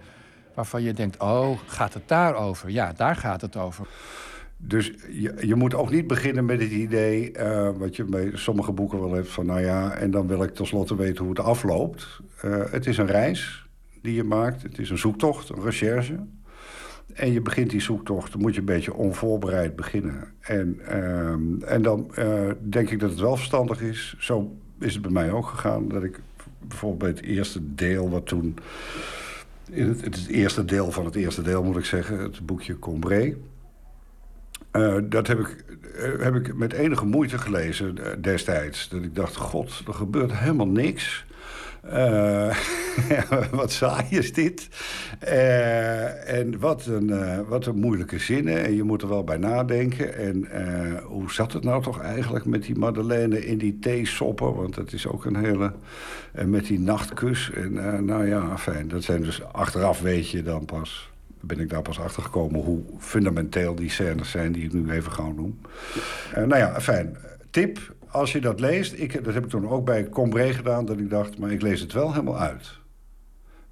[0.55, 2.70] waarvan je denkt, oh, gaat het daarover?
[2.70, 3.86] Ja, daar gaat het over.
[4.56, 8.72] Dus je, je moet ook niet beginnen met het idee, eh, wat je bij sommige
[8.72, 12.20] boeken wel hebt, van nou ja, en dan wil ik tenslotte weten hoe het afloopt.
[12.40, 13.66] Eh, het is een reis
[14.02, 16.18] die je maakt, het is een zoektocht, een recherche.
[17.14, 20.24] En je begint die zoektocht, dan moet je een beetje onvoorbereid beginnen.
[20.40, 24.16] En, ehm, en dan eh, denk ik dat het wel verstandig is.
[24.18, 25.89] Zo is het bij mij ook gegaan.
[25.89, 26.20] Dat ik
[26.68, 28.56] bijvoorbeeld bij het eerste deel, wat toen.
[29.72, 33.36] Het, het eerste deel van het eerste deel moet ik zeggen, het boekje Combré.
[34.74, 35.64] Eh, dat heb ik,
[35.96, 38.88] eh, heb ik met enige moeite gelezen eh, destijds.
[38.88, 41.24] Dat ik dacht, god, er gebeurt helemaal niks.
[43.51, 44.68] Wat saai is dit.
[46.26, 48.64] En wat een, wat een moeilijke zinnen.
[48.64, 50.14] En je moet er wel bij nadenken.
[50.16, 50.48] En
[51.02, 54.55] hoe zat het nou toch eigenlijk met die Madeleine in die theesoppen?
[54.55, 55.72] Want dat is ook een hele...
[56.32, 57.51] En met die nachtkus.
[57.51, 58.88] En nou ja, fijn.
[58.88, 61.14] Dat zijn dus achteraf weet je dan pas
[61.46, 65.12] ben ik daar pas achter gekomen hoe fundamenteel die scènes zijn die ik nu even
[65.12, 65.60] gauw noem.
[66.34, 67.16] Eh, nou ja, fijn.
[67.50, 70.98] Tip, als je dat leest, ik, dat heb ik toen ook bij Combré gedaan, dat
[70.98, 72.78] ik dacht, maar ik lees het wel helemaal uit.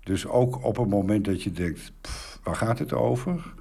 [0.02, 3.54] Dus ook op het moment dat je denkt, pff, waar gaat het over?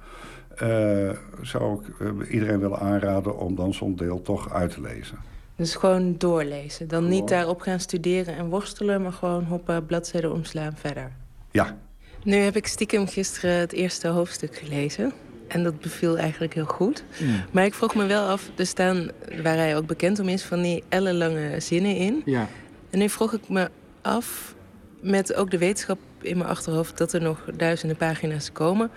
[0.56, 1.10] Eh,
[1.42, 5.18] zou ik eh, iedereen willen aanraden om dan zo'n deel toch uit te lezen.
[5.56, 6.88] Dus gewoon doorlezen.
[6.88, 11.12] Dan niet daarop gaan studeren en worstelen, maar gewoon hoppa, bladzijden omslaan verder.
[11.50, 11.76] Ja,
[12.24, 15.12] Nu heb ik stiekem gisteren het eerste hoofdstuk gelezen.
[15.48, 17.04] En dat beviel eigenlijk heel goed.
[17.50, 19.08] Maar ik vroeg me wel af, er staan,
[19.42, 22.22] waar hij ook bekend om is, van die ellenlange zinnen in.
[22.24, 22.48] Ja.
[22.90, 23.70] En nu vroeg ik me
[24.02, 24.54] af,
[25.00, 28.90] met ook de wetenschap in mijn achterhoofd dat er nog duizenden pagina's komen.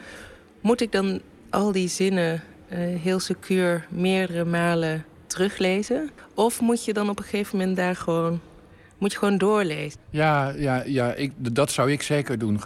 [0.62, 6.10] Moet ik dan al die zinnen eh, heel secuur meerdere malen teruglezen?
[6.34, 8.40] Of moet je dan op een gegeven moment daar gewoon,
[8.98, 10.00] moet je gewoon doorlezen?
[10.10, 12.62] Ja, ja, ja ik, dat zou ik zeker doen.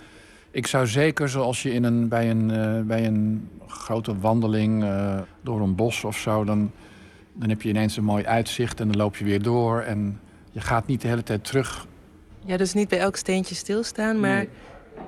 [0.52, 5.20] Ik zou zeker, zoals je in een, bij, een, eh, bij een grote wandeling eh,
[5.42, 6.44] door een bos of zo...
[6.44, 6.72] Dan,
[7.34, 9.82] dan heb je ineens een mooi uitzicht en dan loop je weer door.
[9.82, 10.20] En
[10.52, 11.88] je gaat niet de hele tijd terug.
[12.46, 14.50] Ja, dus niet bij elk steentje stilstaan, maar Nee.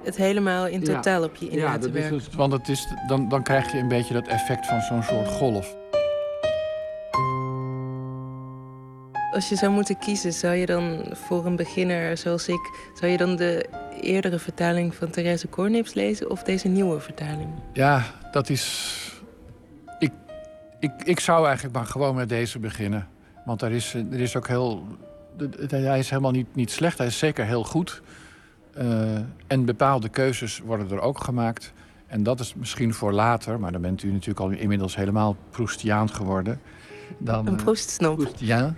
[0.03, 0.85] het helemaal in Ja.
[0.93, 2.18] totaal op je in Ja, laten werken.
[2.18, 5.27] dus- want het is, dan, dan krijg je een beetje dat effect van zo'n soort
[5.27, 5.76] golf.
[9.32, 12.91] Als je zou moeten kiezen, zou je dan voor een beginner zoals ik...
[12.99, 13.66] zou je dan de
[14.02, 16.30] eerdere vertaling van Therese Cornips lezen...
[16.30, 17.49] of deze nieuwe vertaling?
[17.74, 19.22] Ja, dat is.
[19.99, 20.12] Ik,
[20.80, 23.08] ik, ik zou eigenlijk maar gewoon met deze beginnen.
[23.45, 24.88] Want er is, er is ook heel.
[25.68, 28.02] Hij is helemaal niet, niet slecht, hij is zeker heel goed.
[28.74, 29.16] Eh,
[29.48, 31.74] en bepaalde keuzes worden er ook gemaakt.
[32.08, 36.10] En dat is misschien voor later, maar dan bent u natuurlijk al inmiddels helemaal Proustiaan
[36.10, 36.62] geworden.
[37.23, 38.18] Dan, Een eh, proestsnop.
[38.18, 38.76] Proustien.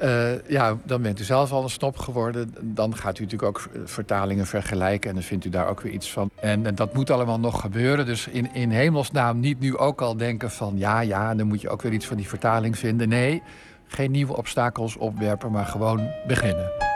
[0.00, 2.54] Eh, ja, dan bent u zelf al een snop geworden.
[2.60, 5.92] Dan gaat u natuurlijk ook eh, vertalingen vergelijken en dan vindt u daar ook weer
[5.92, 6.30] iets van.
[6.34, 8.06] En, eh, dat moet allemaal nog gebeuren.
[8.06, 11.68] Dus in, in hemelsnaam niet nu ook al denken van ja, ja, dan moet je
[11.68, 13.08] ook weer iets van die vertaling vinden.
[13.08, 13.42] Nee,
[13.86, 16.95] geen nieuwe obstakels opwerpen, maar gewoon beginnen.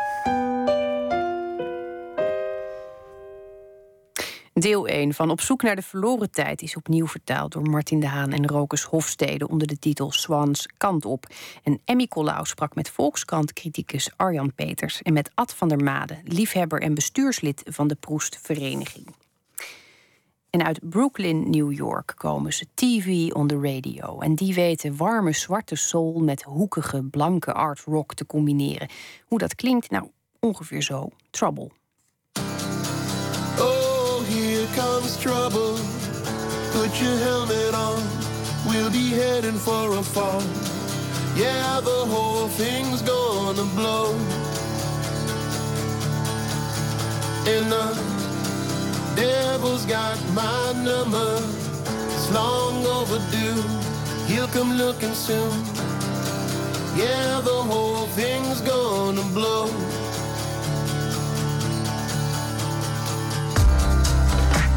[4.61, 8.07] Deel 1 van Op zoek naar de verloren tijd is opnieuw vertaald door Martin de
[8.07, 11.27] Haan en Rokus Hofstede onder de titel Swans kant op.
[11.63, 16.83] En Emmy Collau sprak met Volkskrant-criticus Arjan Peters en met Ad van der Made, liefhebber
[16.83, 19.07] en bestuurslid van de Proest-vereniging.
[20.51, 24.19] En uit Brooklyn, New York komen ze TV on the radio.
[24.19, 28.89] En die weten warme zwarte soul met hoekige blanke art rock te combineren.
[29.27, 30.11] Hoe dat klinkt, nou
[30.41, 31.09] ongeveer zo.
[31.31, 31.71] Trouble.
[35.21, 35.77] Trouble.
[36.73, 38.03] Put your helmet on.
[38.67, 40.43] We'll be heading for a fall.
[41.37, 44.15] Yeah, the whole thing's gonna blow.
[47.47, 47.87] And the
[49.17, 51.33] devil's got my number.
[52.15, 53.63] It's long overdue.
[54.27, 55.53] He'll come looking soon.
[56.97, 59.67] Yeah, the whole thing's gonna blow.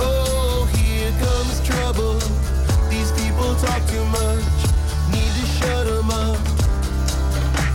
[0.02, 2.20] Oh, here comes trouble.
[2.90, 4.54] These people talk too much.
[5.12, 6.40] Need to shut 'em up.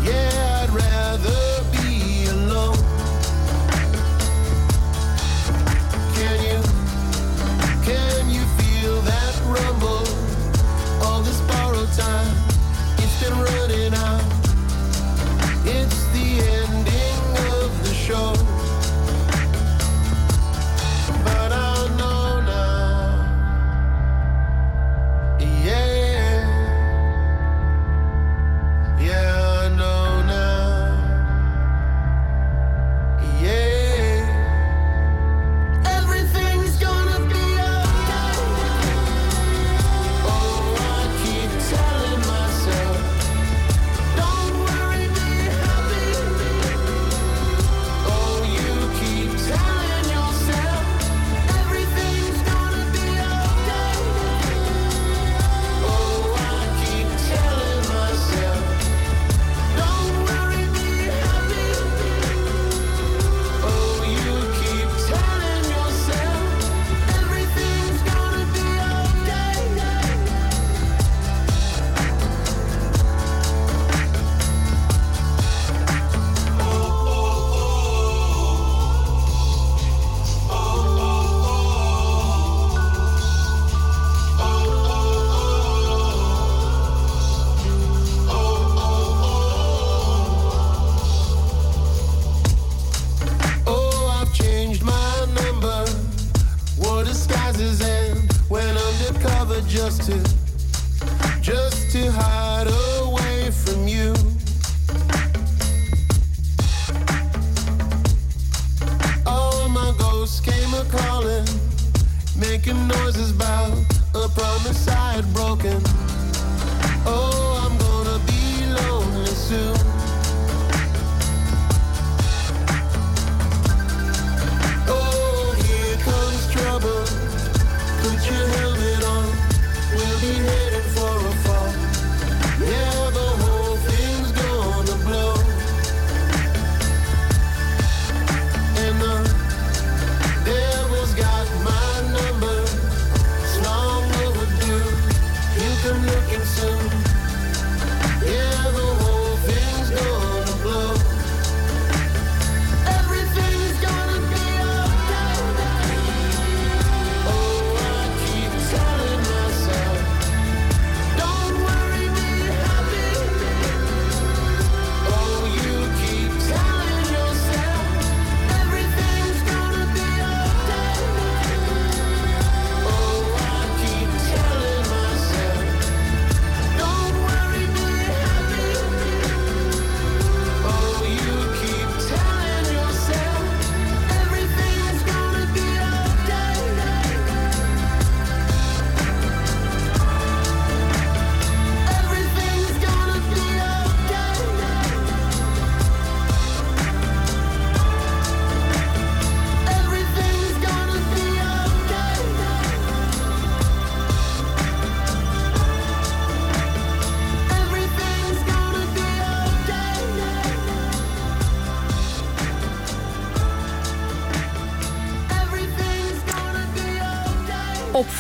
[0.03, 0.38] Yeah,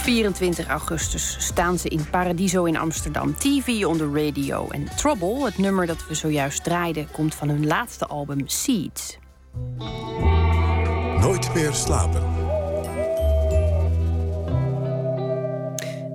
[0.09, 3.35] 24 augustus staan ze in Paradiso in Amsterdam.
[3.36, 4.68] TV on the radio.
[4.68, 9.18] En Trouble, het nummer dat we zojuist draaiden, komt van hun laatste album Seeds.
[11.20, 12.22] Nooit meer slapen.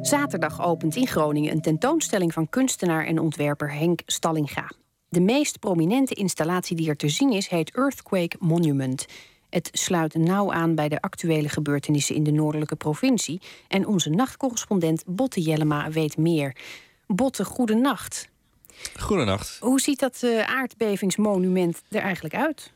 [0.02, 4.72] Zaterdag opent in Groningen een tentoonstelling van kunstenaar en ontwerper Henk Stallinga.
[5.10, 9.06] De meest prominente installatie die er te zien is, heet Earthquake Monument.
[9.54, 13.42] Het sluit nauw aan bij de actuele gebeurtenissen in de noordelijke provincie.
[13.68, 16.56] En onze nachtcorrespondent Botte Jellema weet meer.
[17.08, 18.30] Botte, goede nacht.
[19.00, 19.58] Goedenacht.
[19.60, 22.72] Hoe ziet dat eh, aardbevingsmonument er eigenlijk uit?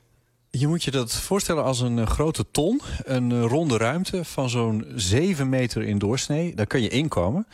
[0.49, 2.81] Je moet je dat voorstellen als een eh, grote ton.
[3.03, 6.55] Een eh, ronde ruimte van zo'n 7 meter in doorsnee.
[6.55, 7.47] Daar kun je inkomen.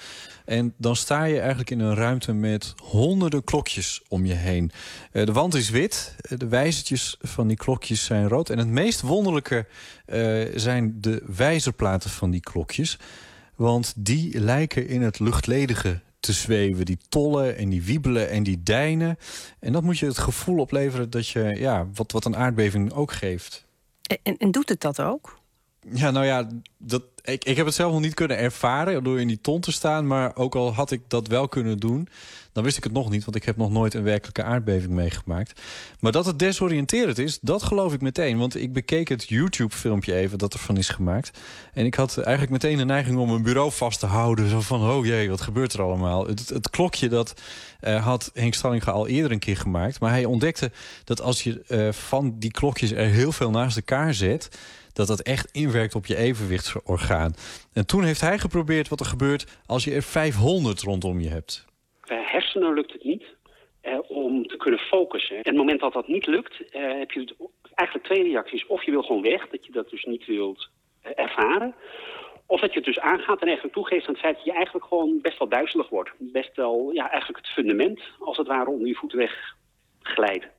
[0.46, 4.72] En dan sta je eigenlijk in een ruimte met honderden klokjes om je heen.
[5.12, 6.16] Eh, de wand is wit.
[6.22, 8.50] eh, De wijzertjes van die klokjes zijn rood.
[8.50, 9.66] En het meest wonderlijke
[10.06, 13.00] eh, zijn de wijzerplaten van die klokjes.
[13.56, 16.86] Want die lijken in het luchtledige te zweven.
[16.86, 19.18] Die tollen en die wiebelen en die deinen.
[19.60, 23.12] En dat moet je het gevoel opleveren dat je, ja, wat, wat een aardbeving ook
[23.12, 23.66] geeft.
[24.24, 25.40] En, en doet het dat ook?
[25.94, 26.48] Ja, nou ja,
[26.78, 29.72] dat, ik, ik heb het zelf nog niet kunnen ervaren door in die ton te
[29.72, 30.08] staan.
[30.08, 32.08] Maar ook al had ik dat wel kunnen doen,
[32.52, 33.24] dan wist ik het nog niet.
[33.24, 35.62] Want ik heb nog nooit een werkelijke aardbeving meegemaakt.
[36.00, 38.38] Maar dat het desoriënterend is, dat geloof ik meteen.
[38.38, 41.40] Want ik bekeek het YouTube-filmpje even dat ervan is gemaakt.
[41.74, 44.50] En ik had eigenlijk meteen de neiging om mijn bureau vast te houden.
[44.50, 46.28] Zo van, oh jee, wat gebeurt er allemaal?
[46.28, 47.34] Het, klokje, dat
[47.80, 50.00] eh, had Henk Stallinga al eerder een keer gemaakt.
[50.00, 50.72] Maar hij ontdekte
[51.04, 54.50] dat als je eh, van die klokjes er heel veel naast elkaar zet
[54.94, 57.34] dat dat echt inwerkt op je evenwichtsorgaan.
[57.74, 61.66] En toen heeft hij geprobeerd wat er gebeurt als je er 500 rondom je hebt.
[62.08, 63.24] Bij hersenen lukt het niet
[63.82, 65.36] eh, om te kunnen focussen.
[65.36, 67.36] En op het moment dat dat niet lukt, eh, heb je
[67.74, 68.66] eigenlijk twee reacties.
[68.68, 70.70] Of je wil gewoon weg, dat je dat dus niet wilt
[71.02, 71.76] eh, ervaren.
[72.46, 74.86] Of dat je het dus aangaat en eigenlijk toegeeft aan het feit dat je eigenlijk
[74.86, 76.12] gewoon best wel duizelig wordt.
[76.18, 79.56] Best wel, ja, eigenlijk het fundament, als het ware, onder je voeten weg
[80.02, 80.50] glijden.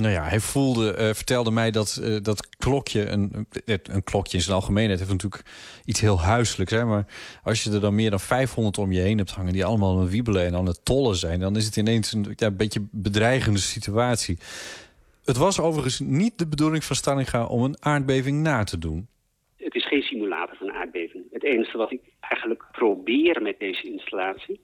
[0.00, 4.42] Nou ja, hij voelde, eh, vertelde mij dat eh, dat klokje, een, een, klokje in
[4.42, 5.42] zijn algemeenheid, heeft natuurlijk
[5.84, 6.72] iets heel huiselijks.
[6.72, 6.84] Hè?
[6.84, 7.06] Maar
[7.44, 10.00] als je er dan meer dan 500 om je heen hebt hangen, die allemaal aan
[10.00, 13.58] het wiebelen en aan het tollen zijn, dan is het ineens een ja, beetje bedreigende
[13.58, 14.38] situatie.
[15.24, 19.08] Het was overigens niet de bedoeling van Stallinga om een aardbeving na te doen.
[19.56, 21.24] Het is geen simulator van aardbeving.
[21.32, 24.60] Het enige wat ik eigenlijk probeer met deze installatie...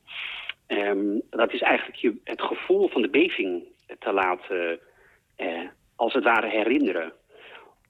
[0.67, 3.63] ehm, dat is eigenlijk je, het gevoel van de beving
[3.99, 4.79] te laten,
[5.37, 7.13] eh, als het ware, herinneren.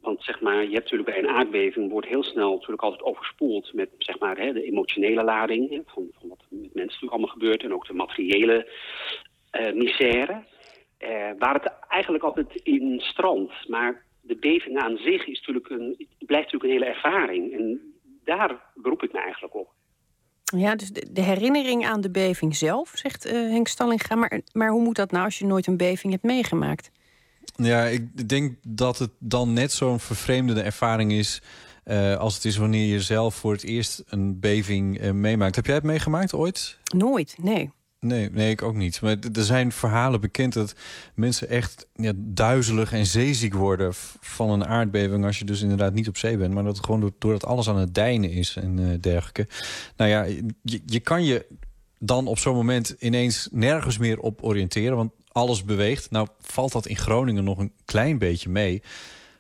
[0.01, 1.91] Want zeg maar, je hebt natuurlijk bij een aardbeving...
[1.91, 5.83] wordt heel snel natuurlijk altijd overspoeld met zeg maar, hè, de emotionele lading...
[5.87, 7.63] van, van wat met mensen natuurlijk allemaal gebeurt...
[7.63, 8.73] en ook de materiële
[9.51, 10.45] eh, misère...
[10.99, 13.69] Eh, waar het eigenlijk altijd in strandt.
[13.69, 17.53] Maar de beving aan zich is natuurlijk een, blijft natuurlijk een hele ervaring.
[17.53, 17.95] En
[18.25, 19.69] daar beroep ik me eigenlijk op.
[20.45, 24.15] Ja, dus de, de herinnering aan de beving zelf, zegt eh, Henk Stallinga.
[24.15, 26.91] Maar, maar hoe moet dat nou als je nooit een beving hebt meegemaakt?
[27.57, 31.43] Ja, ik denk dat het dan net zo'n vervreemdende ervaring is.
[31.85, 35.57] eh, als het is wanneer je zelf voor het eerst een beving eh, meemaakt.
[35.57, 36.79] Heb jij het meegemaakt ooit?
[36.95, 37.71] Nooit, nee.
[38.01, 39.01] Nee, nee, ik ook niet.
[39.01, 40.75] Maar er zijn verhalen bekend dat
[41.15, 45.25] mensen echt ja, duizelig en zeeziek worden van een aardbeving.
[45.25, 47.69] Als je dus inderdaad niet op zee bent, maar dat het gewoon door- doordat alles
[47.69, 49.47] aan het deinen is en eh, dergelijke.
[49.97, 50.23] Nou ja,
[50.63, 51.47] je, je kan je
[51.99, 56.11] dan op zo'n moment ineens nergens meer op oriënteren, want alles beweegt.
[56.11, 58.83] Nou valt dat in Groningen nog een klein beetje mee.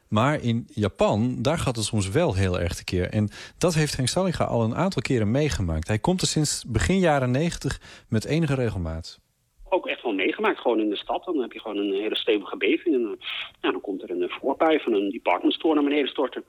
[0.08, 3.10] Maar in Japan, daar gaat het soms wel heel erg tekeer.
[3.10, 3.28] En
[3.58, 5.88] dat heeft Henk Stallinga al een aantal keren meegemaakt.
[5.88, 9.20] Hij komt er sinds begin jaren negentig met enige regelmaat.
[9.68, 11.24] Ook echt wel meegemaakt, gewoon in de stad.
[11.24, 12.94] Dan heb je gewoon een hele stevige beving.
[12.94, 16.44] En dan komt er een eh, voorpui van een department store naar beneden storten.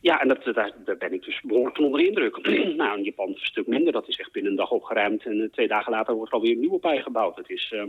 [0.00, 2.36] Ja, en dat, daar, daar ben ik dus behoorlijk van onder de indruk.
[2.76, 3.92] nou, in Japan een stuk minder.
[3.92, 5.24] Dat is echt binnen een dag opgeruimd.
[5.26, 7.36] En eh, twee dagen later wordt er alweer een nieuwe pui gebouwd.
[7.36, 7.72] Het is...
[7.72, 7.82] eh,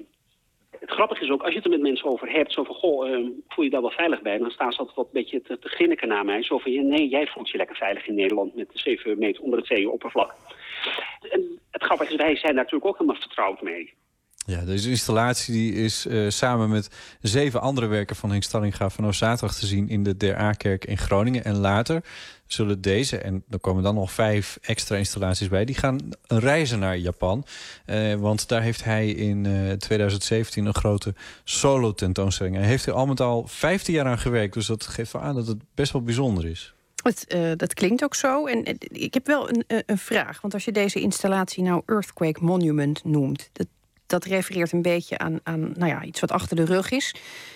[0.80, 3.10] het grappige is ook, als je het er met mensen over hebt, zo van, goh,
[3.10, 4.38] eh, voel je daar wel veilig bij?
[4.38, 6.44] Dan staan ze altijd wat een beetje te, te grinniken naar mij.
[6.44, 9.68] Zo van, nee, jij voelt je lekker veilig in Nederland met 7 meter onder het
[9.68, 10.34] zeeoppervlak.
[11.30, 13.94] En het grappige is, wij zijn daar natuurlijk ook helemaal vertrouwd mee.
[14.46, 19.16] Ja, deze installatie die is eh, samen met zeven andere werken van Henk Stallinga vanaf
[19.16, 21.44] zaterdag te zien in de Der A-kerk in Groningen.
[21.44, 22.04] En later
[22.46, 26.98] zullen deze, en er komen dan nog vijf extra installaties bij, die gaan reizen naar
[26.98, 27.46] Japan.
[27.86, 31.14] Eh, want daar heeft hij in eh, 2017 een grote
[31.44, 32.56] solo-tentoonstelling.
[32.56, 35.36] Hij heeft er al met al 15 jaar aan gewerkt, dus dat geeft wel aan
[35.36, 36.74] dat het best wel bijzonder is.
[37.04, 38.46] Het, eh, dat klinkt ook zo.
[38.46, 40.42] En eh, ik heb wel een, eh, een vraag.
[40.42, 43.50] Want als je deze installatie nou Earthquake Monument noemt...
[43.54, 43.68] dat,
[44.14, 47.16] dat refereert een beetje aan, aan nou ja, iets wat achter de rug is.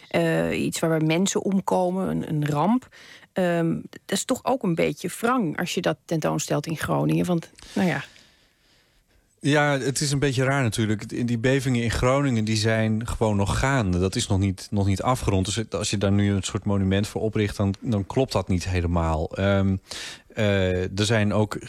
[0.09, 2.87] Eh, iets waar mensen omkomen, een, een ramp.
[3.33, 7.25] Ehm, dat is toch ook een beetje wrang als je dat tentoonstelt in Groningen.
[7.25, 8.03] Want, nou ja,
[9.39, 11.27] Ja, het is een beetje raar natuurlijk.
[11.27, 13.99] Die bevingen in Groningen die zijn gewoon nog gaande.
[13.99, 15.45] Dat is nog niet, nog niet afgerond.
[15.45, 18.69] Dus als je daar nu een soort monument voor opricht, dan, dan klopt dat niet
[18.69, 19.35] helemaal.
[19.35, 19.75] Ehm,
[20.27, 21.59] eh, er zijn ook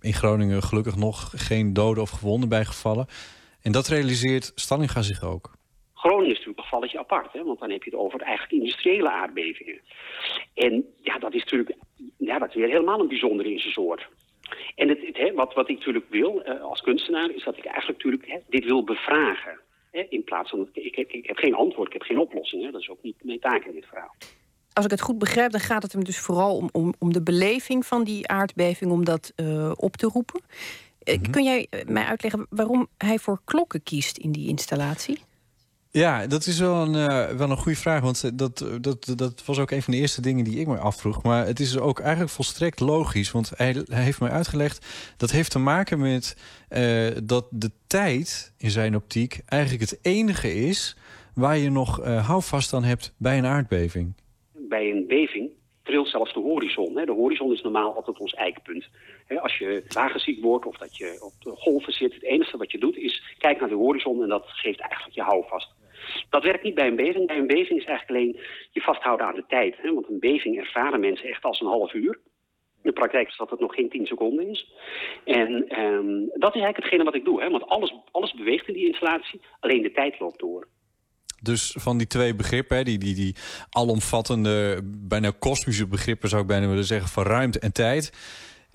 [0.00, 3.06] in Groningen gelukkig nog geen doden of gewonden bijgevallen.
[3.66, 5.50] En dat realiseert Stallinga zich ook.
[5.94, 7.44] Groningen is natuurlijk een valletje apart, hè?
[7.44, 9.80] want dan heb je het over eigenlijk industriële aardbevingen.
[10.54, 11.74] En ja, dat is natuurlijk
[12.18, 14.08] ja, dat is weer helemaal een bijzondere in zijn soort.
[14.74, 17.64] En het, het, hè, wat, wat ik natuurlijk wil eh, als kunstenaar, is dat ik
[17.64, 19.58] eigenlijk natuurlijk hè, dit wil bevragen.
[19.90, 20.06] Hè?
[20.08, 22.64] In plaats van, dat ik, ik, ik heb geen antwoord, ik heb geen oplossing.
[22.64, 22.70] Hè?
[22.70, 24.14] Dat is ook niet mijn taak in dit verhaal.
[24.72, 27.22] als ik het goed begrijp, dan gaat het hem dus vooral om, om, om de
[27.22, 30.40] beleving van die aardbeving, om dat eh, op te roepen.
[31.06, 31.30] Eh, Mhm.
[31.30, 35.18] Kun jij eh, mij uitleggen waarom hij voor klokken kiest in die installatie?
[35.90, 38.00] Ja, dat is wel een, eh, wel een goede vraag.
[38.00, 41.22] Want dat, dat, dat was ook een van de eerste dingen die ik me afvroeg.
[41.22, 43.30] Maar het is ook eigenlijk volstrekt logisch.
[43.30, 44.86] Want hij, hij heeft mij uitgelegd.
[45.16, 46.36] Dat heeft te maken met
[46.68, 50.96] eh, dat de tijd in zijn optiek eigenlijk het enige is
[51.34, 54.14] waar je nog eh, houvast aan hebt bij een aardbeving.
[54.52, 55.50] bij een beving
[55.82, 56.96] trilt zelfs de horizon.
[56.96, 57.04] Hè.
[57.04, 58.88] De horizon is normaal altijd ons eikpunt.
[59.28, 62.14] Als je wagenziek wordt of dat je op de golven zit...
[62.14, 64.22] het enige wat je doet is kijken naar de horizon...
[64.22, 65.74] en dat geeft eigenlijk je houvast.
[66.30, 67.26] Dat werkt niet bij een beving.
[67.26, 68.40] Bij een beving is eigenlijk alleen
[68.70, 69.76] je vasthouden aan de tijd.
[69.82, 72.20] Want een beving ervaren mensen echt als een half uur.
[72.82, 74.72] In de praktijk is dat het nog geen 10 seconden is.
[75.24, 77.42] En ehm, dat is eigenlijk hetgene wat ik doe.
[77.42, 77.50] Hè.
[77.50, 80.68] Want alles, alles beweegt in die installatie, alleen de tijd loopt door.
[81.42, 83.36] Dus van die twee begrippen, die, die, die
[83.70, 88.12] alomvattende, bijna kosmische begrippen zou ik bijna willen zeggen, van ruimte en tijd,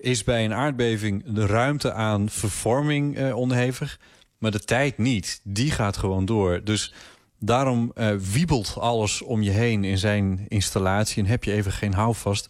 [0.02, 3.98] is bij een aardbeving de ruimte aan vervorming eh, onderhevig,
[4.38, 5.40] maar de tijd niet.
[5.44, 6.60] Die gaat gewoon door.
[6.64, 6.92] Dus
[7.38, 11.94] daarom eh, wiebelt alles om je heen in zijn installatie en heb je even geen
[11.94, 12.48] houvast.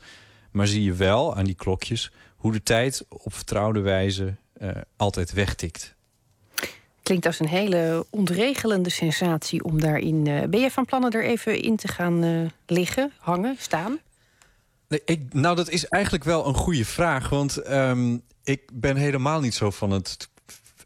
[0.50, 5.32] Maar zie je wel aan die klokjes hoe de tijd op vertrouwde wijze eh, altijd
[5.32, 5.94] wegtikt.
[7.02, 10.26] Klinkt als een hele ontregelende sensatie om daarin.
[10.26, 13.98] eh, ben je van plannen er even in te gaan liggen, hangen, staan?
[14.92, 17.28] Nee, ik, nou, dat is eigenlijk wel een goede vraag.
[17.28, 20.28] Want ehm, ik ben helemaal niet zo van het,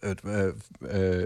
[0.01, 0.20] het,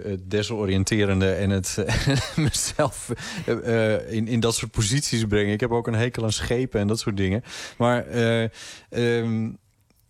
[0.04, 1.84] het desoriënterende en het
[2.36, 3.10] mezelf
[3.46, 5.52] eh, in, in dat soort posities brengen.
[5.52, 7.42] Ik heb ook een hekel aan schepen en dat soort dingen.
[7.78, 8.42] Maar eh,
[8.90, 9.50] ehm,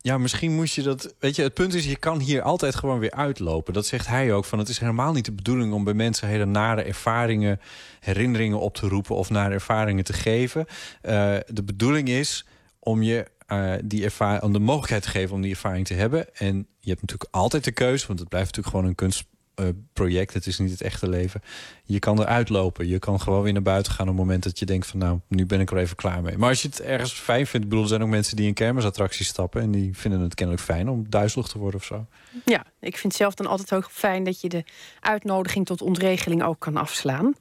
[0.01, 1.15] ja, misschien moest je dat.
[1.19, 3.73] Weet je, het punt is, je kan hier altijd gewoon weer uitlopen.
[3.73, 4.45] Dat zegt hij ook.
[4.45, 7.61] Van het is helemaal niet de bedoeling om bij mensen hele nare ervaringen,
[8.01, 10.67] herinneringen op te roepen of nare ervaringen te geven.
[11.47, 12.45] De bedoeling is
[12.81, 16.35] om je eh, die ervaring, om de mogelijkheid te geven om die ervaring te hebben.
[16.35, 19.25] En je hebt natuurlijk altijd de keuze, want het blijft natuurlijk gewoon een
[19.55, 20.35] kunstproject.
[20.35, 21.43] het is niet het echte leven.
[21.93, 22.89] Je kan eruit lopen.
[22.89, 25.19] Je kan gewoon weer naar buiten gaan op het moment dat je denkt van nou,
[25.29, 26.39] nu ben ik er even klaar mee.
[26.39, 29.27] Maar als je het ergens fijn vindt, bedoel, er zijn ook mensen die in kermisattracties
[29.27, 32.07] stappen en die vinden het kennelijk fijn om duizelig te worden of zo.
[32.45, 34.65] Ja, ik vind zelf dan altijd ook fijn dat je de
[35.01, 37.35] uitnodiging tot ontregeling ook kan afslaan.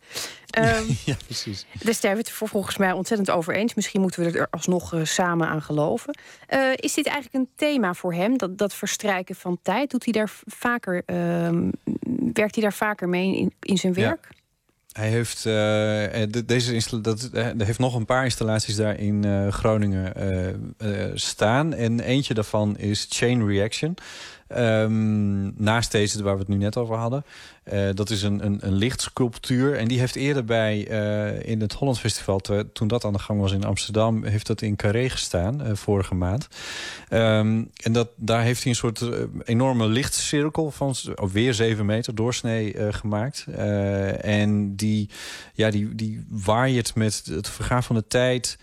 [0.50, 1.66] Ehm, ja, precies.
[1.84, 3.74] Daar zijn we het voor volgens mij ontzettend over eens.
[3.74, 6.18] Misschien moeten we er alsnog eh, samen aan geloven.
[6.48, 9.92] Eh, is dit eigenlijk een thema voor hem, dat, dat verstrijken van tijd?
[9.92, 11.70] Doet hij daar vaker, ehm,
[12.34, 14.18] werkt hij daar vaker mee in, in zijn Ja.
[14.90, 19.00] Hij heeft, eh, eh, de- deze dat, eh, er heeft nog een paar installaties daar
[19.00, 20.14] in Groningen
[21.14, 21.74] staan.
[21.74, 23.96] En eentje daarvan is Chain Reaction.
[24.50, 27.24] Ehm, naast deze waar we het nu net over hadden.
[27.64, 29.78] Eh, dat is een, een, een lichtsculptuur.
[29.78, 32.40] En die heeft eerder bij eh, in het Holland Festival,
[32.74, 36.16] toen dat aan de gang was in Amsterdam, heeft dat in Carré gestaan, eh, vorige
[36.16, 36.48] maand.
[37.10, 39.04] Ehm, en dat, daar heeft hij een soort
[39.44, 43.46] enorme lichtcirkel van oh, weer 7 meter doorsnee gemaakt.
[44.22, 45.10] En die,
[45.54, 48.58] ja, die, die waait met het vergaan van de tijd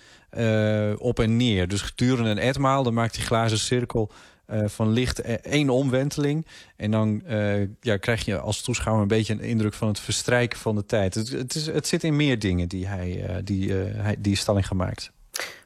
[0.98, 1.68] op en neer.
[1.68, 4.10] Dus gedurende een etmaal, dan maakt die glazen cirkel
[4.47, 6.47] eh, van licht eh, één omwenteling.
[6.77, 10.59] En dan eh, ja, krijg je als toeschouwer een beetje een indruk van het verstrijken
[10.59, 11.14] van de tijd.
[11.14, 15.12] Het, het, is, het zit in meer dingen die hij, die, hij die stelling gemaakt.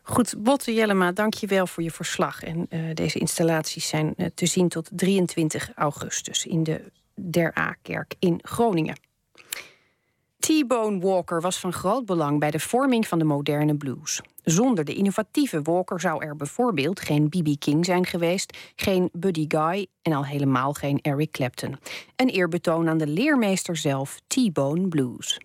[0.03, 2.43] Goed, Botte Jellema, dank je wel voor je verslag.
[2.43, 6.83] En deze installaties zijn te zien tot 23 augustus in de
[7.15, 8.99] Der A-kerk in Groningen.
[10.39, 14.21] T-Bone Walker was van groot belang bij de vorming van de moderne blues.
[14.45, 17.49] Zonder de innovatieve Walker zou er bijvoorbeeld geen B.B.
[17.59, 21.77] King zijn geweest, geen Buddy Guy en al helemaal geen Eric Clapton.
[22.17, 25.41] Een eerbetoon aan de leermeester zelf, T-Bone Blues.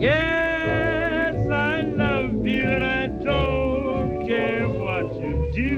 [0.00, 5.70] Yes, I love you, and I don't care what you do.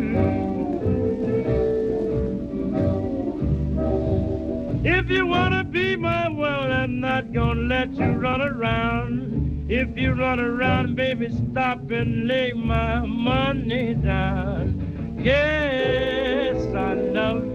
[4.84, 9.66] If you wanna be my world, I'm not gonna let you run around.
[9.68, 15.18] If you run around, baby, stop and lay my money down.
[15.20, 17.51] Yes, I love you.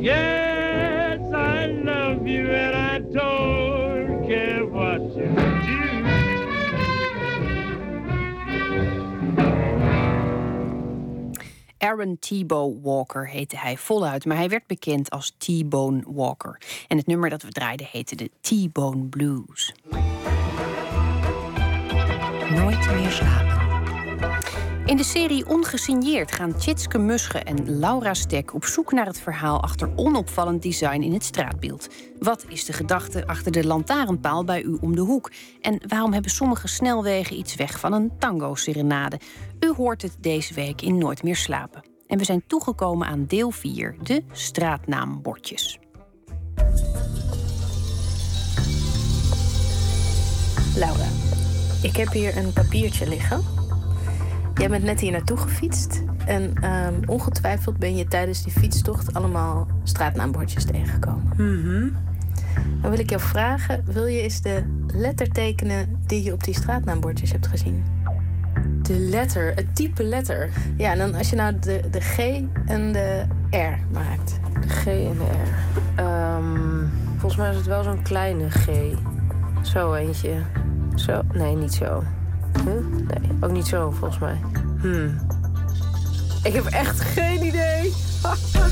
[0.00, 5.88] Yes, I love you, and I don't care what you do.
[11.78, 16.60] Aaron T-Bone Walker heette hij voluit, maar hij werd bekend als T-Bone Walker.
[16.88, 19.74] En het nummer dat we draaiden heette de T-Bone Blues.
[22.50, 23.57] Nooit meer slapen.
[24.88, 29.62] In de serie Ongesigneerd gaan Tjitske Musche en Laura Stek op zoek naar het verhaal
[29.62, 31.88] achter onopvallend design in het straatbeeld.
[32.18, 35.30] Wat is de gedachte achter de lantaarnpaal bij u om de hoek?
[35.60, 39.20] En waarom hebben sommige snelwegen iets weg van een tango-serenade?
[39.60, 41.82] U hoort het deze week in Nooit meer slapen.
[42.06, 45.78] En we zijn toegekomen aan deel 4, de straatnaambordjes.
[50.76, 51.08] Laura,
[51.82, 53.67] ik heb hier een papiertje liggen.
[54.58, 56.02] Jij bent net hier naartoe gefietst.
[56.26, 61.32] En ehm, ongetwijfeld ben je tijdens die fietstocht allemaal straatnaambordjes tegengekomen.
[62.80, 64.62] Dan wil ik jou vragen, wil je eens de
[64.94, 67.84] letter tekenen die je op die straatnaambordjes hebt gezien?
[68.82, 70.50] De letter, het type letter.
[70.76, 72.18] Ja, en dan als je nou de, de G
[72.66, 74.38] en de R maakt.
[74.60, 76.00] De G en de R.
[76.00, 78.68] Ehm, volgens mij is het wel zo'n kleine G.
[79.62, 80.34] Zo eentje.
[80.94, 81.22] Zo?
[81.32, 82.02] Nee, niet zo.
[82.64, 83.06] Huh?
[83.06, 84.40] Nee, ook niet zo volgens mij.
[84.80, 85.18] Hmm.
[86.42, 87.92] Ik heb echt geen idee.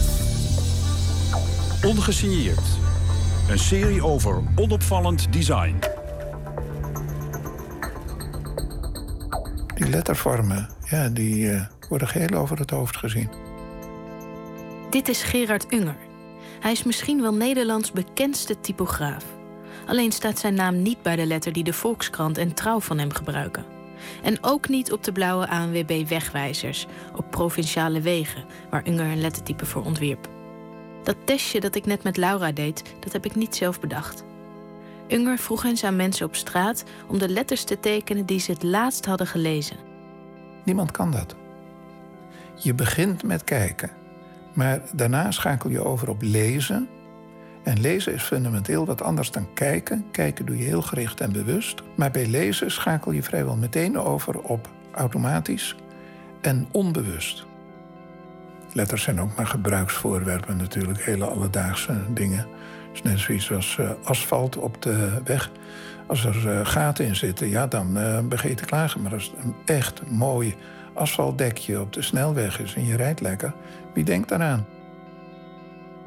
[1.93, 2.61] Ongesigneerd.
[3.49, 5.79] Een serie over onopvallend design.
[9.75, 13.29] Die lettervormen, ja, die eh, worden geheel over het hoofd gezien.
[14.91, 15.97] Dit is Gerard Unger.
[16.61, 19.25] Hij is misschien wel Nederlands bekendste typograaf.
[19.87, 23.13] Alleen staat zijn naam niet bij de letter die de Volkskrant en Trouw van hem
[23.13, 23.76] gebruiken.
[24.23, 29.67] En ook niet op de blauwe ANWB wegwijzers op provinciale wegen, waar Unger een lettertype
[29.67, 30.29] voor ontwierp.
[31.03, 34.25] Dat testje dat ik net met Laura deed, dat heb ik niet zelf bedacht.
[35.09, 38.63] Unger vroeg eens aan mensen op straat om de letters te tekenen die ze het
[38.63, 39.77] laatst hadden gelezen.
[40.65, 41.35] Niemand kan dat.
[42.55, 43.91] Je begint met kijken,
[44.53, 46.89] maar daarna schakel je over op lezen.
[47.67, 50.05] En lezen is fundamenteel wat anders dan kijken.
[50.11, 51.83] Kijken doe je heel gericht en bewust.
[51.97, 55.77] Maar bij lezen schakel je vrijwel meteen over op automatisch
[56.41, 57.47] en onbewust.
[58.73, 62.39] Letters zijn ook maar gebruiksvoorwerpen natuurlijk, hele alledaagse dingen.
[62.39, 65.51] Het is net zoiets als eh, asfalt op de weg.
[66.07, 69.03] Als er eh, gaten in zitten, ja, dan eh, begin je te klagen.
[69.03, 70.55] Maar als het een echt mooi
[70.95, 73.55] asfaltdekje op de snelweg is en je rijdt lekker,
[73.95, 74.67] wie denkt daaraan?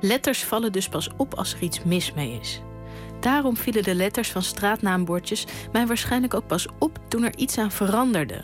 [0.01, 2.61] Letters vallen dus pas op als er iets mis mee is.
[3.19, 7.71] Daarom vielen de letters van straatnaambordjes mij waarschijnlijk ook pas op toen er iets aan
[7.71, 8.41] veranderde.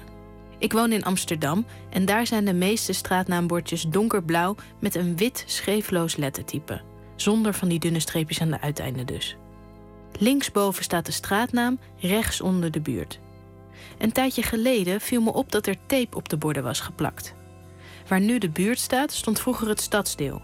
[0.57, 6.15] Ik woon in Amsterdam en daar zijn de meeste straatnaambordjes donkerblauw met een wit scheefloos
[6.15, 6.82] lettertype.
[7.15, 9.38] Zonder van die dunne streepjes aan de uiteinden dus.
[10.19, 13.19] Linksboven staat de straatnaam, rechtsonder de buurt.
[13.98, 17.34] Een tijdje geleden viel me op dat er tape op de borden was geplakt.
[18.07, 20.41] Waar nu de buurt staat, stond vroeger het stadsdeel.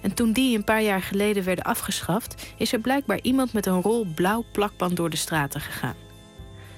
[0.00, 3.82] En toen die een paar jaar geleden werden afgeschaft, is er blijkbaar iemand met een
[3.82, 5.96] rol blauw plakband door de straten gegaan.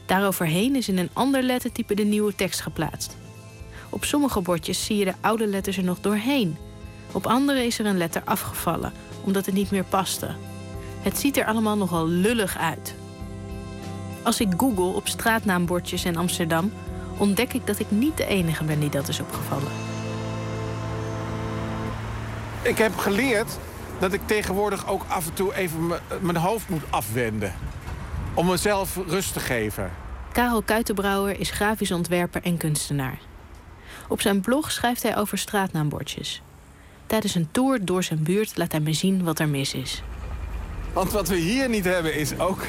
[0.06, 3.16] Daaroverheen is in een ander lettertype de nieuwe tekst geplaatst.
[3.90, 6.56] Op sommige bordjes zie je de oude letters er nog doorheen.
[7.12, 8.92] Op andere is er een letter afgevallen
[9.24, 10.34] omdat het niet meer paste.
[11.00, 12.94] Het ziet er allemaal nogal lullig uit.
[14.22, 16.72] Als ik google op straatnaambordjes in Amsterdam,
[17.18, 19.91] ontdek ik dat ik niet de enige ben die dat is opgevallen.
[22.62, 23.58] Ik heb geleerd
[23.98, 25.88] dat ik tegenwoordig ook af en toe even
[26.20, 27.54] mijn hoofd moet afwenden.
[28.34, 29.90] Om mezelf rust te geven.
[30.32, 33.18] Karel Kuitenbrouwer is grafisch ontwerper en kunstenaar.
[34.08, 36.42] Op zijn blog schrijft hij over straatnaambordjes.
[37.06, 40.02] Tijdens een tour door zijn buurt laat hij me zien wat er mis is.
[40.92, 42.66] Want wat we hier niet hebben is ook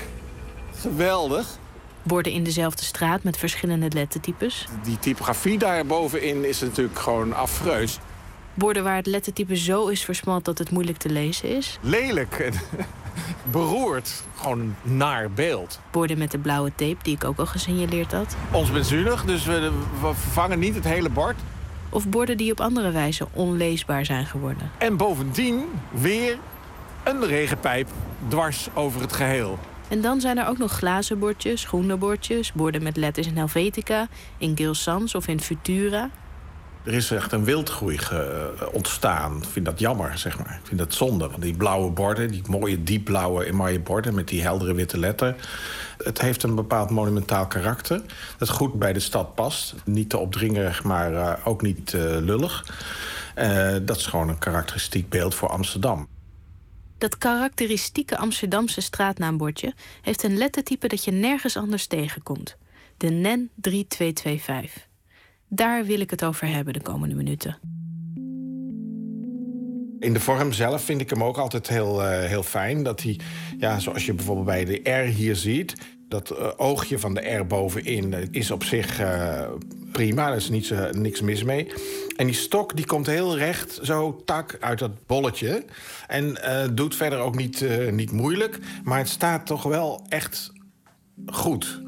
[0.76, 1.48] geweldig.
[2.04, 4.68] Borden in dezelfde straat met verschillende lettertypes.
[4.84, 8.00] Die typografie daar bovenin is natuurlijk gewoon afreus.
[8.54, 11.78] Borden waar het lettertype zo is versmalt dat het moeilijk te lezen is.
[11.82, 12.54] Lelijk en
[13.52, 14.24] beroerd.
[14.36, 15.80] Gewoon een naar beeld.
[15.92, 18.36] Borden met de blauwe tape die ik ook al gesignaleerd had.
[18.52, 19.72] Ons benzunig, dus we,
[20.02, 21.36] we vervangen niet het hele bord.
[21.90, 24.72] Of borden die op andere wijze onleesbaar zijn geworden.
[24.78, 26.38] En bovendien weer
[27.04, 27.88] een regenpijp
[28.28, 29.60] dwars over het geheel.
[29.88, 34.08] En dan zijn er ook nog glazen bordjes, groene bordjes, borden met letters in Helvetica,
[34.38, 36.10] in Gil Sans of in Futura.
[36.86, 39.38] Er is echt een wildgroei ge- ontstaan.
[39.38, 40.60] Ik vind dat jammer, zeg maar.
[40.62, 41.30] Ik vind dat zonde.
[41.30, 44.16] Want die blauwe borden, die mooie diepblauwe emaille borden...
[44.16, 45.36] met die heldere witte letter...
[45.98, 48.02] het heeft een bepaald monumentaal karakter...
[48.38, 49.76] dat goed bij de stad past.
[49.86, 52.66] Niet te opdringerig, maar eh, ook niet eh, lullig.
[53.36, 56.08] Eh, dat is gewoon een karakteristiek beeld voor Amsterdam.
[56.98, 62.58] Dat karakteristieke Amsterdamse straatnaambordje heeft een lettertype dat je nergens anders tegenkomt.
[62.98, 64.92] De NEN 3225.
[65.56, 67.58] Daar wil ik het over hebben de komende minuten.
[70.00, 72.84] In de vorm zelf vind ik hem ook altijd heel, eh, heel fijn.
[72.84, 73.20] Dat hij,
[73.58, 75.76] ja, zoals je bijvoorbeeld bij de R hier ziet...
[76.08, 79.02] dat eh, oogje van de R bovenin eh, is op zich
[79.92, 80.28] prima.
[80.28, 81.72] Daar is niets, eh, niks mis mee.
[82.16, 85.66] En die stok die komt heel recht, zo tak, uit dat bolletje.
[86.08, 86.38] En
[86.76, 88.60] doet verder ook niet, niet moeilijk.
[88.84, 90.52] Maar het staat toch wel echt
[91.26, 91.82] goed.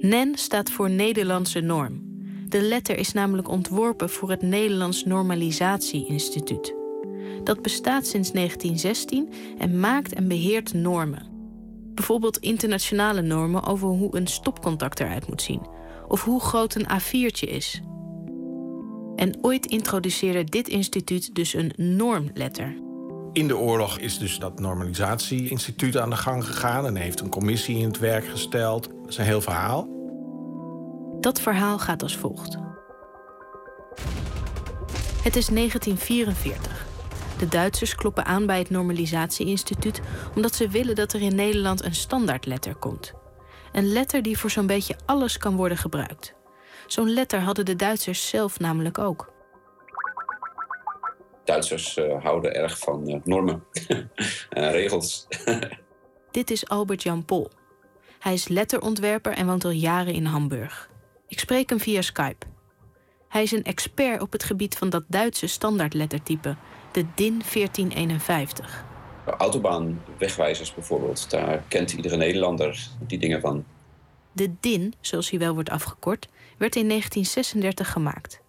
[0.00, 2.02] NEN staat voor Nederlandse norm.
[2.48, 6.74] De letter is namelijk ontworpen voor het Nederlands Normalisatie Instituut.
[7.44, 9.28] Dat bestaat sinds 1916
[9.58, 11.26] en maakt en beheert normen.
[11.94, 15.66] Bijvoorbeeld internationale normen over hoe een stopcontact eruit moet zien,
[16.08, 17.80] of hoe groot een A4'tje is.
[19.16, 22.76] En ooit introduceerde dit instituut dus een normletter.
[23.32, 26.86] In de oorlog is dus dat normalisatie-instituut aan de gang gegaan...
[26.86, 28.88] en heeft een commissie in het werk gesteld.
[29.16, 29.88] Een heel verhaal.
[31.20, 32.56] Dat verhaal gaat als volgt.
[35.22, 36.86] Het is 1944.
[37.38, 40.00] De Duitsers kloppen aan bij het Normalisatie-instituut
[40.36, 43.12] omdat ze willen dat er in Nederland een standaardletter komt.
[43.72, 46.34] Een letter die voor zo'n beetje alles kan worden gebruikt.
[46.86, 49.32] Zo'n letter hadden de Duitsers zelf namelijk ook.
[51.44, 53.64] Duitsers eh, houden erg van eh, normen
[54.50, 55.26] en regels.
[56.30, 57.50] Dit is Albert Jan Pol.
[58.20, 60.90] Hij is letterontwerper en woont al jaren in Hamburg.
[61.28, 62.46] Ik spreek hem via Skype.
[63.28, 66.56] Hij is een expert op het gebied van dat Duitse standaardlettertype,
[66.92, 68.84] de DIN 1451.
[69.38, 73.64] Autobaanwegwijzers bijvoorbeeld, daar kent iedere Nederlander die dingen van.
[74.32, 76.28] De DIN, zoals hij wel wordt afgekort,
[76.58, 78.40] werd in 1936 gemaakt.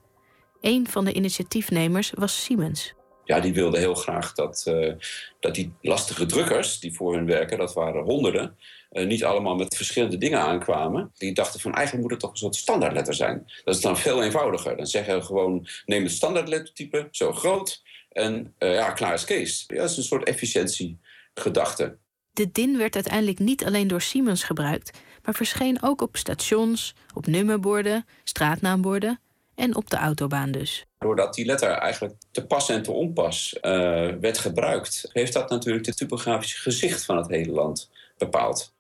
[0.62, 2.94] Een van de initiatiefnemers was Siemens.
[3.32, 4.94] Ja, die wilden heel graag dat, eh,
[5.40, 8.58] dat die lastige drukkers die voor hun werken, dat waren honderden,
[8.90, 11.12] eh, niet allemaal met verschillende dingen aankwamen.
[11.18, 13.52] Die dachten van eigenlijk moet het toch een soort standaardletter zijn.
[13.64, 14.78] Dat is dan veel eenvoudiger.
[14.78, 19.64] Dan zeggen we gewoon neem het standaardlettertype, zo groot, en eh, ja, klaar is Kees.
[19.68, 21.98] Ja, dat is een soort efficiëntiegedachte.
[22.32, 27.28] De DIN werd uiteindelijk niet alleen door Siemens gebruikt, maar verscheen ook op stations, op
[27.28, 29.20] nummerborden, straatnaamborden
[29.56, 30.86] en op de autobaan dus.
[31.02, 33.72] Doordat die letter eigenlijk te pas en te onpas eh,
[34.20, 38.74] werd gebruikt, heeft dat natuurlijk het typografische gezicht van het hele land bepaald.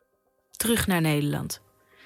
[0.51, 1.61] Terug naar Nederland.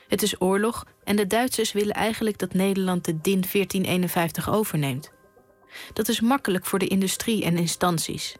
[0.08, 5.12] Het is oorlog en de Duitsers willen eigenlijk dat Nederland de DIN 1451 overneemt.
[5.94, 8.36] Dat is makkelijk voor de industrie en instanties.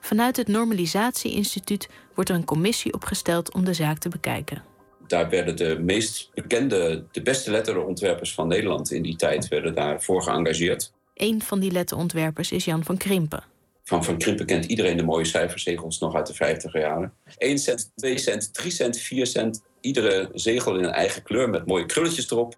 [0.00, 4.62] Vanuit het Normalisatie-instituut wordt er een commissie opgesteld om de zaak te bekijken.
[5.06, 10.22] Daar werden de meest bekende, de beste letterontwerpers van Nederland in die tijd werden daarvoor
[10.22, 10.92] geëngageerd.
[11.22, 13.44] Een van die letterontwerpers is Jan van Krimpen.
[13.84, 17.12] Van Van Krimpen kent iedereen de mooie cijferzegels nog uit de 50 jaren.
[17.36, 19.62] 1 cent, 2 cent, 3 cent, 4 cent.
[19.80, 22.56] Iedere zegel in een eigen kleur met mooie krulletjes erop.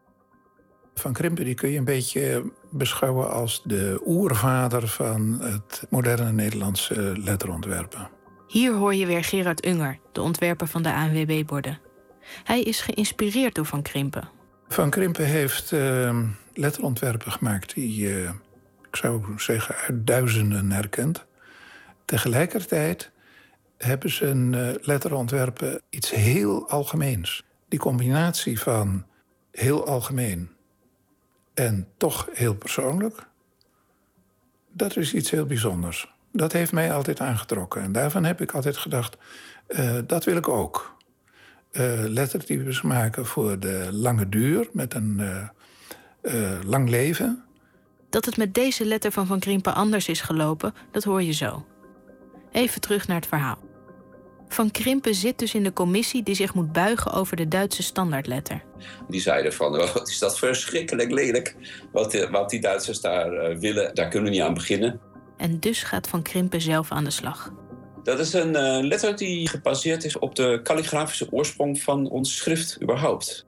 [0.94, 7.12] Van Krimpen die kun je een beetje beschouwen als de oervader van het moderne Nederlandse
[7.24, 8.08] letterontwerpen.
[8.48, 11.80] Hier hoor je weer Gerard Unger, de ontwerper van de ANWB-borden.
[12.44, 14.28] Hij is geïnspireerd door Van Krimpen.
[14.68, 16.18] Van Krimpen heeft uh,
[16.54, 18.30] letterontwerpen gemaakt die uh,
[18.94, 21.24] ik zou zeggen, uit duizenden herkent.
[22.04, 23.10] Tegelijkertijd
[23.76, 27.44] hebben ze een eh, letter ontwerpen iets heel algemeens.
[27.68, 29.06] Die combinatie van
[29.50, 30.50] heel algemeen
[31.54, 33.26] en toch heel persoonlijk,
[34.72, 36.12] dat is iets heel bijzonders.
[36.32, 37.82] Dat heeft mij altijd aangetrokken.
[37.82, 39.16] En daarvan heb ik altijd gedacht,
[39.66, 40.92] eh, dat wil ik ook.
[41.72, 45.22] Uh, lettertypes maken voor de lange duur, met een
[46.64, 47.44] lang leven.
[48.14, 51.66] Dat het met deze letter van Van Krimpen anders is gelopen, dat hoor je zo.
[52.52, 53.58] Even terug naar het verhaal.
[54.48, 58.62] Van Krimpen zit dus in de commissie die zich moet buigen over de Duitse standaardletter.
[59.08, 61.56] Die zeiden van, wat is dat verschrikkelijk lelijk.
[61.92, 65.00] Wat, wat die Duitsers daar uh, willen, daar kunnen we niet aan beginnen.
[65.36, 67.52] En dus gaat Van Krimpen zelf aan de slag.
[68.02, 72.82] Dat is een uh, letter die gebaseerd is op de kalligrafische oorsprong van ons schrift
[72.82, 73.46] überhaupt.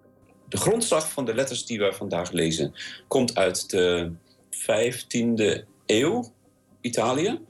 [0.49, 2.75] De grondslag van de letters die we vandaag lezen
[3.09, 4.13] komt uit de
[4.63, 6.33] 15e eeuw,
[6.81, 7.41] Italië.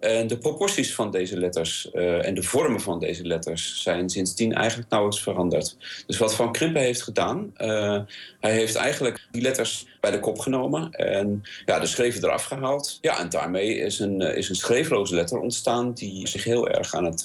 [0.00, 4.52] En de proporties van deze letters uh, en de vormen van deze letters zijn sindsdien
[4.52, 5.76] eigenlijk nauwelijks veranderd.
[6.06, 8.00] Dus wat Van Krimpen heeft gedaan, uh,
[8.40, 12.98] hij heeft eigenlijk die letters bij de kop genomen en ja, de schreven eraf gehaald.
[13.00, 16.94] Ja, en daarmee is een, uh, is een schreefloze letter ontstaan die zich heel erg
[16.94, 17.24] aan het,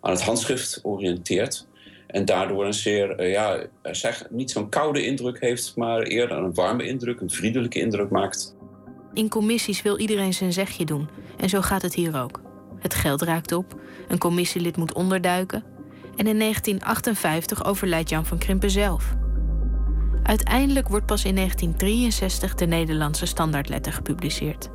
[0.00, 1.66] aan het handschrift oriënteert.
[2.06, 6.86] En daardoor een zeer, ja, zeg, niet zo'n koude indruk heeft, maar eerder een warme
[6.86, 8.54] indruk, een vriendelijke indruk maakt.
[9.14, 11.08] In commissies wil iedereen zijn zegje doen.
[11.36, 12.40] En zo gaat het hier ook.
[12.78, 15.64] Het geld raakt op, een commissielid moet onderduiken.
[16.16, 19.14] En in 1958 overlijdt Jan van Krimpen zelf.
[20.22, 24.70] Uiteindelijk wordt pas in 1963 de Nederlandse standaardletter gepubliceerd.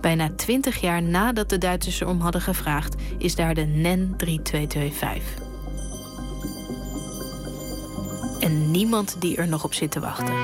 [0.00, 5.48] Bijna 20 jaar nadat de Duitsers erom hadden gevraagd, is daar de NEN 3225.
[8.40, 10.34] En niemand die er nog op zit te wachten.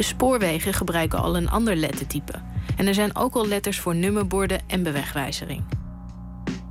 [0.00, 2.32] De spoorwegen gebruiken al een ander lettertype.
[2.76, 5.64] En er zijn ook al letters voor nummerborden en bewegwijzering.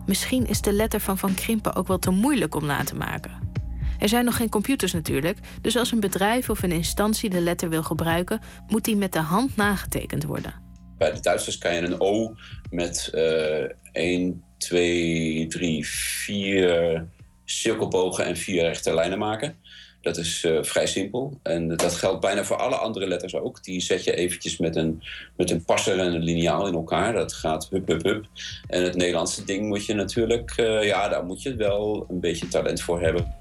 [0.06, 3.51] Misschien is de letter van Van Krimpen ook wel te moeilijk om na te maken.
[3.99, 7.69] Er zijn nog geen computers natuurlijk, dus als een bedrijf of een instantie de letter
[7.69, 10.53] wil gebruiken, moet die met de hand nagetekend worden.
[10.97, 12.35] Bij de Duitsers kan je een O
[12.69, 17.07] met uh, 1, 2, 3, 4
[17.45, 19.56] cirkelbogen en vier rechte lijnen maken.
[20.01, 21.39] Dat is uh, vrij simpel.
[21.43, 23.63] En dat geldt bijna voor alle andere letters ook.
[23.63, 25.03] Die zet je eventjes met een,
[25.38, 27.13] met een passer en een liniaal in elkaar.
[27.13, 28.26] Dat gaat hup, hup, hup.
[28.67, 30.57] En het Nederlandse ding moet je natuurlijk...
[30.57, 33.35] Uh, ja, daar moet je wel een beetje talent voor hebben.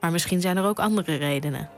[0.00, 1.70] Maar misschien zijn er ook andere redenen.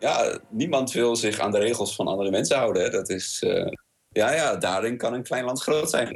[0.00, 2.82] Ja, niemand wil zich aan de regels van andere mensen houden.
[2.82, 2.90] Hè.
[2.90, 3.42] Dat is...
[3.46, 3.66] Uh,
[4.08, 6.12] ja, ja, daarin kan een klein land groot zijn.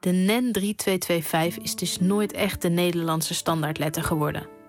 [0.00, 4.60] de NEN 3225 is dus nooit echt de Nederlandse standaardletter geworden.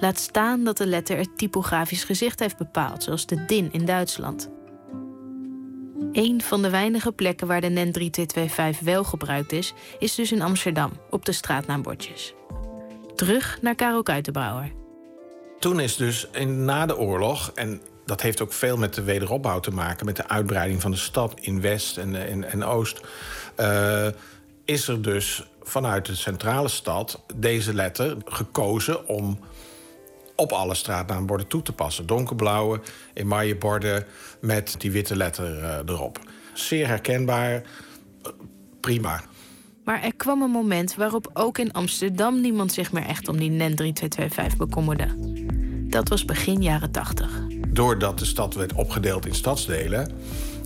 [0.00, 4.50] Laat staan dat de letter het typografisch gezicht heeft bepaald, zoals de DIN in Duitsland.
[6.12, 10.42] Een van de weinige plekken waar de NEN 3225 wel gebruikt is, is dus in
[10.42, 12.34] Amsterdam, op de straatnaambordjes.
[13.14, 14.72] Terug naar Karel Kuitenbrouwer.
[15.58, 19.60] Toen is dus in, na de oorlog, en dat heeft ook veel met de wederopbouw
[19.60, 23.00] te maken, met de uitbreiding van de stad in West en, en, en Oost,
[23.60, 24.06] uh,
[24.64, 29.38] is er dus vanuit de centrale stad deze letter gekozen om
[30.40, 32.06] op alle straatnaamborden toe te passen.
[32.06, 32.80] Donkerblauwe
[33.14, 34.04] emaille borden
[34.40, 36.18] met die witte letter uh, erop.
[36.52, 38.32] Zeer herkenbaar, uh,
[38.80, 39.22] prima.
[39.84, 43.50] Maar er kwam een moment waarop ook in Amsterdam niemand zich meer echt om die
[43.50, 45.06] NEN 3225 bekommerde.
[45.90, 47.40] Dat was begin jaren 80.
[47.68, 50.10] Doordat de stad werd opgedeeld in stadsdelen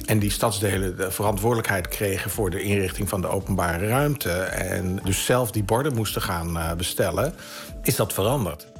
[0.04, 5.24] en die stadsdelen de verantwoordelijkheid kregen voor de inrichting van de openbare ruimte en dus
[5.24, 7.34] zelf die borden moesten gaan uh, bestellen,
[7.82, 8.71] is dat veranderd.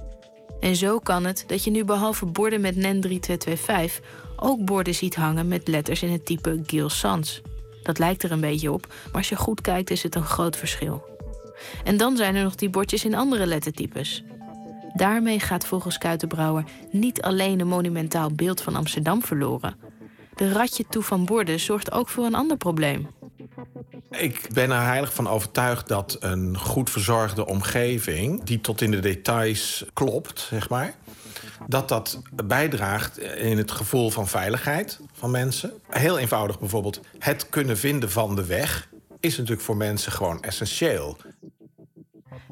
[0.62, 5.14] En zo kan het dat je nu behalve borden met NEN 3225 ook borden ziet
[5.14, 7.42] hangen met letters in het type Gil Sans.
[7.82, 10.56] Dat lijkt er een beetje op, maar als je goed kijkt is het een groot
[10.56, 11.04] verschil.
[11.84, 14.24] En dan zijn er nog die bordjes in andere lettertypes.
[14.94, 19.76] Daarmee gaat volgens Kuitenbrouwer niet alleen een monumentaal beeld van Amsterdam verloren.
[20.34, 23.08] De ratje toe van borden zorgt ook voor een ander probleem.
[24.10, 29.00] Ik ben er heilig van overtuigd dat een goed verzorgde omgeving, die tot in de
[29.00, 30.94] details klopt, zeg maar,
[31.66, 35.72] dat dat bijdraagt in het gevoel van veiligheid van mensen.
[35.88, 38.88] Heel eenvoudig bijvoorbeeld, het kunnen vinden van de weg
[39.20, 41.16] is natuurlijk voor mensen gewoon essentieel.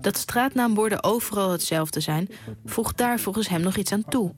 [0.01, 2.29] Dat straatnaamborden overal hetzelfde zijn,
[2.65, 4.35] voegt daar volgens hem nog iets aan toe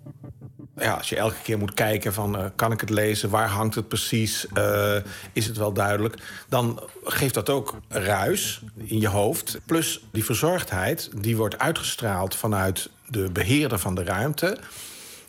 [0.77, 3.74] ja, als je elke keer moet kijken van uh, kan ik het lezen, waar hangt
[3.74, 4.97] het precies, uh,
[5.32, 6.16] is het wel duidelijk,
[6.49, 9.61] dan geeft dat ook ruis in je hoofd.
[9.66, 14.59] Plus die verzorgdheid, die wordt uitgestraald vanuit de beheerder van de ruimte,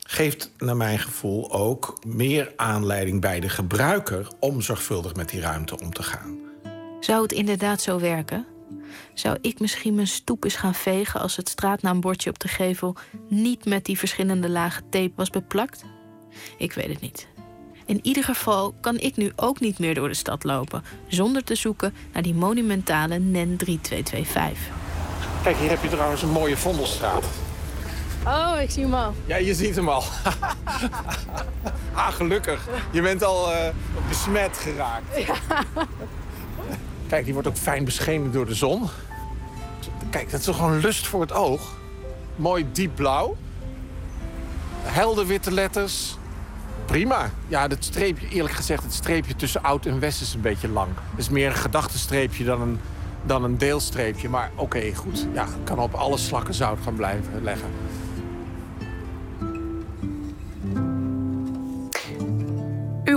[0.04, 5.80] geeft naar mijn gevoel ook meer aanleiding bij de gebruiker om zorgvuldig met die ruimte
[5.80, 6.40] om te gaan.
[7.00, 8.53] Zou het inderdaad zo werken?
[9.14, 12.96] Zou ik misschien mijn stoep eens gaan vegen als het straatnaambordje op de gevel
[13.28, 15.84] niet met die verschillende lagen tape was beplakt?
[16.58, 17.28] Ik weet het niet.
[17.86, 21.56] In ieder geval kan ik nu ook niet meer door de stad lopen zonder te
[21.56, 24.58] zoeken naar die monumentale NEN 3225.
[25.44, 27.26] Kijk, hier heb je trouwens een mooie Vondelstraat.
[28.26, 29.14] Oh, ik zie hem al.
[29.26, 30.04] Ja, je ziet hem al.
[31.94, 32.68] ah, gelukkig.
[32.92, 33.70] Je bent al eh,
[34.08, 35.18] besmet geraakt.
[37.08, 38.90] Kijk, die wordt ook fijn beschenen door de zon.
[40.10, 41.78] Kijk, dat is toch gewoon lust voor het oog.
[42.36, 43.36] Mooi diep blauw.
[44.82, 46.18] Helder witte letters.
[46.86, 47.30] Prima.
[47.48, 50.90] Ja, dat streepje, eerlijk gezegd, het streepje tussen oud en west is een beetje lang.
[51.10, 52.80] Het is meer een gedachtenstreepje dan een,
[53.26, 54.30] dan een deelstreepje.
[54.30, 55.28] Maar oké, goed.
[55.34, 57.70] Ja, kan op alle slakken zout gaan blijven leggen.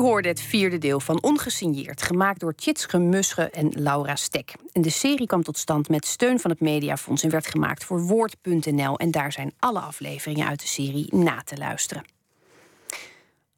[0.06, 4.54] Hoorde het vierde deel van Ongesigneerd, gemaakt door Tjitske Musche en Laura Stek.
[4.72, 8.98] De serie kwam tot stand met steun van het Mediafonds en werd gemaakt voor Woord.nl.
[8.98, 12.04] En daar zijn alle afleveringen uit de serie na te luisteren.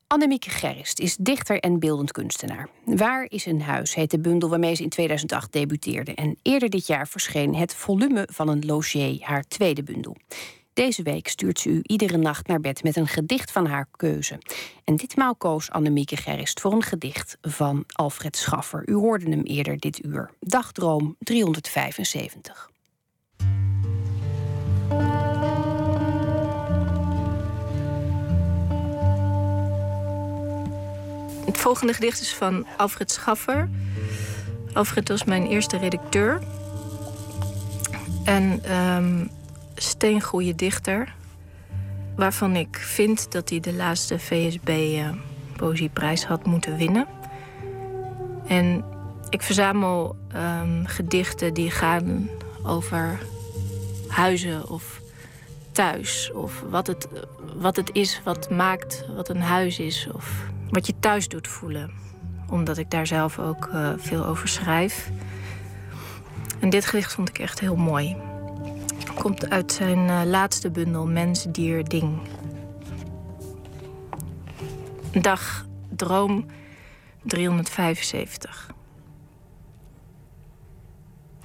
[0.06, 2.68] Annemieke Gerrist is dichter en beeldend kunstenaar.
[2.84, 6.14] Waar is een huis heet de bundel waarmee ze in 2008 debuteerde.
[6.14, 10.16] En eerder dit jaar verscheen het volume van een logier, haar tweede bundel.
[10.78, 14.38] Deze week stuurt ze u iedere nacht naar bed met een gedicht van haar keuze.
[14.84, 18.82] En ditmaal koos Annemieke Gerrist voor een gedicht van Alfred Schaffer.
[18.88, 20.30] U hoorde hem eerder dit uur.
[20.40, 22.70] Dagdroom 375.
[31.44, 33.70] Het volgende gedicht is van Alfred Schaffer.
[34.72, 36.42] Alfred was mijn eerste redacteur.
[38.24, 39.26] En ehm
[39.78, 41.14] steengoede dichter.
[42.16, 47.06] Waarvan ik vind dat hij de laatste VSB eh, had moeten winnen.
[48.46, 48.84] En
[49.30, 52.28] ik verzamel ehm, gedichten die gaan
[52.62, 53.18] over
[54.08, 55.00] huizen of
[55.72, 56.32] thuis.
[56.32, 57.08] Of wat het,
[57.56, 60.08] wat het is wat maakt wat een huis is.
[60.12, 61.90] Of wat je thuis doet voelen.
[62.50, 65.10] Omdat ik daar zelf ook eh, veel over schrijf.
[66.60, 68.16] En dit gedicht vond ik echt heel mooi.
[69.14, 72.18] Komt uit zijn eh, laatste bundel Mens, Dier, Ding.
[75.12, 76.46] Dag, droom
[77.22, 78.70] 375.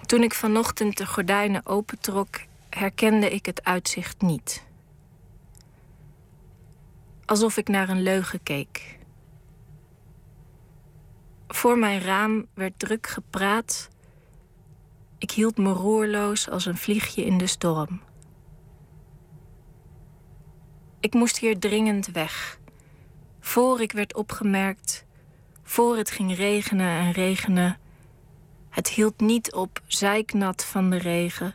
[0.06, 4.64] Toen ik vanochtend de gordijnen opentrok, herkende ik het uitzicht niet.
[7.26, 8.98] Alsof ik naar een leugen keek.
[11.48, 13.90] Voor mijn raam werd druk gepraat.
[15.23, 18.01] Ik hield me roerloos als een vliegje in de storm.
[20.99, 22.59] Ik moest hier dringend weg.
[23.39, 25.05] Voor ik werd opgemerkt,
[25.61, 27.77] voor het ging regenen en regenen.
[28.69, 31.53] Het hield niet op, zijknat van de regen.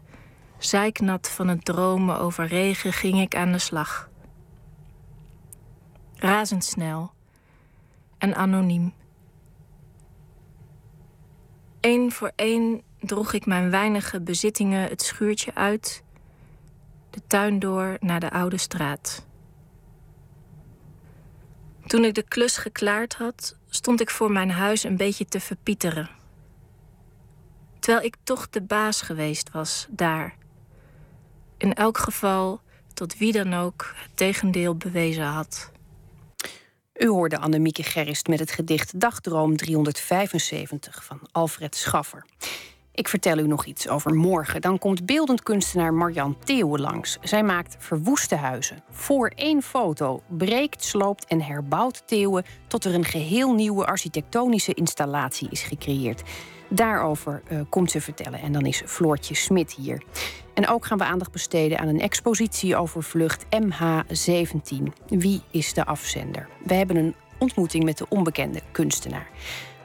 [0.59, 4.11] Zijknat van het dromen over regen ging ik aan de slag.
[6.15, 7.11] Razendsnel
[8.19, 8.95] en anoniem.
[11.81, 16.03] Eén voor één droeg ik mijn weinige bezittingen het schuurtje uit,
[17.11, 19.27] de tuin door naar de oude straat.
[21.87, 26.11] Toen ik de klus geklaard had, stond ik voor mijn huis een beetje te verpieteren.
[27.79, 30.37] Terwijl ik toch de baas geweest was daar.
[31.57, 32.61] In elk geval
[32.95, 35.70] tot wie dan ook het tegendeel bewezen had.
[36.95, 42.25] U hoorde Annemieke Gerrist met het gedicht Dagdroom 375 van Alfred Schaffer.
[42.99, 44.61] Ik vertel u nog iets over morgen.
[44.61, 47.19] Dan komt beeldend kunstenaar Marjan Theeuwen langs.
[47.23, 48.83] Zij maakt verwoeste huizen.
[48.91, 52.45] Voor één foto breekt, sloopt en herbouwt Theeuwen...
[52.66, 56.23] tot er een geheel nieuwe architectonische installatie is gecreëerd.
[56.69, 58.41] Daarover uh, komt ze vertellen.
[58.41, 60.03] En dan is Floortje Smit hier.
[60.55, 64.83] En ook gaan we aandacht besteden aan een expositie over vlucht MH17.
[65.09, 66.49] Wie is de afzender?
[66.65, 69.29] We hebben een ontmoeting met de onbekende kunstenaar.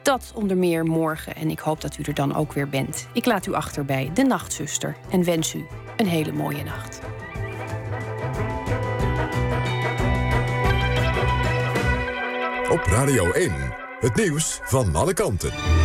[0.03, 3.07] Dat onder meer morgen en ik hoop dat u er dan ook weer bent.
[3.13, 5.65] Ik laat u achter bij De Nachtzuster en wens u
[5.97, 7.01] een hele mooie nacht.
[12.69, 13.51] Op Radio 1,
[13.99, 15.82] het nieuws van alle kanten.